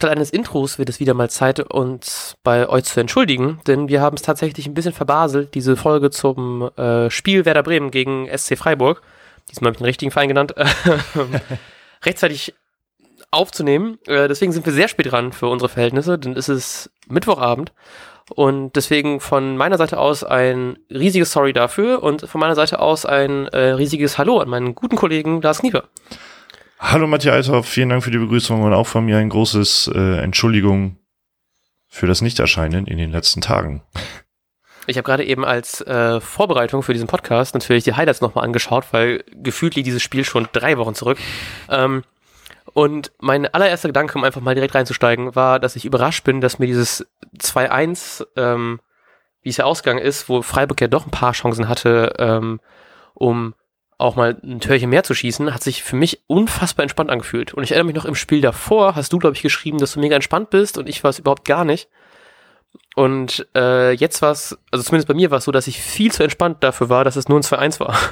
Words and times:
statt 0.00 0.10
eines 0.12 0.30
Intros 0.30 0.78
wird 0.78 0.88
es 0.88 0.98
wieder 0.98 1.12
mal 1.12 1.28
Zeit, 1.28 1.60
uns 1.60 2.34
bei 2.42 2.66
euch 2.66 2.84
zu 2.84 2.98
entschuldigen, 3.00 3.60
denn 3.66 3.88
wir 3.88 4.00
haben 4.00 4.16
es 4.16 4.22
tatsächlich 4.22 4.66
ein 4.66 4.72
bisschen 4.72 4.94
verbaselt, 4.94 5.54
diese 5.54 5.76
Folge 5.76 6.08
zum 6.08 6.70
äh, 6.78 7.10
Spiel 7.10 7.44
Werder 7.44 7.62
Bremen 7.62 7.90
gegen 7.90 8.26
SC 8.26 8.56
Freiburg, 8.56 9.02
diesmal 9.50 9.68
habe 9.68 9.74
ich 9.74 9.78
den 9.78 9.84
richtigen 9.84 10.10
Verein 10.10 10.28
genannt, 10.28 10.54
rechtzeitig 12.02 12.54
aufzunehmen. 13.30 13.98
Äh, 14.06 14.26
deswegen 14.26 14.52
sind 14.52 14.64
wir 14.64 14.72
sehr 14.72 14.88
spät 14.88 15.12
dran 15.12 15.34
für 15.34 15.48
unsere 15.48 15.68
Verhältnisse, 15.68 16.18
denn 16.18 16.32
es 16.32 16.48
ist 16.48 16.90
Mittwochabend. 17.08 17.74
Und 18.34 18.76
deswegen 18.76 19.20
von 19.20 19.58
meiner 19.58 19.76
Seite 19.76 19.98
aus 19.98 20.24
ein 20.24 20.78
riesiges 20.88 21.30
Sorry 21.30 21.52
dafür 21.52 22.02
und 22.02 22.22
von 22.22 22.40
meiner 22.40 22.54
Seite 22.54 22.78
aus 22.78 23.04
ein 23.04 23.48
äh, 23.48 23.72
riesiges 23.72 24.16
Hallo 24.16 24.38
an 24.38 24.48
meinen 24.48 24.74
guten 24.74 24.96
Kollegen 24.96 25.42
Lars 25.42 25.58
Knieper. 25.58 25.84
Hallo 26.82 27.06
Matthias 27.06 27.34
Althoff, 27.34 27.68
vielen 27.68 27.90
Dank 27.90 28.02
für 28.02 28.10
die 28.10 28.18
Begrüßung 28.18 28.62
und 28.62 28.72
auch 28.72 28.86
von 28.86 29.04
mir 29.04 29.18
ein 29.18 29.28
großes 29.28 29.92
äh, 29.94 30.16
Entschuldigung 30.22 30.96
für 31.86 32.06
das 32.06 32.22
Nichterscheinen 32.22 32.86
in 32.86 32.96
den 32.96 33.12
letzten 33.12 33.42
Tagen. 33.42 33.82
Ich 34.86 34.96
habe 34.96 35.04
gerade 35.04 35.24
eben 35.24 35.44
als 35.44 35.82
äh, 35.82 36.22
Vorbereitung 36.22 36.82
für 36.82 36.94
diesen 36.94 37.06
Podcast 37.06 37.52
natürlich 37.52 37.84
die 37.84 37.92
Highlights 37.92 38.22
nochmal 38.22 38.44
angeschaut, 38.44 38.86
weil 38.92 39.22
gefühlt 39.30 39.74
liegt 39.76 39.88
dieses 39.88 40.02
Spiel 40.02 40.24
schon 40.24 40.48
drei 40.52 40.78
Wochen 40.78 40.94
zurück. 40.94 41.18
Ähm, 41.68 42.02
und 42.72 43.12
mein 43.18 43.46
allererster 43.46 43.90
Gedanke, 43.90 44.16
um 44.16 44.24
einfach 44.24 44.40
mal 44.40 44.54
direkt 44.54 44.74
reinzusteigen, 44.74 45.36
war, 45.36 45.60
dass 45.60 45.76
ich 45.76 45.84
überrascht 45.84 46.24
bin, 46.24 46.40
dass 46.40 46.58
mir 46.58 46.66
dieses 46.66 47.06
2-1, 47.38 48.26
ähm, 48.36 48.80
wie 49.42 49.50
es 49.50 49.58
ja 49.58 49.66
ausgegangen 49.66 50.02
ist, 50.02 50.30
wo 50.30 50.40
Freiburg 50.40 50.80
ja 50.80 50.88
doch 50.88 51.06
ein 51.06 51.10
paar 51.12 51.32
Chancen 51.32 51.68
hatte, 51.68 52.14
ähm, 52.18 52.58
um 53.12 53.54
auch 54.00 54.16
mal 54.16 54.36
ein 54.42 54.60
Törchen 54.60 54.90
mehr 54.90 55.02
zu 55.02 55.14
schießen, 55.14 55.52
hat 55.52 55.62
sich 55.62 55.82
für 55.82 55.96
mich 55.96 56.22
unfassbar 56.26 56.82
entspannt 56.82 57.10
angefühlt. 57.10 57.54
Und 57.54 57.62
ich 57.62 57.72
erinnere 57.72 57.86
mich 57.86 57.96
noch 57.96 58.04
im 58.04 58.14
Spiel 58.14 58.40
davor, 58.40 58.96
hast 58.96 59.12
du, 59.12 59.18
glaube 59.18 59.36
ich, 59.36 59.42
geschrieben, 59.42 59.78
dass 59.78 59.92
du 59.92 60.00
mega 60.00 60.14
entspannt 60.14 60.50
bist 60.50 60.78
und 60.78 60.88
ich 60.88 61.04
war 61.04 61.10
es 61.10 61.18
überhaupt 61.18 61.44
gar 61.44 61.64
nicht. 61.64 61.88
Und 62.96 63.46
äh, 63.54 63.92
jetzt 63.92 64.22
war 64.22 64.32
es, 64.32 64.58
also 64.70 64.82
zumindest 64.82 65.08
bei 65.08 65.14
mir 65.14 65.30
war 65.30 65.38
es 65.38 65.44
so, 65.44 65.52
dass 65.52 65.66
ich 65.66 65.80
viel 65.80 66.12
zu 66.12 66.22
entspannt 66.22 66.58
dafür 66.62 66.88
war, 66.88 67.04
dass 67.04 67.16
es 67.16 67.28
nur 67.28 67.38
ein 67.38 67.42
2-1 67.42 67.80
war. 67.80 67.96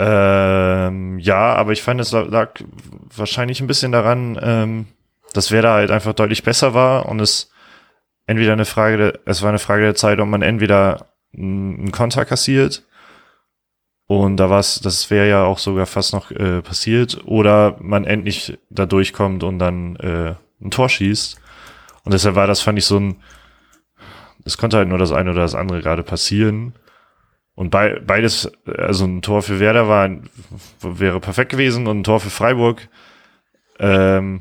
Ähm, 0.00 1.18
ja, 1.18 1.54
aber 1.54 1.72
ich 1.72 1.82
fand, 1.82 2.00
es 2.00 2.12
lag 2.12 2.50
wahrscheinlich 3.16 3.60
ein 3.60 3.66
bisschen 3.66 3.90
daran, 3.90 4.38
ähm, 4.40 4.86
dass 5.32 5.50
Werder 5.50 5.72
halt 5.72 5.90
einfach 5.90 6.12
deutlich 6.12 6.44
besser 6.44 6.72
war 6.72 7.06
und 7.06 7.20
es 7.20 7.50
entweder 8.24 8.52
eine 8.52 8.64
Frage, 8.64 9.18
es 9.24 9.42
war 9.42 9.48
eine 9.48 9.58
Frage 9.58 9.82
der 9.82 9.96
Zeit, 9.96 10.20
ob 10.20 10.28
man 10.28 10.42
entweder 10.42 11.08
einen 11.34 11.90
Konter 11.90 12.24
kassiert 12.24 12.84
und 14.08 14.38
da 14.38 14.48
war 14.48 14.58
es, 14.58 14.80
das 14.80 15.10
wäre 15.10 15.28
ja 15.28 15.44
auch 15.44 15.58
sogar 15.58 15.84
fast 15.84 16.14
noch 16.14 16.30
äh, 16.30 16.62
passiert, 16.62 17.20
oder 17.26 17.76
man 17.78 18.04
endlich 18.04 18.58
da 18.70 18.86
durchkommt 18.86 19.44
und 19.44 19.58
dann 19.58 19.96
äh, 19.96 20.34
ein 20.60 20.70
Tor 20.70 20.88
schießt. 20.88 21.38
Und 22.04 22.14
deshalb 22.14 22.34
war 22.34 22.46
das, 22.46 22.62
fand 22.62 22.78
ich 22.78 22.86
so 22.86 22.98
ein, 22.98 23.16
es 24.46 24.56
konnte 24.56 24.78
halt 24.78 24.88
nur 24.88 24.96
das 24.96 25.12
eine 25.12 25.30
oder 25.30 25.42
das 25.42 25.54
andere 25.54 25.82
gerade 25.82 26.02
passieren. 26.02 26.72
Und 27.54 27.68
bei, 27.68 28.00
beides, 28.00 28.50
also 28.64 29.04
ein 29.04 29.20
Tor 29.20 29.42
für 29.42 29.60
Werder 29.60 29.88
war, 29.88 30.08
wäre 30.80 31.20
perfekt 31.20 31.50
gewesen 31.50 31.86
und 31.86 31.98
ein 31.98 32.04
Tor 32.04 32.20
für 32.20 32.30
Freiburg. 32.30 32.88
Ähm, 33.78 34.40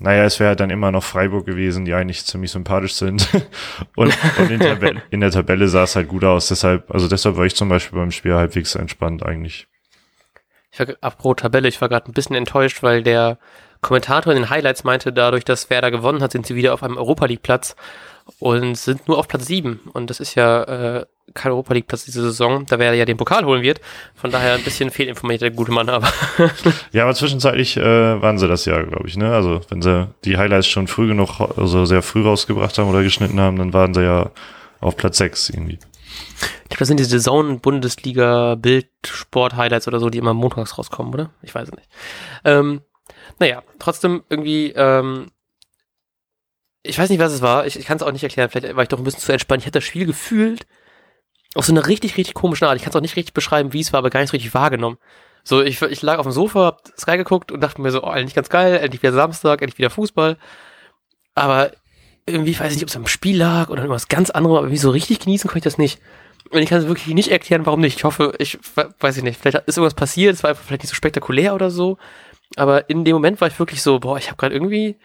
naja, 0.00 0.24
es 0.24 0.38
wäre 0.38 0.50
halt 0.50 0.60
dann 0.60 0.70
immer 0.70 0.92
noch 0.92 1.02
Freiburg 1.02 1.44
gewesen, 1.44 1.84
die 1.84 1.92
eigentlich 1.92 2.24
ziemlich 2.24 2.52
sympathisch 2.52 2.94
sind. 2.94 3.28
und, 3.96 4.16
und 4.38 4.50
in, 4.50 4.60
Tabelle, 4.60 5.02
in, 5.10 5.20
der 5.20 5.32
Tabelle 5.32 5.66
sah 5.68 5.82
es 5.82 5.96
halt 5.96 6.08
gut 6.08 6.24
aus. 6.24 6.48
Deshalb, 6.48 6.90
also 6.90 7.08
deshalb 7.08 7.36
war 7.36 7.44
ich 7.44 7.56
zum 7.56 7.68
Beispiel 7.68 7.98
beim 7.98 8.12
Spiel 8.12 8.34
halbwegs 8.34 8.76
entspannt 8.76 9.24
eigentlich. 9.24 9.66
Ich 10.70 10.78
war, 10.78 10.86
apropos 11.00 11.36
Tabelle, 11.36 11.68
ich 11.68 11.80
war 11.80 11.88
gerade 11.88 12.06
ein 12.06 12.14
bisschen 12.14 12.36
enttäuscht, 12.36 12.82
weil 12.82 13.02
der 13.02 13.38
Kommentator 13.80 14.32
in 14.32 14.42
den 14.42 14.50
Highlights 14.50 14.84
meinte, 14.84 15.12
dadurch, 15.12 15.44
dass 15.44 15.68
Werder 15.70 15.90
gewonnen 15.90 16.22
hat, 16.22 16.32
sind 16.32 16.46
sie 16.46 16.54
wieder 16.54 16.74
auf 16.74 16.82
einem 16.82 16.96
Europa 16.96 17.26
League 17.26 17.42
Platz 17.42 17.74
und 18.38 18.76
sind 18.76 19.08
nur 19.08 19.18
auf 19.18 19.26
Platz 19.26 19.46
7. 19.46 19.80
Und 19.92 20.10
das 20.10 20.20
ist 20.20 20.36
ja 20.36 20.62
äh, 20.62 21.06
kein 21.34 21.52
Europa 21.52 21.74
League 21.74 21.86
Platz 21.86 22.04
diese 22.04 22.22
Saison, 22.22 22.66
da 22.66 22.78
wer 22.78 22.94
ja 22.94 23.04
den 23.04 23.16
Pokal 23.16 23.44
holen 23.44 23.62
wird. 23.62 23.80
Von 24.14 24.30
daher 24.30 24.54
ein 24.54 24.62
bisschen 24.62 24.90
fehlinformiert 24.90 25.42
der 25.42 25.50
gute 25.50 25.72
Mann, 25.72 25.88
aber. 25.88 26.08
ja, 26.92 27.04
aber 27.04 27.14
zwischenzeitlich 27.14 27.76
äh, 27.76 28.22
waren 28.22 28.38
sie 28.38 28.48
das 28.48 28.64
ja, 28.64 28.80
glaube 28.82 29.08
ich, 29.08 29.16
ne? 29.16 29.32
Also 29.32 29.60
wenn 29.68 29.82
sie 29.82 30.08
die 30.24 30.36
Highlights 30.36 30.66
schon 30.66 30.86
früh 30.86 31.08
genug, 31.08 31.40
also 31.56 31.84
sehr 31.84 32.02
früh 32.02 32.22
rausgebracht 32.22 32.76
haben 32.78 32.88
oder 32.88 33.02
geschnitten 33.02 33.40
haben, 33.40 33.58
dann 33.58 33.72
waren 33.72 33.94
sie 33.94 34.02
ja 34.02 34.30
auf 34.80 34.96
Platz 34.96 35.18
6 35.18 35.50
irgendwie. 35.50 35.78
Ich 36.64 36.68
glaube, 36.68 36.80
das 36.80 36.88
sind 36.88 37.00
diese 37.00 37.18
Zone-Bundesliga 37.18 38.54
Bild-Sport-Highlights 38.56 39.88
oder 39.88 40.00
so, 40.00 40.10
die 40.10 40.18
immer 40.18 40.34
montags 40.34 40.78
rauskommen, 40.78 41.12
oder? 41.12 41.30
Ich 41.42 41.54
weiß 41.54 41.68
es 41.68 41.74
nicht. 41.74 41.88
Ähm, 42.44 42.82
naja, 43.38 43.62
trotzdem 43.78 44.22
irgendwie, 44.28 44.72
ähm, 44.76 45.30
ich 46.82 46.98
weiß 46.98 47.10
nicht, 47.10 47.18
was 47.18 47.32
es 47.32 47.42
war. 47.42 47.66
Ich, 47.66 47.78
ich 47.78 47.86
kann 47.86 47.96
es 47.96 48.02
auch 48.02 48.12
nicht 48.12 48.22
erklären. 48.22 48.50
Vielleicht 48.50 48.76
war 48.76 48.82
ich 48.82 48.88
doch 48.88 48.98
ein 48.98 49.04
bisschen 49.04 49.20
zu 49.20 49.32
entspannt. 49.32 49.62
Ich 49.62 49.66
hatte 49.66 49.78
das 49.78 49.84
Spiel 49.84 50.06
gefühlt 50.06 50.66
auf 51.54 51.64
so 51.64 51.72
eine 51.72 51.86
richtig, 51.86 52.16
richtig 52.16 52.34
komische 52.34 52.68
Art. 52.68 52.76
Ich 52.76 52.82
kann 52.82 52.90
es 52.90 52.96
auch 52.96 53.00
nicht 53.00 53.16
richtig 53.16 53.34
beschreiben, 53.34 53.72
wie 53.72 53.80
es 53.80 53.92
war, 53.92 53.98
aber 53.98 54.10
gar 54.10 54.20
nicht 54.20 54.30
so 54.30 54.36
richtig 54.36 54.54
wahrgenommen. 54.54 54.98
So, 55.44 55.62
ich, 55.62 55.80
ich 55.80 56.02
lag 56.02 56.18
auf 56.18 56.26
dem 56.26 56.32
Sofa, 56.32 56.66
hab 56.66 56.88
Sky 56.98 57.16
geguckt 57.16 57.50
und 57.52 57.60
dachte 57.60 57.80
mir 57.80 57.90
so, 57.90 58.02
oh, 58.02 58.12
endlich 58.12 58.34
ganz 58.34 58.48
geil, 58.48 58.76
endlich 58.76 59.02
wieder 59.02 59.12
Samstag, 59.12 59.62
endlich 59.62 59.78
wieder 59.78 59.90
Fußball. 59.90 60.36
Aber 61.34 61.72
irgendwie 62.26 62.58
weiß 62.58 62.72
ich 62.72 62.76
nicht, 62.76 62.84
ob 62.84 62.90
es 62.90 62.96
am 62.96 63.06
Spiel 63.06 63.38
lag 63.38 63.70
oder 63.70 63.80
irgendwas 63.80 64.08
ganz 64.08 64.30
anderes, 64.30 64.58
aber 64.58 64.70
wie 64.70 64.76
so 64.76 64.90
richtig 64.90 65.20
genießen 65.20 65.48
konnte 65.48 65.58
ich 65.58 65.64
das 65.64 65.78
nicht. 65.78 66.00
Und 66.50 66.60
ich 66.60 66.68
kann 66.68 66.78
es 66.80 66.86
wirklich 66.86 67.14
nicht 67.14 67.30
erklären, 67.30 67.66
warum 67.66 67.80
nicht. 67.80 67.96
Ich 67.96 68.04
hoffe, 68.04 68.34
ich 68.38 68.58
weiß 69.00 69.16
ich 69.16 69.22
nicht, 69.22 69.40
vielleicht 69.40 69.56
ist 69.66 69.76
irgendwas 69.78 69.94
passiert, 69.94 70.34
es 70.34 70.42
war 70.42 70.50
einfach 70.50 70.64
vielleicht 70.64 70.82
nicht 70.82 70.90
so 70.90 70.96
spektakulär 70.96 71.54
oder 71.54 71.70
so. 71.70 71.98
Aber 72.56 72.88
in 72.88 73.04
dem 73.04 73.14
Moment 73.14 73.40
war 73.40 73.48
ich 73.48 73.58
wirklich 73.58 73.82
so, 73.82 74.00
boah, 74.00 74.18
ich 74.18 74.28
habe 74.28 74.36
gerade 74.36 74.54
irgendwie 74.54 74.96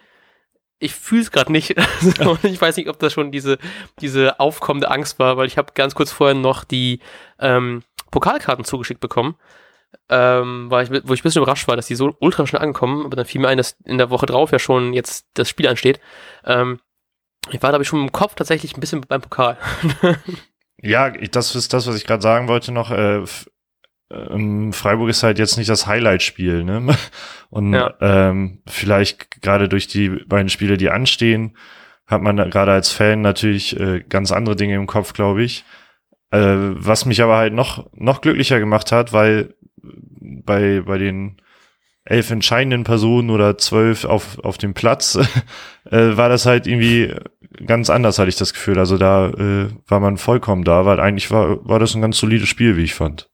ich 0.84 0.94
fühle 0.94 1.22
es 1.22 1.32
gerade 1.32 1.52
nicht. 1.52 1.76
Also, 2.20 2.38
ich 2.44 2.60
weiß 2.60 2.78
nicht, 2.78 2.90
ob 2.90 3.00
das 3.00 3.14
schon 3.14 3.32
diese, 3.32 3.58
diese 4.00 4.40
aufkommende 4.40 4.92
Angst 4.92 5.20
war, 5.20 5.38
weil 5.38 5.48
ich 5.48 5.58
habe 5.58 5.74
ganz 5.74 5.96
kurz 5.96 6.12
vorher 6.12 6.36
noch 6.36 6.64
die 6.64 7.00
ähm, 7.40 7.84
Pokalkarten 8.12 8.66
zugeschickt 8.66 9.00
bekommen. 9.00 9.36
Ähm, 10.10 10.70
war 10.70 10.84
ich, 10.84 10.90
wo 10.90 11.14
ich 11.14 11.22
ein 11.22 11.24
bisschen 11.24 11.42
überrascht 11.42 11.68
war, 11.68 11.76
dass 11.76 11.88
die 11.88 11.96
so 11.96 12.16
ultra 12.20 12.46
schnell 12.46 12.62
angekommen, 12.62 13.06
aber 13.06 13.16
dann 13.16 13.26
fiel 13.26 13.42
mir 13.42 13.48
ein, 13.48 13.58
dass 13.58 13.78
in 13.86 13.98
der 13.98 14.10
Woche 14.10 14.26
drauf 14.26 14.52
ja 14.52 14.60
schon 14.60 14.94
jetzt 14.94 15.26
das 15.34 15.50
Spiel 15.50 15.68
ansteht. 15.68 16.00
Ähm, 16.46 16.80
ich 17.52 17.62
war, 17.62 17.70
glaube 17.70 17.84
ich, 17.84 17.88
schon 17.88 18.02
im 18.02 18.12
Kopf 18.12 18.36
tatsächlich 18.36 18.76
ein 18.76 18.80
bisschen 18.80 19.02
beim 19.02 19.22
Pokal. 19.22 19.58
ja, 20.82 21.10
das 21.10 21.56
ist 21.56 21.74
das, 21.74 21.88
was 21.88 21.96
ich 21.96 22.06
gerade 22.06 22.22
sagen 22.22 22.48
wollte 22.48 22.72
noch. 22.72 22.92
Äh, 22.92 23.24
ähm, 24.32 24.74
Freiburg 24.74 25.10
ist 25.10 25.24
halt 25.24 25.40
jetzt 25.40 25.58
nicht 25.58 25.70
das 25.70 25.88
Highlight-Spiel, 25.88 26.64
ne? 26.64 26.96
Und 27.50 27.74
ja. 27.74 27.94
ähm, 28.02 28.60
vielleicht 28.68 29.42
gerade 29.42 29.70
durch 29.70 29.88
die 29.88 30.10
beiden 30.10 30.50
Spiele, 30.50 30.78
die 30.78 30.90
anstehen, 30.90 31.56
hat 32.08 32.22
man 32.22 32.38
gerade 32.50 32.72
als 32.72 32.92
Fan 32.92 33.22
natürlich 33.22 33.80
äh, 33.80 34.04
ganz 34.08 34.32
andere 34.32 34.56
Dinge 34.56 34.76
im 34.76 34.88
Kopf, 34.88 35.14
glaube 35.14 35.44
ich. 35.44 35.64
Äh, 36.32 36.56
was 36.58 37.06
mich 37.06 37.22
aber 37.22 37.38
halt 37.38 37.54
noch 37.54 37.90
noch 37.94 38.22
glücklicher 38.22 38.60
gemacht 38.60 38.92
hat, 38.92 39.14
weil 39.14 39.54
bei 39.82 40.82
bei 40.82 40.98
den 40.98 41.38
elf 42.06 42.32
entscheidenden 42.32 42.84
Personen 42.84 43.30
oder 43.30 43.58
zwölf 43.58 44.04
auf 44.06 44.40
auf 44.40 44.58
dem 44.58 44.74
Platz 44.74 45.16
äh, 45.92 46.18
war 46.18 46.30
das 46.30 46.46
halt 46.46 46.68
irgendwie 46.68 47.14
ganz 47.66 47.90
anders, 47.90 48.20
hatte 48.20 48.30
ich 48.30 48.36
das 48.36 48.54
Gefühl. 48.54 48.80
Also 48.80 48.98
da 48.98 49.30
äh, 49.30 49.70
war 49.88 50.00
man 50.00 50.18
vollkommen 50.18 50.64
da, 50.64 50.86
weil 50.86 51.00
eigentlich 51.00 51.30
war 51.32 51.64
war 51.68 51.80
das 51.80 51.96
ein 51.96 52.02
ganz 52.02 52.18
solides 52.18 52.50
Spiel, 52.50 52.78
wie 52.78 52.84
ich 52.84 52.96
fand. 52.96 53.30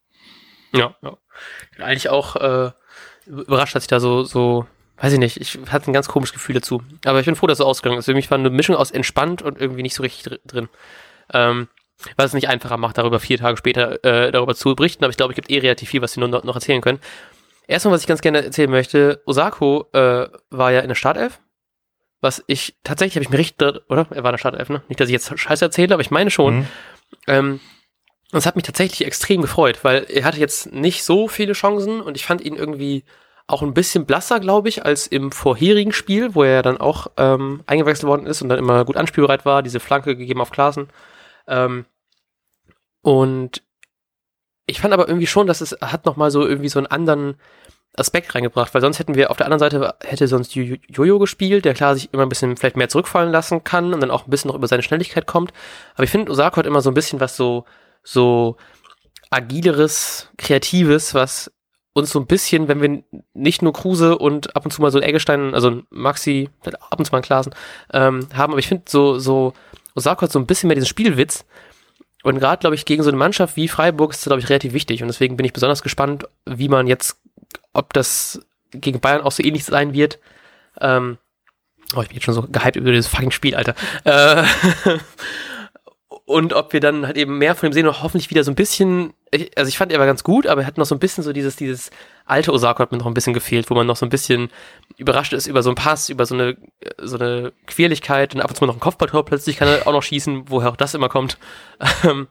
Ja, 0.71 0.95
ja. 1.01 1.17
Eigentlich 1.79 2.09
auch 2.09 2.35
äh, 2.35 2.71
überrascht, 3.25 3.75
dass 3.75 3.83
ich 3.83 3.87
da 3.87 3.99
so, 3.99 4.23
so, 4.23 4.65
weiß 4.97 5.13
ich 5.13 5.19
nicht, 5.19 5.37
ich 5.37 5.57
hatte 5.71 5.89
ein 5.89 5.93
ganz 5.93 6.07
komisches 6.07 6.33
Gefühl 6.33 6.55
dazu. 6.55 6.83
Aber 7.05 7.19
ich 7.19 7.25
bin 7.25 7.35
froh, 7.35 7.47
dass 7.47 7.55
es 7.55 7.63
so 7.63 7.65
ausgegangen 7.65 7.99
ist. 7.99 8.05
Für 8.05 8.13
mich 8.13 8.29
war 8.29 8.37
eine 8.37 8.49
Mischung 8.49 8.75
aus 8.75 8.91
entspannt 8.91 9.41
und 9.41 9.59
irgendwie 9.59 9.83
nicht 9.83 9.95
so 9.95 10.03
richtig 10.03 10.39
drin. 10.45 10.69
Ähm, 11.33 11.67
was 12.15 12.27
es 12.27 12.33
nicht 12.33 12.47
einfacher 12.47 12.77
macht, 12.77 12.97
darüber 12.97 13.19
vier 13.19 13.37
Tage 13.37 13.57
später 13.57 14.03
äh, 14.03 14.31
darüber 14.31 14.55
zu 14.55 14.73
berichten, 14.75 15.03
aber 15.03 15.11
ich 15.11 15.17
glaube, 15.17 15.33
es 15.33 15.35
gibt 15.35 15.51
eh 15.51 15.59
relativ 15.59 15.89
viel, 15.89 16.01
was 16.01 16.13
sie 16.13 16.19
nur 16.19 16.29
noch, 16.29 16.43
noch 16.43 16.55
erzählen 16.55 16.81
können. 16.81 16.99
Erstmal, 17.67 17.93
was 17.93 18.01
ich 18.01 18.07
ganz 18.07 18.21
gerne 18.21 18.43
erzählen 18.43 18.69
möchte, 18.69 19.21
Osako 19.25 19.87
äh, 19.93 20.27
war 20.49 20.71
ja 20.71 20.79
in 20.79 20.87
der 20.87 20.95
Startelf. 20.95 21.39
Was 22.21 22.43
ich, 22.47 22.75
tatsächlich 22.83 23.15
habe 23.15 23.23
ich 23.23 23.29
mir 23.29 23.37
richtig, 23.37 23.81
oder? 23.89 24.07
Er 24.09 24.23
war 24.23 24.31
in 24.31 24.33
der 24.33 24.37
Startelf, 24.39 24.69
ne? 24.69 24.81
Nicht, 24.89 24.99
dass 24.99 25.07
ich 25.07 25.13
jetzt 25.13 25.37
Scheiße 25.37 25.65
erzähle, 25.65 25.93
aber 25.93 26.01
ich 26.01 26.11
meine 26.11 26.31
schon. 26.31 26.59
Mhm. 26.59 26.67
Ähm, 27.27 27.59
und 28.31 28.37
es 28.37 28.45
hat 28.45 28.55
mich 28.55 28.65
tatsächlich 28.65 29.05
extrem 29.05 29.41
gefreut, 29.41 29.79
weil 29.83 30.05
er 30.09 30.23
hatte 30.23 30.39
jetzt 30.39 30.71
nicht 30.71 31.03
so 31.03 31.27
viele 31.27 31.53
Chancen 31.53 32.01
und 32.01 32.15
ich 32.15 32.25
fand 32.25 32.41
ihn 32.41 32.55
irgendwie 32.55 33.03
auch 33.47 33.63
ein 33.63 33.73
bisschen 33.73 34.05
blasser, 34.05 34.39
glaube 34.39 34.69
ich, 34.69 34.85
als 34.85 35.07
im 35.07 35.31
vorherigen 35.31 35.91
Spiel, 35.91 36.35
wo 36.35 36.43
er 36.43 36.61
dann 36.61 36.77
auch 36.77 37.07
ähm, 37.17 37.63
eingewechselt 37.65 38.07
worden 38.07 38.27
ist 38.27 38.43
und 38.43 38.49
dann 38.49 38.59
immer 38.59 38.85
gut 38.85 38.97
anspielbereit 38.97 39.45
war, 39.45 39.63
diese 39.63 39.79
Flanke 39.79 40.15
gegeben 40.15 40.41
auf 40.41 40.51
Klaasen. 40.51 40.89
Ähm, 41.47 41.85
und 43.01 43.63
ich 44.67 44.79
fand 44.81 44.93
aber 44.93 45.07
irgendwie 45.07 45.25
schon, 45.25 45.47
dass 45.47 45.61
es 45.61 45.75
hat 45.81 46.05
nochmal 46.05 46.29
so 46.29 46.45
irgendwie 46.45 46.69
so 46.69 46.77
einen 46.77 46.87
anderen 46.87 47.37
Aspekt 47.95 48.35
reingebracht, 48.35 48.71
weil 48.75 48.81
sonst 48.81 48.99
hätten 48.99 49.15
wir 49.15 49.31
auf 49.31 49.37
der 49.37 49.47
anderen 49.47 49.59
Seite 49.59 49.95
hätte 50.03 50.27
sonst 50.27 50.53
Jojo 50.53 51.17
gespielt, 51.17 51.65
der 51.65 51.73
klar 51.73 51.95
sich 51.95 52.13
immer 52.13 52.23
ein 52.23 52.29
bisschen 52.29 52.55
vielleicht 52.55 52.77
mehr 52.77 52.89
zurückfallen 52.89 53.31
lassen 53.31 53.63
kann 53.63 53.95
und 53.95 54.01
dann 54.01 54.11
auch 54.11 54.27
ein 54.27 54.29
bisschen 54.29 54.49
noch 54.49 54.55
über 54.55 54.67
seine 54.67 54.83
Schnelligkeit 54.83 55.25
kommt. 55.25 55.51
Aber 55.95 56.03
ich 56.03 56.11
finde, 56.11 56.31
Osako 56.31 56.57
hat 56.57 56.67
immer 56.67 56.81
so 56.81 56.91
ein 56.91 56.93
bisschen 56.93 57.19
was 57.19 57.35
so 57.35 57.65
so 58.03 58.57
agileres, 59.29 60.29
kreatives, 60.37 61.13
was 61.13 61.51
uns 61.93 62.11
so 62.11 62.19
ein 62.19 62.27
bisschen, 62.27 62.67
wenn 62.67 62.81
wir 62.81 63.03
nicht 63.33 63.61
nur 63.61 63.73
Kruse 63.73 64.17
und 64.17 64.55
ab 64.55 64.65
und 64.65 64.71
zu 64.71 64.81
mal 64.81 64.91
so 64.91 64.99
ein 64.99 65.03
Eggestein, 65.03 65.53
also 65.53 65.81
Maxi, 65.89 66.49
ab 66.63 66.99
und 66.99 67.05
zu 67.05 67.11
mal 67.11 67.19
ein 67.19 67.23
Klasen, 67.23 67.53
ähm, 67.93 68.27
haben, 68.33 68.53
aber 68.53 68.59
ich 68.59 68.67
finde 68.67 68.83
so, 68.87 69.19
so, 69.19 69.53
Osako 69.95 70.23
hat 70.23 70.31
so 70.31 70.39
ein 70.39 70.45
bisschen 70.45 70.67
mehr 70.67 70.75
diesen 70.75 70.87
Spielwitz. 70.87 71.45
Und 72.23 72.39
gerade, 72.39 72.59
glaube 72.59 72.75
ich, 72.75 72.85
gegen 72.85 73.03
so 73.03 73.09
eine 73.09 73.17
Mannschaft 73.17 73.55
wie 73.55 73.67
Freiburg 73.67 74.11
ist 74.11 74.19
das, 74.19 74.25
glaube 74.25 74.41
ich, 74.41 74.49
relativ 74.49 74.73
wichtig. 74.73 75.01
Und 75.01 75.07
deswegen 75.07 75.37
bin 75.37 75.45
ich 75.45 75.53
besonders 75.53 75.83
gespannt, 75.83 76.25
wie 76.45 76.67
man 76.67 76.85
jetzt, 76.85 77.17
ob 77.71 77.93
das 77.93 78.41
gegen 78.71 78.99
Bayern 78.99 79.21
auch 79.21 79.31
so 79.31 79.43
ähnlich 79.43 79.63
sein 79.63 79.93
wird. 79.93 80.19
Ähm, 80.81 81.17
oh, 81.95 82.01
ich 82.01 82.09
bin 82.09 82.15
jetzt 82.15 82.25
schon 82.25 82.33
so 82.33 82.41
gehypt 82.43 82.75
über 82.75 82.91
dieses 82.91 83.07
fucking 83.07 83.31
Spiel, 83.31 83.55
Alter. 83.55 83.73
Äh, 84.03 84.43
und 86.29 86.53
ob 86.53 86.73
wir 86.73 86.79
dann 86.79 87.07
halt 87.07 87.17
eben 87.17 87.39
mehr 87.39 87.55
von 87.55 87.69
ihm 87.69 87.73
sehen 87.73 87.87
und 87.87 88.03
hoffentlich 88.03 88.29
wieder 88.29 88.43
so 88.43 88.51
ein 88.51 88.55
bisschen, 88.55 89.13
also 89.55 89.67
ich 89.67 89.79
fand 89.79 89.91
er 89.91 89.97
war 89.97 90.05
ganz 90.05 90.23
gut, 90.23 90.45
aber 90.45 90.61
er 90.61 90.67
hat 90.67 90.77
noch 90.77 90.85
so 90.85 90.93
ein 90.93 90.99
bisschen 90.99 91.23
so 91.23 91.33
dieses, 91.33 91.55
dieses 91.55 91.89
alte 92.27 92.53
Osako 92.53 92.83
hat 92.83 92.91
mir 92.91 92.99
noch 92.99 93.07
ein 93.07 93.15
bisschen 93.15 93.33
gefehlt, 93.33 93.71
wo 93.71 93.73
man 93.73 93.87
noch 93.87 93.95
so 93.95 94.05
ein 94.05 94.09
bisschen 94.09 94.51
überrascht 94.97 95.33
ist 95.33 95.47
über 95.47 95.63
so 95.63 95.71
einen 95.71 95.75
Pass, 95.75 96.07
über 96.07 96.27
so 96.27 96.35
eine, 96.35 96.55
so 96.99 97.17
eine 97.17 97.51
Querlichkeit 97.65 98.35
und 98.35 98.41
ab 98.41 98.51
und 98.51 98.55
zu 98.55 98.63
mal 98.63 98.67
noch 98.67 98.75
ein 98.75 98.79
Kopfballtor, 98.79 99.25
plötzlich 99.25 99.57
kann 99.57 99.69
er 99.69 99.87
auch 99.87 99.91
noch 99.91 100.03
schießen, 100.03 100.51
woher 100.51 100.69
auch 100.69 100.75
das 100.75 100.93
immer 100.93 101.09
kommt. 101.09 101.39
Ähm, 102.03 102.27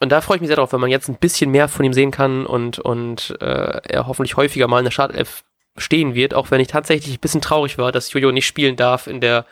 und 0.00 0.12
da 0.12 0.20
freue 0.20 0.36
ich 0.36 0.40
mich 0.42 0.48
sehr 0.48 0.56
drauf, 0.56 0.72
wenn 0.72 0.80
man 0.80 0.90
jetzt 0.90 1.08
ein 1.08 1.16
bisschen 1.16 1.50
mehr 1.50 1.66
von 1.66 1.84
ihm 1.84 1.92
sehen 1.92 2.12
kann 2.12 2.46
und, 2.46 2.78
und 2.78 3.34
äh, 3.40 3.80
er 3.88 4.06
hoffentlich 4.06 4.36
häufiger 4.36 4.68
mal 4.68 4.78
in 4.78 4.84
der 4.84 4.92
Startelf 4.92 5.42
stehen 5.76 6.14
wird, 6.14 6.34
auch 6.34 6.50
wenn 6.50 6.60
ich 6.60 6.68
tatsächlich 6.68 7.16
ein 7.16 7.20
bisschen 7.20 7.40
traurig 7.40 7.78
war, 7.78 7.90
dass 7.90 8.12
Jojo 8.12 8.30
nicht 8.30 8.46
spielen 8.46 8.76
darf 8.76 9.06
in 9.06 9.20
der 9.20 9.46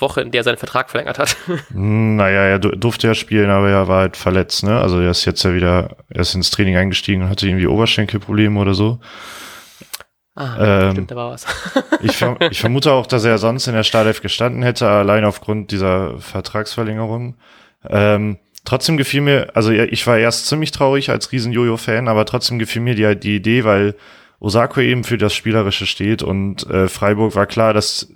Woche, 0.00 0.20
in 0.20 0.30
der 0.30 0.40
er 0.40 0.44
seinen 0.44 0.56
Vertrag 0.56 0.90
verlängert 0.90 1.18
hat. 1.18 1.36
Naja, 1.70 2.42
er 2.42 2.58
durfte 2.58 3.06
ja 3.06 3.14
spielen, 3.14 3.50
aber 3.50 3.68
er 3.70 3.88
war 3.88 4.00
halt 4.00 4.16
verletzt, 4.16 4.64
ne? 4.64 4.80
Also 4.80 5.00
er 5.00 5.10
ist 5.10 5.24
jetzt 5.24 5.42
ja 5.42 5.54
wieder 5.54 5.96
erst 6.12 6.34
ins 6.34 6.50
Training 6.50 6.76
eingestiegen 6.76 7.22
und 7.22 7.28
hatte 7.28 7.46
irgendwie 7.46 7.66
Oberschenkelprobleme 7.66 8.58
oder 8.58 8.74
so. 8.74 8.98
Ah, 10.34 10.84
ähm, 10.84 10.92
stimmt, 10.92 11.10
da 11.10 11.16
war 11.16 11.32
was. 11.32 11.46
ich, 12.00 12.24
ich, 12.50 12.60
vermute 12.60 12.92
auch, 12.92 13.06
dass 13.06 13.24
er 13.24 13.38
sonst 13.38 13.66
in 13.66 13.74
der 13.74 13.82
Startelf 13.82 14.22
gestanden 14.22 14.62
hätte, 14.62 14.88
allein 14.88 15.24
aufgrund 15.24 15.72
dieser 15.72 16.18
Vertragsverlängerung. 16.20 17.36
Ähm, 17.88 18.38
trotzdem 18.64 18.96
gefiel 18.98 19.20
mir, 19.20 19.50
also 19.54 19.72
ich 19.72 20.06
war 20.06 20.16
erst 20.16 20.46
ziemlich 20.46 20.70
traurig 20.70 21.10
als 21.10 21.32
Riesen-Jojo-Fan, 21.32 22.06
aber 22.06 22.24
trotzdem 22.24 22.60
gefiel 22.60 22.82
mir 22.82 22.94
die, 22.94 23.18
die 23.18 23.36
Idee, 23.36 23.64
weil 23.64 23.96
Osako 24.38 24.80
eben 24.80 25.02
für 25.02 25.18
das 25.18 25.34
Spielerische 25.34 25.86
steht 25.86 26.22
und 26.22 26.68
äh, 26.70 26.86
Freiburg 26.86 27.34
war 27.34 27.46
klar, 27.46 27.74
dass 27.74 28.12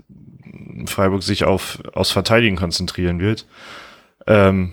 Freiburg 0.86 1.22
sich 1.22 1.44
auf 1.44 1.78
aus 1.92 2.10
Verteidigen 2.10 2.56
konzentrieren 2.56 3.20
wird. 3.20 3.46
Ähm, 4.26 4.72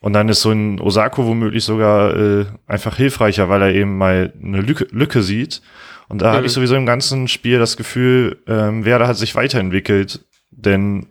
und 0.00 0.12
dann 0.12 0.28
ist 0.28 0.42
so 0.42 0.50
ein 0.50 0.80
Osako 0.80 1.26
womöglich 1.26 1.64
sogar 1.64 2.14
äh, 2.14 2.44
einfach 2.66 2.96
hilfreicher, 2.96 3.48
weil 3.48 3.62
er 3.62 3.74
eben 3.74 3.96
mal 3.96 4.32
eine 4.42 4.60
Lücke, 4.60 4.86
Lücke 4.90 5.22
sieht. 5.22 5.62
Und 6.08 6.20
da 6.20 6.32
mhm. 6.32 6.36
habe 6.36 6.46
ich 6.46 6.52
sowieso 6.52 6.76
im 6.76 6.84
ganzen 6.84 7.26
Spiel 7.28 7.58
das 7.58 7.76
Gefühl, 7.76 8.36
ähm, 8.46 8.84
Werder 8.84 9.08
hat 9.08 9.16
sich 9.16 9.34
weiterentwickelt. 9.34 10.24
Denn 10.50 11.06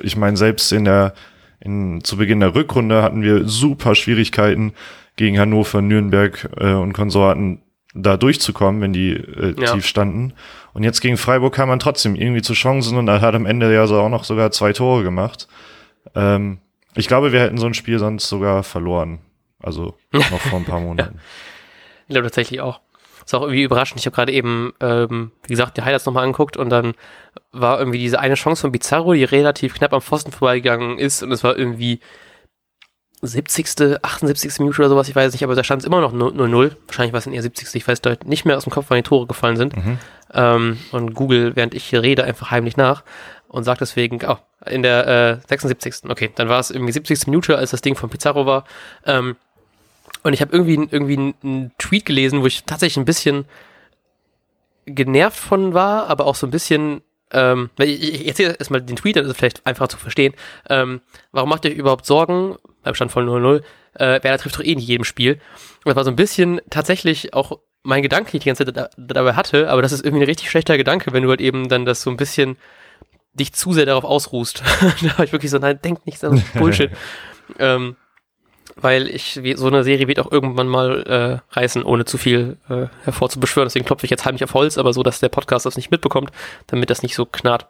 ich 0.00 0.16
meine, 0.16 0.36
selbst 0.36 0.72
in 0.72 0.86
der, 0.86 1.12
in, 1.60 2.02
zu 2.04 2.16
Beginn 2.16 2.40
der 2.40 2.54
Rückrunde 2.54 3.02
hatten 3.02 3.22
wir 3.22 3.46
super 3.46 3.94
Schwierigkeiten 3.94 4.72
gegen 5.16 5.38
Hannover, 5.38 5.82
Nürnberg 5.82 6.48
äh, 6.56 6.72
und 6.72 6.94
Konsorten 6.94 7.60
da 7.94 8.16
durchzukommen, 8.16 8.80
wenn 8.80 8.92
die 8.92 9.10
äh, 9.10 9.54
ja. 9.60 9.74
tief 9.74 9.86
standen. 9.86 10.32
Und 10.74 10.84
jetzt 10.84 11.00
gegen 11.00 11.16
Freiburg 11.16 11.54
kam 11.54 11.68
man 11.68 11.78
trotzdem 11.78 12.14
irgendwie 12.14 12.42
zu 12.42 12.54
Chancen 12.54 12.96
und 12.96 13.08
er 13.08 13.20
hat 13.20 13.34
am 13.34 13.46
Ende 13.46 13.72
ja 13.72 13.86
so 13.86 14.00
auch 14.00 14.08
noch 14.08 14.24
sogar 14.24 14.50
zwei 14.50 14.72
Tore 14.72 15.02
gemacht. 15.02 15.48
Ähm, 16.14 16.58
ich 16.94 17.08
glaube, 17.08 17.32
wir 17.32 17.40
hätten 17.40 17.58
so 17.58 17.66
ein 17.66 17.74
Spiel 17.74 17.98
sonst 17.98 18.28
sogar 18.28 18.62
verloren. 18.62 19.20
Also 19.60 19.96
noch 20.12 20.40
vor 20.40 20.58
ein 20.58 20.64
paar 20.64 20.80
Monaten. 20.80 21.20
Ich 22.08 22.14
glaube 22.14 22.26
tatsächlich 22.26 22.60
auch. 22.60 22.80
Ist 23.24 23.34
auch 23.34 23.42
irgendwie 23.42 23.62
überraschend. 23.62 24.00
Ich 24.00 24.06
habe 24.06 24.16
gerade 24.16 24.32
eben, 24.32 24.72
ähm, 24.80 25.30
wie 25.44 25.52
gesagt, 25.52 25.76
die 25.76 25.82
Highlights 25.82 26.06
nochmal 26.06 26.24
angeguckt 26.24 26.56
und 26.56 26.70
dann 26.70 26.94
war 27.52 27.78
irgendwie 27.78 27.98
diese 27.98 28.18
eine 28.18 28.34
Chance 28.34 28.62
von 28.62 28.72
Bizarro, 28.72 29.12
die 29.12 29.24
relativ 29.24 29.74
knapp 29.74 29.92
am 29.92 30.00
Pfosten 30.00 30.32
vorbeigegangen 30.32 30.98
ist 30.98 31.22
und 31.22 31.30
es 31.30 31.44
war 31.44 31.56
irgendwie 31.56 32.00
70., 33.24 34.02
78. 34.02 34.58
Minute 34.58 34.80
oder 34.80 34.88
sowas, 34.88 35.08
ich 35.08 35.14
weiß 35.14 35.32
nicht, 35.32 35.44
aber 35.44 35.54
da 35.54 35.62
stand 35.62 35.82
es 35.82 35.86
immer 35.86 36.00
noch 36.00 36.12
0-0. 36.12 36.72
Wahrscheinlich 36.86 37.12
war 37.12 37.18
es 37.18 37.26
in 37.26 37.32
eher 37.32 37.42
70. 37.42 37.72
Ich 37.76 37.86
weiß 37.86 38.02
nicht 38.24 38.44
mehr 38.44 38.56
aus 38.56 38.64
dem 38.64 38.72
Kopf, 38.72 38.86
wann 38.88 38.96
die 38.96 39.04
Tore 39.04 39.28
gefallen 39.28 39.56
sind. 39.56 39.76
Mhm. 39.76 39.98
Ähm, 40.34 40.78
und 40.92 41.14
Google, 41.14 41.56
während 41.56 41.74
ich 41.74 41.84
hier 41.84 42.02
rede, 42.02 42.24
einfach 42.24 42.50
heimlich 42.50 42.76
nach 42.76 43.02
und 43.48 43.64
sagt 43.64 43.80
deswegen, 43.80 44.20
oh, 44.26 44.38
in 44.66 44.82
der 44.82 45.40
äh, 45.42 45.48
76. 45.48 46.10
Okay, 46.10 46.30
dann 46.34 46.48
war 46.48 46.60
es 46.60 46.70
irgendwie 46.70 46.92
70. 46.92 47.26
Minute, 47.26 47.58
als 47.58 47.70
das 47.70 47.82
Ding 47.82 47.96
von 47.96 48.10
Pizarro 48.10 48.46
war. 48.46 48.64
Ähm, 49.04 49.36
und 50.22 50.32
ich 50.32 50.40
habe 50.40 50.52
irgendwie, 50.52 50.74
irgendwie 50.74 51.34
einen 51.42 51.72
Tweet 51.78 52.06
gelesen, 52.06 52.42
wo 52.42 52.46
ich 52.46 52.64
tatsächlich 52.64 52.96
ein 52.96 53.04
bisschen 53.04 53.44
genervt 54.86 55.38
von 55.38 55.74
war, 55.74 56.08
aber 56.08 56.26
auch 56.26 56.34
so 56.34 56.46
ein 56.46 56.50
bisschen 56.50 57.02
ähm, 57.32 57.70
ich, 57.78 58.26
erzähle 58.26 58.54
erstmal 58.58 58.82
den 58.82 58.96
Tweet, 58.96 59.16
das 59.16 59.26
ist 59.26 59.36
vielleicht 59.36 59.66
einfacher 59.66 59.88
zu 59.88 59.96
verstehen. 59.96 60.34
Ähm, 60.68 61.00
warum 61.32 61.48
macht 61.48 61.64
ihr 61.64 61.70
euch 61.70 61.78
überhaupt 61.78 62.06
Sorgen, 62.06 62.56
beim 62.82 62.94
Stand 62.94 63.12
von 63.12 63.26
0-0, 63.26 63.62
äh, 63.94 64.22
Werder 64.22 64.38
trifft 64.38 64.56
doch 64.56 64.64
eh 64.64 64.72
in 64.72 64.78
jedem 64.78 65.04
Spiel. 65.04 65.34
Und 65.34 65.86
das 65.86 65.96
war 65.96 66.04
so 66.04 66.10
ein 66.10 66.16
bisschen 66.16 66.60
tatsächlich 66.70 67.34
auch 67.34 67.58
mein 67.82 68.02
Gedanke, 68.02 68.30
den 68.30 68.38
ich 68.38 68.42
die 68.44 68.48
ganze 68.48 68.64
Zeit 68.64 68.76
da, 68.76 68.90
dabei 68.96 69.34
hatte, 69.34 69.68
aber 69.68 69.82
das 69.82 69.92
ist 69.92 70.04
irgendwie 70.04 70.22
ein 70.22 70.28
richtig 70.28 70.50
schlechter 70.50 70.76
Gedanke, 70.76 71.12
wenn 71.12 71.22
du 71.22 71.30
halt 71.30 71.40
eben 71.40 71.68
dann 71.68 71.84
das 71.84 72.02
so 72.02 72.10
ein 72.10 72.16
bisschen 72.16 72.56
dich 73.34 73.52
zu 73.52 73.72
sehr 73.72 73.86
darauf 73.86 74.04
ausruhst. 74.04 74.62
da 75.02 75.18
war 75.18 75.24
ich 75.24 75.32
wirklich 75.32 75.50
so, 75.50 75.58
nein, 75.58 75.80
denk 75.82 76.04
nicht, 76.06 76.22
das 76.22 76.34
ist 76.34 76.52
Bullshit. 76.54 76.90
ähm, 77.58 77.96
weil 78.76 79.08
ich, 79.08 79.40
so 79.56 79.66
eine 79.66 79.84
Serie 79.84 80.08
wird 80.08 80.20
auch 80.20 80.30
irgendwann 80.30 80.68
mal 80.68 81.02
äh, 81.02 81.54
reißen, 81.54 81.82
ohne 81.82 82.04
zu 82.04 82.16
viel 82.16 82.56
äh, 82.68 82.86
hervorzubeschwören. 83.04 83.66
Deswegen 83.66 83.84
klopfe 83.84 84.06
ich 84.06 84.10
jetzt 84.10 84.24
heimlich 84.24 84.44
auf 84.44 84.54
Holz, 84.54 84.78
aber 84.78 84.92
so, 84.92 85.02
dass 85.02 85.20
der 85.20 85.28
Podcast 85.28 85.66
das 85.66 85.76
nicht 85.76 85.90
mitbekommt, 85.90 86.30
damit 86.68 86.88
das 86.88 87.02
nicht 87.02 87.14
so 87.14 87.26
knarrt. 87.26 87.68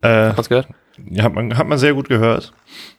Äh, 0.00 0.28
hat 0.28 0.36
man's 0.36 0.48
gehört? 0.48 0.68
Ja, 1.10 1.24
hat 1.24 1.34
man, 1.34 1.56
hat 1.56 1.68
man 1.68 1.78
sehr 1.78 1.94
gut 1.94 2.08
gehört. 2.08 2.52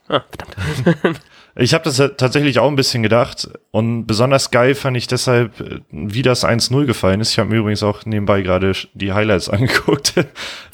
Ah, 0.08 0.22
verdammt. 0.30 1.20
ich 1.56 1.74
habe 1.74 1.84
das 1.84 1.98
tatsächlich 2.18 2.60
auch 2.60 2.68
ein 2.68 2.76
bisschen 2.76 3.04
gedacht 3.04 3.50
und 3.72 4.08
besonders 4.08 4.50
geil 4.50 4.74
fand 4.74 4.98
ich 4.98 5.08
deshalb, 5.08 5.86
wie 5.92 6.24
das 6.24 6.46
1-0 6.46 6.86
gefallen 6.86 7.22
ist. 7.22 7.32
Ich 7.32 7.40
habe 7.40 7.50
mir 7.50 7.58
übrigens 7.58 7.84
auch 7.84 8.06
nebenbei 8.06 8.42
gerade 8.42 8.74
die 8.94 9.14
Highlights 9.14 9.50
angeguckt. 9.50 10.14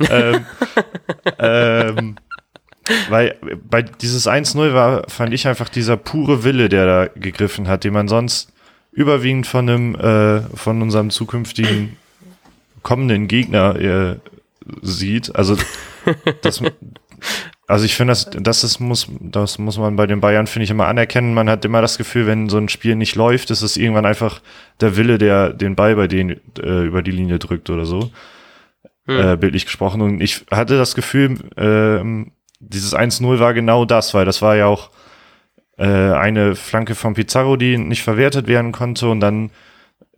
ähm, 0.10 0.46
ähm, 1.38 2.16
weil 3.10 3.36
bei 3.70 3.82
dieses 3.82 4.28
1-0 4.28 4.74
war, 4.74 5.04
fand 5.10 5.34
ich 5.34 5.48
einfach 5.48 5.70
dieser 5.70 5.98
pure 5.98 6.44
Wille, 6.44 6.70
der 6.70 6.86
da 6.86 7.08
gegriffen 7.14 7.68
hat, 7.68 7.84
den 7.84 7.94
man 7.94 8.08
sonst 8.08 8.52
überwiegend 8.92 9.48
von 9.48 9.70
einem, 9.70 9.96
äh, 9.96 10.42
von 10.56 10.82
unserem 10.82 11.10
zukünftigen 11.10 11.98
kommenden 12.84 13.28
Gegner 13.28 13.76
äh, 13.76 14.16
sieht. 14.82 15.36
Also 15.36 15.58
das, 16.42 16.62
also 17.70 17.86
ich 17.86 17.96
finde, 17.96 18.12
das, 18.12 18.28
das 18.32 18.64
ist, 18.64 18.80
muss, 18.80 19.08
das 19.20 19.60
muss 19.60 19.78
man 19.78 19.96
bei 19.96 20.08
den 20.08 20.22
Bayern, 20.22 20.48
finde 20.48 20.64
ich, 20.64 20.72
immer 20.72 20.88
anerkennen. 20.88 21.36
Man 21.36 21.48
hat 21.48 21.64
immer 21.66 21.84
das 21.84 22.00
Gefühl, 22.00 22.26
wenn 22.26 22.50
so 22.50 22.58
ein 22.58 22.68
Spiel 22.68 22.96
nicht 22.96 23.16
läuft, 23.16 23.52
ist 23.52 23.62
es 23.62 23.78
irgendwann 23.78 24.08
einfach 24.08 24.42
der 24.82 24.98
Wille, 24.98 25.20
der 25.20 25.54
den 25.54 25.76
Ball 25.76 25.96
bei 25.96 26.08
denen 26.08 26.42
äh, 26.60 26.86
über 26.86 27.04
die 27.04 27.12
Linie 27.12 27.38
drückt 27.38 27.70
oder 27.70 27.86
so. 27.86 28.10
Hm. 29.06 29.20
Äh, 29.20 29.38
bildlich 29.38 29.66
gesprochen. 29.66 30.02
Und 30.02 30.20
ich 30.20 30.48
hatte 30.50 30.80
das 30.80 30.96
Gefühl, 30.96 31.38
äh, 31.58 32.04
dieses 32.60 32.96
1-0 32.96 33.38
war 33.38 33.54
genau 33.54 33.86
das, 33.86 34.16
weil 34.16 34.26
das 34.26 34.42
war 34.42 34.56
ja 34.56 34.66
auch 34.66 34.90
äh, 35.78 35.86
eine 35.86 36.56
Flanke 36.56 36.96
von 36.96 37.14
Pizarro, 37.14 37.56
die 37.56 37.78
nicht 37.78 38.02
verwertet 38.02 38.48
werden 38.48 38.72
konnte 38.72 39.10
und 39.10 39.20
dann 39.20 39.52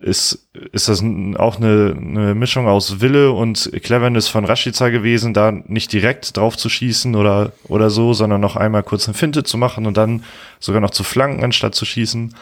ist, 0.01 0.49
ist 0.71 0.89
das 0.89 1.01
auch 1.01 1.57
eine, 1.57 1.95
eine 1.95 2.35
Mischung 2.35 2.67
aus 2.67 3.01
Wille 3.01 3.31
und 3.31 3.71
Cleverness 3.83 4.27
von 4.27 4.45
Rashica 4.45 4.89
gewesen, 4.89 5.33
da 5.33 5.51
nicht 5.51 5.93
direkt 5.93 6.35
drauf 6.37 6.57
zu 6.57 6.69
schießen 6.69 7.15
oder, 7.15 7.53
oder 7.67 7.89
so, 7.89 8.13
sondern 8.13 8.41
noch 8.41 8.55
einmal 8.55 8.83
kurz 8.83 9.07
eine 9.07 9.13
Finte 9.13 9.43
zu 9.43 9.57
machen 9.57 9.85
und 9.85 9.97
dann 9.97 10.23
sogar 10.59 10.81
noch 10.81 10.89
zu 10.89 11.03
flanken, 11.03 11.43
anstatt 11.43 11.75
zu 11.75 11.85
schießen. 11.85 12.35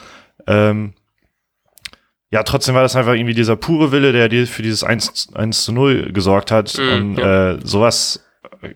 Ähm, 0.47 0.93
ja, 2.31 2.43
trotzdem 2.43 2.75
war 2.75 2.83
das 2.83 2.95
einfach 2.95 3.13
irgendwie 3.13 3.33
dieser 3.33 3.55
pure 3.55 3.91
Wille, 3.91 4.11
der 4.11 4.29
dir 4.29 4.45
für 4.47 4.61
dieses 4.61 4.83
1, 4.83 5.33
1 5.33 5.65
zu 5.65 5.71
0 5.71 6.11
gesorgt 6.13 6.51
hat. 6.51 6.77
Mhm, 6.77 6.93
und 6.93 7.17
ja. 7.17 7.51
äh, 7.51 7.59
sowas, 7.63 8.23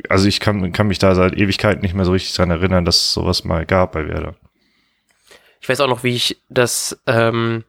also 0.10 0.28
ich 0.28 0.40
kann, 0.40 0.72
kann 0.72 0.88
mich 0.88 1.00
da 1.00 1.16
seit 1.16 1.34
Ewigkeit 1.38 1.82
nicht 1.82 1.94
mehr 1.94 2.06
so 2.06 2.12
richtig 2.12 2.34
dran 2.34 2.50
erinnern, 2.50 2.84
dass 2.84 2.98
es 2.98 3.14
sowas 3.14 3.44
mal 3.44 3.66
gab 3.66 3.94
bei 3.94 4.08
Werder. 4.08 4.36
Ich 5.62 5.70
weiß 5.70 5.80
auch 5.80 5.88
noch, 5.88 6.04
wie 6.04 6.16
ich 6.16 6.42
das 6.50 7.00
ähm, 7.08 7.64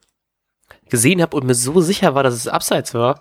gesehen 0.94 1.20
habe 1.20 1.36
und 1.36 1.44
mir 1.44 1.54
so 1.54 1.80
sicher 1.80 2.14
war, 2.14 2.22
dass 2.22 2.34
es 2.34 2.46
abseits 2.46 2.94
war, 2.94 3.20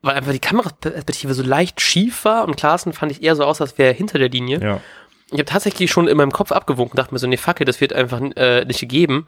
weil 0.00 0.16
einfach 0.16 0.32
die 0.32 0.38
Kameraperspektive 0.38 1.34
so 1.34 1.42
leicht 1.42 1.82
schief 1.82 2.24
war 2.24 2.46
und 2.46 2.56
Klaassen 2.56 2.94
fand 2.94 3.12
ich 3.12 3.22
eher 3.22 3.36
so 3.36 3.44
aus, 3.44 3.60
als 3.60 3.76
wäre 3.76 3.90
er 3.90 3.94
hinter 3.94 4.18
der 4.18 4.30
Linie. 4.30 4.60
Ja. 4.60 4.80
Ich 5.30 5.34
habe 5.34 5.44
tatsächlich 5.44 5.90
schon 5.90 6.08
in 6.08 6.16
meinem 6.16 6.32
Kopf 6.32 6.50
abgewunken, 6.52 6.96
dachte 6.96 7.12
mir 7.12 7.18
so, 7.18 7.26
nee, 7.26 7.36
Fackel, 7.36 7.66
das 7.66 7.82
wird 7.82 7.92
einfach 7.92 8.22
äh, 8.36 8.64
nicht 8.64 8.80
gegeben. 8.80 9.26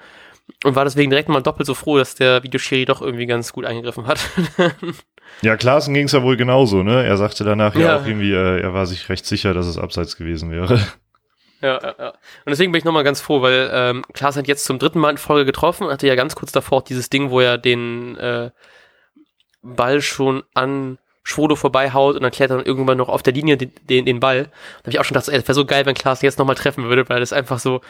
Und 0.64 0.74
war 0.74 0.84
deswegen 0.84 1.10
direkt 1.10 1.28
mal 1.28 1.42
doppelt 1.42 1.66
so 1.66 1.74
froh, 1.74 1.98
dass 1.98 2.14
der 2.14 2.42
Videoschiri 2.42 2.86
doch 2.86 3.02
irgendwie 3.02 3.26
ganz 3.26 3.52
gut 3.52 3.66
eingegriffen 3.66 4.06
hat. 4.06 4.18
ja, 5.42 5.56
Klaassen 5.56 5.92
ging 5.92 6.06
es 6.06 6.12
ja 6.12 6.22
wohl 6.22 6.38
genauso, 6.38 6.82
ne? 6.82 7.04
Er 7.04 7.18
sagte 7.18 7.44
danach 7.44 7.74
ja, 7.74 7.80
ja 7.80 7.96
auch 7.98 8.06
irgendwie, 8.06 8.32
äh, 8.32 8.60
er 8.60 8.72
war 8.72 8.86
sich 8.86 9.08
recht 9.10 9.26
sicher, 9.26 9.52
dass 9.52 9.66
es 9.66 9.78
abseits 9.78 10.16
gewesen 10.16 10.50
wäre. 10.50 10.80
Ja, 11.60 11.78
ja, 11.82 11.94
ja. 11.98 12.08
Und 12.08 12.48
deswegen 12.48 12.72
bin 12.72 12.78
ich 12.78 12.84
nochmal 12.84 13.04
ganz 13.04 13.20
froh, 13.20 13.42
weil 13.42 13.70
ähm, 13.72 14.04
Klaas 14.12 14.36
hat 14.36 14.48
jetzt 14.48 14.64
zum 14.64 14.78
dritten 14.78 14.98
Mal 14.98 15.10
in 15.10 15.18
Folge 15.18 15.44
getroffen 15.44 15.84
und 15.86 15.92
hatte 15.92 16.06
ja 16.06 16.14
ganz 16.14 16.34
kurz 16.34 16.52
davor 16.52 16.82
dieses 16.82 17.10
Ding, 17.10 17.30
wo 17.30 17.40
er 17.40 17.58
den 17.58 18.16
äh, 18.16 18.50
Ball 19.62 20.00
schon 20.00 20.42
an 20.54 20.98
Schwodo 21.22 21.54
vorbeihaut 21.54 22.16
und 22.16 22.22
dann 22.22 22.32
klärt 22.32 22.50
er 22.50 22.56
dann 22.56 22.66
irgendwann 22.66 22.98
noch 22.98 23.08
auf 23.08 23.22
der 23.22 23.34
Linie 23.34 23.56
den, 23.56 23.72
den, 23.88 24.06
den 24.06 24.20
Ball. 24.20 24.44
Da 24.44 24.84
habe 24.84 24.90
ich 24.90 24.98
auch 24.98 25.04
schon 25.04 25.14
gedacht, 25.14 25.28
das 25.28 25.44
wäre 25.44 25.54
so 25.54 25.66
geil, 25.66 25.84
wenn 25.86 25.94
Klaas 25.94 26.22
jetzt 26.22 26.38
nochmal 26.38 26.56
treffen 26.56 26.84
würde, 26.84 27.08
weil 27.08 27.20
das 27.20 27.32
einfach 27.32 27.58
so, 27.58 27.82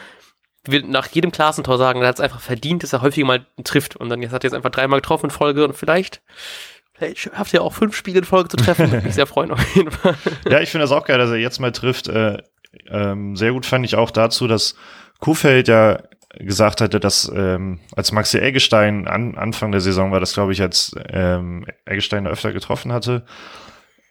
wir 0.65 0.85
nach 0.85 1.07
jedem 1.07 1.31
Klaasentor 1.31 1.77
sagen, 1.77 2.01
er 2.01 2.09
hat 2.09 2.15
es 2.15 2.21
einfach 2.21 2.41
verdient, 2.41 2.83
dass 2.83 2.93
er 2.93 3.01
häufiger 3.01 3.25
mal 3.25 3.45
trifft. 3.63 3.95
Und 3.95 4.09
dann 4.09 4.21
jetzt 4.21 4.31
hat 4.31 4.43
er 4.43 4.49
jetzt 4.49 4.55
einfach 4.55 4.69
dreimal 4.69 4.99
getroffen 4.99 5.27
in 5.27 5.31
Folge 5.31 5.63
und 5.63 5.75
vielleicht 5.75 6.21
Vielleicht 6.93 7.17
schafft 7.17 7.51
er 7.55 7.63
auch 7.63 7.73
fünf 7.73 7.95
Spiele 7.95 8.19
in 8.19 8.25
Folge 8.25 8.49
zu 8.49 8.57
treffen. 8.57 8.91
Würde 8.91 9.03
mich 9.03 9.15
sehr 9.15 9.25
freuen, 9.25 9.49
auf 9.49 9.75
jeden 9.75 9.89
Fall. 9.89 10.15
Ja, 10.47 10.59
ich 10.59 10.69
finde 10.69 10.83
das 10.83 10.91
auch 10.91 11.03
geil, 11.03 11.17
dass 11.17 11.31
er 11.31 11.37
jetzt 11.37 11.59
mal 11.59 11.71
trifft. 11.71 12.07
Äh, 12.07 12.43
ähm, 12.89 13.35
sehr 13.35 13.51
gut 13.51 13.65
fand 13.65 13.85
ich 13.85 13.95
auch 13.95 14.11
dazu, 14.11 14.47
dass 14.47 14.75
Kuhfeld 15.19 15.67
ja 15.67 15.99
gesagt 16.39 16.81
hatte, 16.81 16.99
dass 16.99 17.31
ähm, 17.35 17.79
als 17.95 18.11
Maxi 18.11 18.39
Eggestein 18.39 19.07
an, 19.07 19.35
Anfang 19.35 19.71
der 19.71 19.81
Saison 19.81 20.11
war 20.11 20.19
das, 20.19 20.33
glaube 20.33 20.53
ich, 20.53 20.61
als 20.61 20.95
ähm, 21.09 21.65
Eggestein 21.85 22.27
öfter 22.27 22.53
getroffen 22.53 22.93
hatte, 22.93 23.25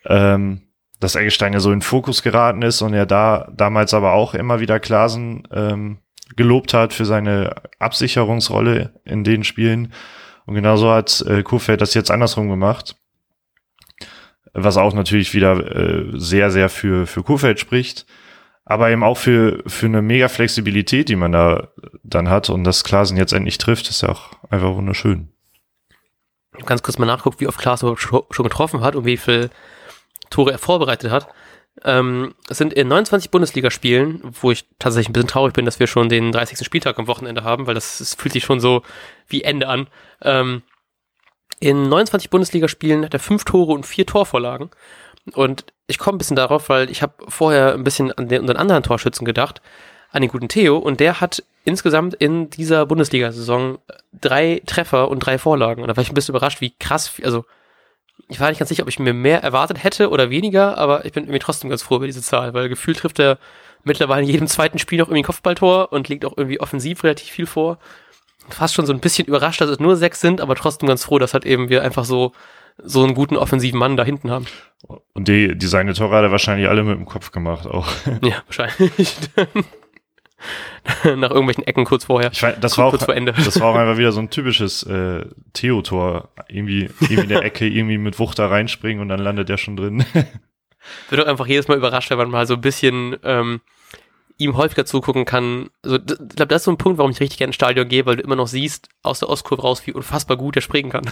ähm, 0.06 0.62
dass 0.98 1.14
Eggestein 1.14 1.54
ja 1.54 1.60
so 1.60 1.72
in 1.72 1.80
Fokus 1.80 2.22
geraten 2.22 2.62
ist 2.62 2.82
und 2.82 2.92
er 2.92 3.06
da 3.06 3.50
damals 3.54 3.94
aber 3.94 4.12
auch 4.12 4.34
immer 4.34 4.60
wieder 4.60 4.80
Klasen 4.80 5.48
ähm, 5.50 5.98
gelobt 6.36 6.74
hat 6.74 6.92
für 6.92 7.06
seine 7.06 7.54
Absicherungsrolle 7.78 9.00
in 9.04 9.24
den 9.24 9.42
Spielen. 9.42 9.92
Und 10.46 10.54
genauso 10.54 10.90
hat 10.90 11.24
äh, 11.26 11.42
Kurfeld 11.42 11.80
das 11.80 11.94
jetzt 11.94 12.10
andersrum 12.10 12.48
gemacht. 12.48 12.96
Was 14.52 14.76
auch 14.76 14.94
natürlich 14.94 15.32
wieder 15.32 15.74
äh, 15.74 16.10
sehr, 16.14 16.50
sehr 16.50 16.68
für, 16.68 17.06
für 17.06 17.22
Kurfeld 17.22 17.60
spricht. 17.60 18.06
Aber 18.70 18.88
eben 18.88 19.02
auch 19.02 19.16
für, 19.16 19.64
für 19.66 19.86
eine 19.86 20.00
mega 20.00 20.28
Flexibilität, 20.28 21.08
die 21.08 21.16
man 21.16 21.32
da 21.32 21.70
dann 22.04 22.30
hat. 22.30 22.50
Und 22.50 22.62
dass 22.62 22.84
Klaasen 22.84 23.16
jetzt 23.16 23.32
endlich 23.32 23.58
trifft, 23.58 23.90
ist 23.90 24.02
ja 24.02 24.10
auch 24.10 24.30
einfach 24.48 24.76
wunderschön. 24.76 25.28
Ich 26.56 26.64
ganz 26.66 26.80
kurz 26.80 26.96
mal 26.96 27.06
nachguckt, 27.06 27.40
wie 27.40 27.48
oft 27.48 27.58
Klaasen 27.58 27.96
schon 27.96 28.22
getroffen 28.30 28.80
hat 28.80 28.94
und 28.94 29.06
wie 29.06 29.16
viel 29.16 29.50
Tore 30.30 30.52
er 30.52 30.58
vorbereitet 30.58 31.10
hat. 31.10 31.26
Ähm, 31.82 32.36
es 32.48 32.58
sind 32.58 32.72
in 32.72 32.86
29 32.86 33.32
Bundesligaspielen, 33.32 34.20
wo 34.22 34.52
ich 34.52 34.68
tatsächlich 34.78 35.08
ein 35.08 35.14
bisschen 35.14 35.26
traurig 35.26 35.52
bin, 35.52 35.64
dass 35.64 35.80
wir 35.80 35.88
schon 35.88 36.08
den 36.08 36.30
30. 36.30 36.64
Spieltag 36.64 36.96
am 36.96 37.08
Wochenende 37.08 37.42
haben, 37.42 37.66
weil 37.66 37.74
das, 37.74 37.98
das 37.98 38.14
fühlt 38.14 38.34
sich 38.34 38.44
schon 38.44 38.60
so 38.60 38.82
wie 39.26 39.42
Ende 39.42 39.66
an. 39.66 39.88
Ähm, 40.22 40.62
in 41.58 41.88
29 41.88 42.30
Bundesligaspielen 42.30 43.04
hat 43.04 43.14
er 43.14 43.20
fünf 43.20 43.42
Tore 43.44 43.72
und 43.72 43.84
vier 43.84 44.06
Torvorlagen. 44.06 44.70
Und 45.32 45.64
ich 45.90 45.98
komme 45.98 46.16
ein 46.16 46.18
bisschen 46.18 46.36
darauf, 46.36 46.68
weil 46.68 46.90
ich 46.90 47.02
habe 47.02 47.12
vorher 47.28 47.74
ein 47.74 47.84
bisschen 47.84 48.12
an 48.12 48.28
den, 48.28 48.40
unseren 48.40 48.56
anderen 48.56 48.82
Torschützen 48.82 49.24
gedacht, 49.24 49.60
an 50.12 50.22
den 50.22 50.30
guten 50.30 50.48
Theo, 50.48 50.78
und 50.78 51.00
der 51.00 51.20
hat 51.20 51.42
insgesamt 51.64 52.14
in 52.14 52.50
dieser 52.50 52.86
Bundesliga-Saison 52.86 53.78
drei 54.12 54.62
Treffer 54.66 55.08
und 55.08 55.20
drei 55.20 55.38
Vorlagen. 55.38 55.82
Und 55.82 55.88
da 55.88 55.96
war 55.96 56.02
ich 56.02 56.10
ein 56.10 56.14
bisschen 56.14 56.34
überrascht, 56.34 56.60
wie 56.60 56.74
krass, 56.78 57.12
also 57.22 57.44
ich 58.28 58.40
war 58.40 58.48
nicht 58.48 58.58
ganz 58.58 58.68
sicher, 58.68 58.82
ob 58.82 58.88
ich 58.88 58.98
mir 58.98 59.12
mehr 59.12 59.42
erwartet 59.42 59.82
hätte 59.82 60.10
oder 60.10 60.30
weniger, 60.30 60.78
aber 60.78 61.04
ich 61.04 61.12
bin 61.12 61.24
irgendwie 61.24 61.38
trotzdem 61.38 61.70
ganz 61.70 61.82
froh 61.82 61.96
über 61.96 62.06
diese 62.06 62.22
Zahl, 62.22 62.54
weil 62.54 62.68
gefühlt 62.68 62.98
trifft 62.98 63.18
er 63.18 63.38
mittlerweile 63.84 64.22
in 64.22 64.28
jedem 64.28 64.46
zweiten 64.46 64.78
Spiel 64.78 64.98
noch 64.98 65.08
irgendwie 65.08 65.20
ein 65.20 65.24
Kopfballtor 65.24 65.92
und 65.92 66.08
legt 66.08 66.24
auch 66.24 66.36
irgendwie 66.36 66.60
offensiv 66.60 67.02
relativ 67.04 67.28
viel 67.30 67.46
vor. 67.46 67.78
Fast 68.48 68.74
schon 68.74 68.86
so 68.86 68.92
ein 68.92 69.00
bisschen 69.00 69.26
überrascht, 69.26 69.60
dass 69.60 69.70
es 69.70 69.80
nur 69.80 69.96
sechs 69.96 70.20
sind, 70.20 70.40
aber 70.40 70.54
trotzdem 70.54 70.88
ganz 70.88 71.04
froh, 71.04 71.18
dass 71.18 71.34
halt 71.34 71.44
eben 71.44 71.68
wir 71.68 71.82
einfach 71.82 72.04
so 72.04 72.32
so 72.84 73.02
einen 73.02 73.14
guten 73.14 73.36
offensiven 73.36 73.78
Mann 73.78 73.96
da 73.96 74.04
hinten 74.04 74.30
haben. 74.30 74.46
Und 75.12 75.28
die, 75.28 75.56
die 75.56 75.66
seine 75.66 75.94
Tore 75.94 76.16
hat 76.16 76.24
er 76.24 76.30
wahrscheinlich 76.30 76.68
alle 76.68 76.82
mit 76.82 76.96
dem 76.96 77.06
Kopf 77.06 77.32
gemacht 77.32 77.66
auch. 77.66 77.88
Ja, 78.22 78.42
wahrscheinlich. 78.46 79.16
nach 81.04 81.30
irgendwelchen 81.30 81.66
Ecken 81.66 81.84
kurz 81.84 82.04
vorher. 82.04 82.30
Ich 82.32 82.42
weiß, 82.42 82.56
das, 82.60 82.78
war 82.78 82.86
auch, 82.86 82.96
das 82.96 83.60
war 83.60 83.68
auch 83.68 83.76
einfach 83.76 83.98
wieder 83.98 84.12
so 84.12 84.20
ein 84.20 84.30
typisches 84.30 84.82
äh, 84.84 85.26
Theo-Tor. 85.52 86.30
Irgendwie, 86.48 86.88
irgendwie 87.00 87.22
in 87.22 87.28
der 87.28 87.44
Ecke, 87.44 87.66
irgendwie 87.66 87.98
mit 87.98 88.18
Wucht 88.18 88.38
da 88.38 88.48
reinspringen 88.48 89.02
und 89.02 89.08
dann 89.08 89.20
landet 89.20 89.48
der 89.48 89.58
schon 89.58 89.76
drin. 89.76 90.04
Wird 91.10 91.20
doch 91.20 91.26
einfach 91.26 91.46
jedes 91.46 91.68
Mal 91.68 91.76
überrascht, 91.76 92.10
wenn 92.10 92.18
man 92.18 92.30
mal 92.30 92.46
so 92.46 92.54
ein 92.54 92.60
bisschen 92.60 93.16
ähm, 93.22 93.60
ihm 94.40 94.56
häufiger 94.56 94.84
zugucken 94.84 95.24
kann. 95.24 95.70
Also, 95.84 95.96
ich 95.96 96.04
glaube, 96.36 96.48
das 96.48 96.62
ist 96.62 96.64
so 96.64 96.70
ein 96.70 96.78
Punkt, 96.78 96.98
warum 96.98 97.10
ich 97.10 97.20
richtig 97.20 97.38
gerne 97.38 97.50
ins 97.50 97.56
Stadion 97.56 97.88
gehe, 97.88 98.06
weil 98.06 98.16
du 98.16 98.22
immer 98.22 98.36
noch 98.36 98.48
siehst, 98.48 98.88
aus 99.02 99.20
der 99.20 99.28
Ostkurve 99.28 99.62
raus, 99.62 99.86
wie 99.86 99.92
unfassbar 99.92 100.36
gut 100.36 100.56
er 100.56 100.62
springen 100.62 100.90
kann. 100.90 101.04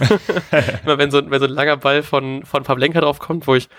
immer 0.83 0.97
wenn 0.97 1.11
so, 1.11 1.21
wenn 1.29 1.39
so 1.39 1.45
ein 1.45 1.51
langer 1.51 1.77
Ball 1.77 2.03
von, 2.03 2.43
von 2.43 2.63
Pavlenka 2.63 3.01
drauf 3.01 3.19
kommt, 3.19 3.47
wo 3.47 3.55
ich 3.55 3.69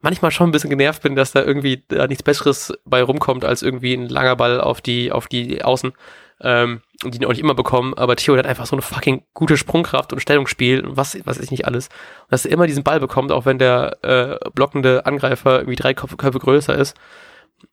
manchmal 0.00 0.30
schon 0.30 0.48
ein 0.48 0.52
bisschen 0.52 0.70
genervt 0.70 1.02
bin, 1.02 1.16
dass 1.16 1.32
da 1.32 1.42
irgendwie 1.42 1.82
da 1.88 2.06
nichts 2.06 2.22
Besseres 2.22 2.72
bei 2.84 3.02
rumkommt, 3.02 3.44
als 3.44 3.62
irgendwie 3.62 3.94
ein 3.94 4.08
langer 4.08 4.36
Ball 4.36 4.60
auf 4.60 4.80
die, 4.80 5.10
auf 5.10 5.26
die 5.26 5.64
Außen. 5.64 5.92
Ähm, 6.40 6.82
und 7.04 7.14
die 7.14 7.18
ihn 7.18 7.24
auch 7.24 7.30
nicht 7.30 7.40
immer 7.40 7.54
bekommen, 7.54 7.94
aber 7.94 8.16
Theo 8.16 8.36
hat 8.36 8.46
einfach 8.46 8.66
so 8.66 8.74
eine 8.74 8.82
fucking 8.82 9.22
gute 9.34 9.56
Sprungkraft 9.56 10.12
und 10.12 10.20
Stellungsspiel 10.20 10.84
und 10.84 10.96
was, 10.96 11.16
was 11.24 11.38
ist 11.38 11.50
nicht 11.50 11.66
alles. 11.66 11.88
Und 12.22 12.32
dass 12.32 12.44
er 12.44 12.52
immer 12.52 12.66
diesen 12.66 12.84
Ball 12.84 13.00
bekommt, 13.00 13.32
auch 13.32 13.46
wenn 13.46 13.58
der 13.58 13.98
äh, 14.02 14.50
blockende 14.50 15.06
Angreifer 15.06 15.58
irgendwie 15.60 15.76
drei 15.76 15.94
Köpfe, 15.94 16.16
Köpfe 16.16 16.38
größer 16.38 16.76
ist. 16.76 16.96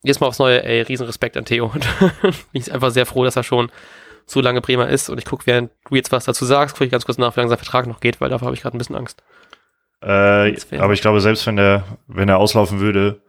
Jetzt 0.02 0.20
mal 0.20 0.26
aufs 0.26 0.38
Neue, 0.38 0.64
ey, 0.64 0.82
Riesenrespekt 0.82 1.36
an 1.36 1.44
Theo. 1.44 1.66
Und 1.74 1.86
ich 2.52 2.64
bin 2.64 2.74
einfach 2.74 2.90
sehr 2.90 3.06
froh, 3.06 3.24
dass 3.24 3.36
er 3.36 3.42
schon 3.42 3.70
so 4.26 4.40
lange 4.40 4.60
Bremer 4.60 4.88
ist. 4.88 5.08
Und 5.08 5.18
ich 5.18 5.24
gucke, 5.24 5.46
während 5.46 5.70
du 5.88 5.96
jetzt 5.96 6.12
was 6.12 6.24
dazu 6.24 6.44
sagst, 6.44 6.74
gucke 6.74 6.86
ich 6.86 6.90
ganz 6.90 7.04
kurz 7.04 7.18
nach, 7.18 7.36
wie 7.36 7.40
lange 7.40 7.50
sein 7.50 7.58
Vertrag 7.58 7.86
noch 7.86 8.00
geht, 8.00 8.20
weil 8.20 8.30
dafür 8.30 8.46
habe 8.46 8.54
ich 8.54 8.62
gerade 8.62 8.76
ein 8.76 8.78
bisschen 8.78 8.96
Angst. 8.96 9.22
Äh, 10.00 10.56
aber 10.78 10.92
ich 10.92 11.00
glaube, 11.00 11.20
selbst 11.20 11.46
wenn 11.46 11.56
der, 11.56 11.84
wenn 12.08 12.28
er 12.28 12.38
auslaufen 12.38 12.80
würde, 12.80 13.22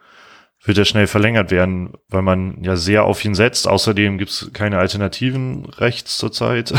wird 0.66 0.78
er 0.78 0.86
schnell 0.86 1.08
verlängert 1.08 1.52
werden, 1.52 1.94
weil 2.08 2.22
man 2.22 2.64
ja 2.64 2.76
sehr 2.76 3.04
auf 3.04 3.24
ihn 3.24 3.36
setzt. 3.36 3.68
Außerdem 3.68 4.18
gibt 4.18 4.32
es 4.32 4.52
keine 4.54 4.80
Alternativen 4.80 5.66
rechts 5.66 6.18
zurzeit. 6.18 6.74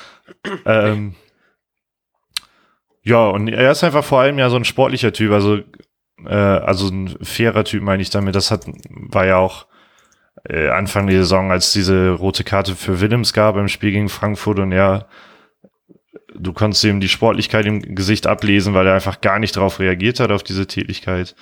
ähm, 0.66 1.14
ja, 3.02 3.28
und 3.28 3.48
er 3.48 3.70
ist 3.70 3.82
einfach 3.82 4.04
vor 4.04 4.20
allem 4.20 4.38
ja 4.38 4.50
so 4.50 4.56
ein 4.56 4.64
sportlicher 4.64 5.12
Typ, 5.12 5.32
also 5.32 5.60
äh, 6.24 6.34
also 6.34 6.88
ein 6.88 7.16
fairer 7.22 7.64
Typ 7.64 7.82
meine 7.82 8.02
ich 8.02 8.10
damit. 8.10 8.34
Das 8.34 8.50
hat 8.50 8.66
war 8.88 9.26
ja 9.26 9.36
auch 9.36 9.66
äh, 10.48 10.68
Anfang 10.68 11.06
der 11.06 11.20
Saison, 11.20 11.50
als 11.50 11.72
diese 11.72 12.10
rote 12.10 12.44
Karte 12.44 12.74
für 12.74 13.00
Willems 13.00 13.32
gab 13.32 13.56
im 13.56 13.68
Spiel 13.68 13.92
gegen 13.92 14.08
Frankfurt 14.08 14.58
und 14.58 14.72
er 14.72 15.06
du 16.36 16.52
konntest 16.52 16.84
ihm 16.84 17.00
die 17.00 17.08
Sportlichkeit 17.08 17.66
im 17.66 17.94
Gesicht 17.94 18.26
ablesen, 18.26 18.74
weil 18.74 18.86
er 18.86 18.94
einfach 18.94 19.20
gar 19.20 19.38
nicht 19.38 19.56
darauf 19.56 19.78
reagiert 19.78 20.20
hat, 20.20 20.30
auf 20.30 20.42
diese 20.42 20.66
Tätigkeit 20.66 21.34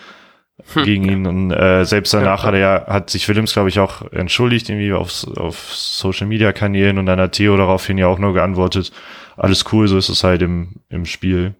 hm. 0.74 0.84
gegen 0.84 1.04
ihn. 1.10 1.26
Und 1.26 1.50
äh, 1.50 1.84
selbst 1.84 2.14
danach 2.14 2.40
ja, 2.40 2.46
hat 2.46 2.54
er 2.54 2.60
ja, 2.60 2.86
hat 2.86 3.10
sich 3.10 3.28
Willems, 3.28 3.52
glaube 3.52 3.68
ich, 3.68 3.78
auch 3.78 4.12
entschuldigt, 4.12 4.68
irgendwie 4.68 4.92
auf, 4.92 5.26
auf 5.36 5.72
Social 5.72 6.26
Media 6.26 6.52
Kanälen 6.52 6.98
und 6.98 7.06
dann 7.06 7.20
hat 7.20 7.32
Theo 7.32 7.56
daraufhin 7.56 7.98
ja 7.98 8.06
auch 8.06 8.18
nur 8.18 8.34
geantwortet, 8.34 8.92
alles 9.36 9.64
cool, 9.72 9.88
so 9.88 9.96
ist 9.96 10.10
es 10.10 10.24
halt 10.24 10.42
im, 10.42 10.76
im 10.90 11.06
Spiel. 11.06 11.54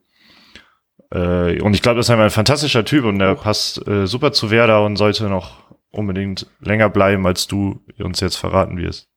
Äh, 1.13 1.61
und 1.61 1.75
ich 1.75 1.83
glaube, 1.83 1.97
das 1.99 2.07
ist 2.07 2.11
einfach 2.11 2.25
ein 2.25 2.31
fantastischer 2.31 2.85
Typ 2.85 3.05
und 3.05 3.21
er 3.21 3.33
oh. 3.33 3.43
passt 3.43 3.87
äh, 3.87 4.07
super 4.07 4.33
zu 4.33 4.51
Werder 4.51 4.85
und 4.85 4.97
sollte 4.97 5.29
noch 5.29 5.63
unbedingt 5.91 6.47
länger 6.61 6.89
bleiben, 6.89 7.27
als 7.27 7.47
du 7.47 7.81
uns 7.99 8.21
jetzt 8.21 8.37
verraten 8.37 8.79
wirst. 8.79 9.09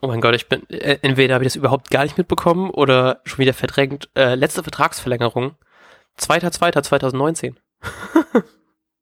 Oh 0.00 0.08
mein 0.08 0.20
Gott, 0.20 0.34
ich 0.34 0.48
bin, 0.48 0.68
äh, 0.70 0.98
entweder 1.02 1.34
habe 1.34 1.44
ich 1.44 1.48
das 1.48 1.56
überhaupt 1.56 1.90
gar 1.90 2.04
nicht 2.04 2.16
mitbekommen 2.16 2.70
oder 2.70 3.20
schon 3.24 3.38
wieder 3.38 3.52
verdrängt. 3.54 4.08
Äh, 4.14 4.34
letzte 4.34 4.62
Vertragsverlängerung. 4.62 5.56
2.2.2019. 6.18 7.54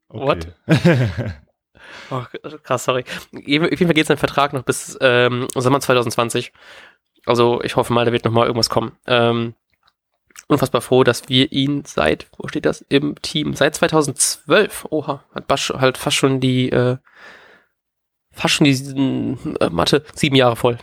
What? 0.09 0.49
oh, 2.11 2.23
krass, 2.63 2.85
sorry. 2.85 3.05
Auf 3.33 3.41
jeden 3.47 3.77
Fall 3.77 3.95
geht 3.95 4.07
sein 4.07 4.17
Vertrag 4.17 4.53
noch 4.53 4.63
bis 4.63 4.99
ähm, 5.01 5.47
Sommer 5.55 5.81
2020. 5.81 6.53
Also 7.27 7.63
ich 7.63 7.77
hoffe 7.77 7.93
mal, 7.93 8.05
da 8.05 8.13
wird 8.13 8.25
noch 8.25 8.33
mal 8.33 8.47
irgendwas 8.47 8.71
kommen. 8.71 8.93
Ähm, 9.07 9.55
unfassbar 10.49 10.81
froh, 10.81 11.05
dass 11.05 11.29
wir 11.29 11.53
ihn 11.53 11.85
seit, 11.85 12.27
wo 12.37 12.49
steht 12.49 12.67
das, 12.67 12.85
im 12.89 13.21
Team, 13.23 13.55
seit 13.55 13.75
2012, 13.75 14.87
oha, 14.91 15.25
hat 15.35 15.47
Basch 15.47 15.71
halt 15.71 15.99
fast 15.99 16.17
schon 16.17 16.41
die 16.41 16.71
äh, 16.71 16.99
fast 18.33 18.55
schon 18.55 18.65
die 18.65 18.75
äh, 19.61 19.71
Mathe 19.71 20.05
sieben 20.15 20.37
Jahre 20.37 20.57
voll. 20.57 20.79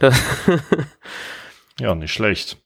ja, 1.79 1.95
nicht 1.95 2.13
schlecht. 2.13 2.57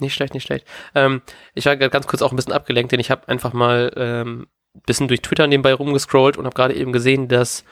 Nicht 0.00 0.14
schlecht, 0.14 0.34
nicht 0.34 0.44
schlecht. 0.44 0.66
Ähm, 0.94 1.22
ich 1.54 1.66
war 1.66 1.76
ganz 1.76 2.06
kurz 2.06 2.22
auch 2.22 2.32
ein 2.32 2.36
bisschen 2.36 2.52
abgelenkt, 2.52 2.92
denn 2.92 3.00
ich 3.00 3.10
habe 3.10 3.28
einfach 3.28 3.52
mal 3.52 3.92
ähm, 3.96 4.46
ein 4.74 4.82
bisschen 4.86 5.08
durch 5.08 5.22
Twitter 5.22 5.46
nebenbei 5.46 5.74
rumgescrollt 5.74 6.36
und 6.36 6.44
habe 6.44 6.54
gerade 6.54 6.74
eben 6.74 6.92
gesehen, 6.92 7.28
dass 7.28 7.64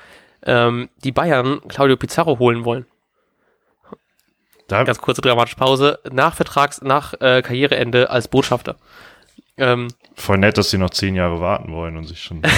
ähm, 0.45 0.89
die 1.03 1.13
Bayern 1.13 1.61
Claudio 1.69 1.97
Pizarro 1.97 2.39
holen 2.39 2.65
wollen. 2.65 2.87
Da 4.71 4.85
ganz 4.85 5.01
kurze 5.01 5.21
dramatische 5.21 5.57
Pause. 5.57 5.99
Nach 6.13 6.35
Vertrags, 6.35 6.81
nach 6.81 7.15
äh, 7.21 7.43
Karriereende 7.43 8.09
als 8.09 8.29
Botschafter. 8.29 8.77
Ähm, 9.57 9.89
Voll 10.15 10.39
nett, 10.39 10.59
dass 10.59 10.71
sie 10.71 10.79
noch 10.79 10.91
zehn 10.91 11.17
Jahre 11.17 11.41
warten 11.41 11.73
wollen 11.73 11.97
und 11.97 12.05
sich 12.05 12.23
schon. 12.23 12.43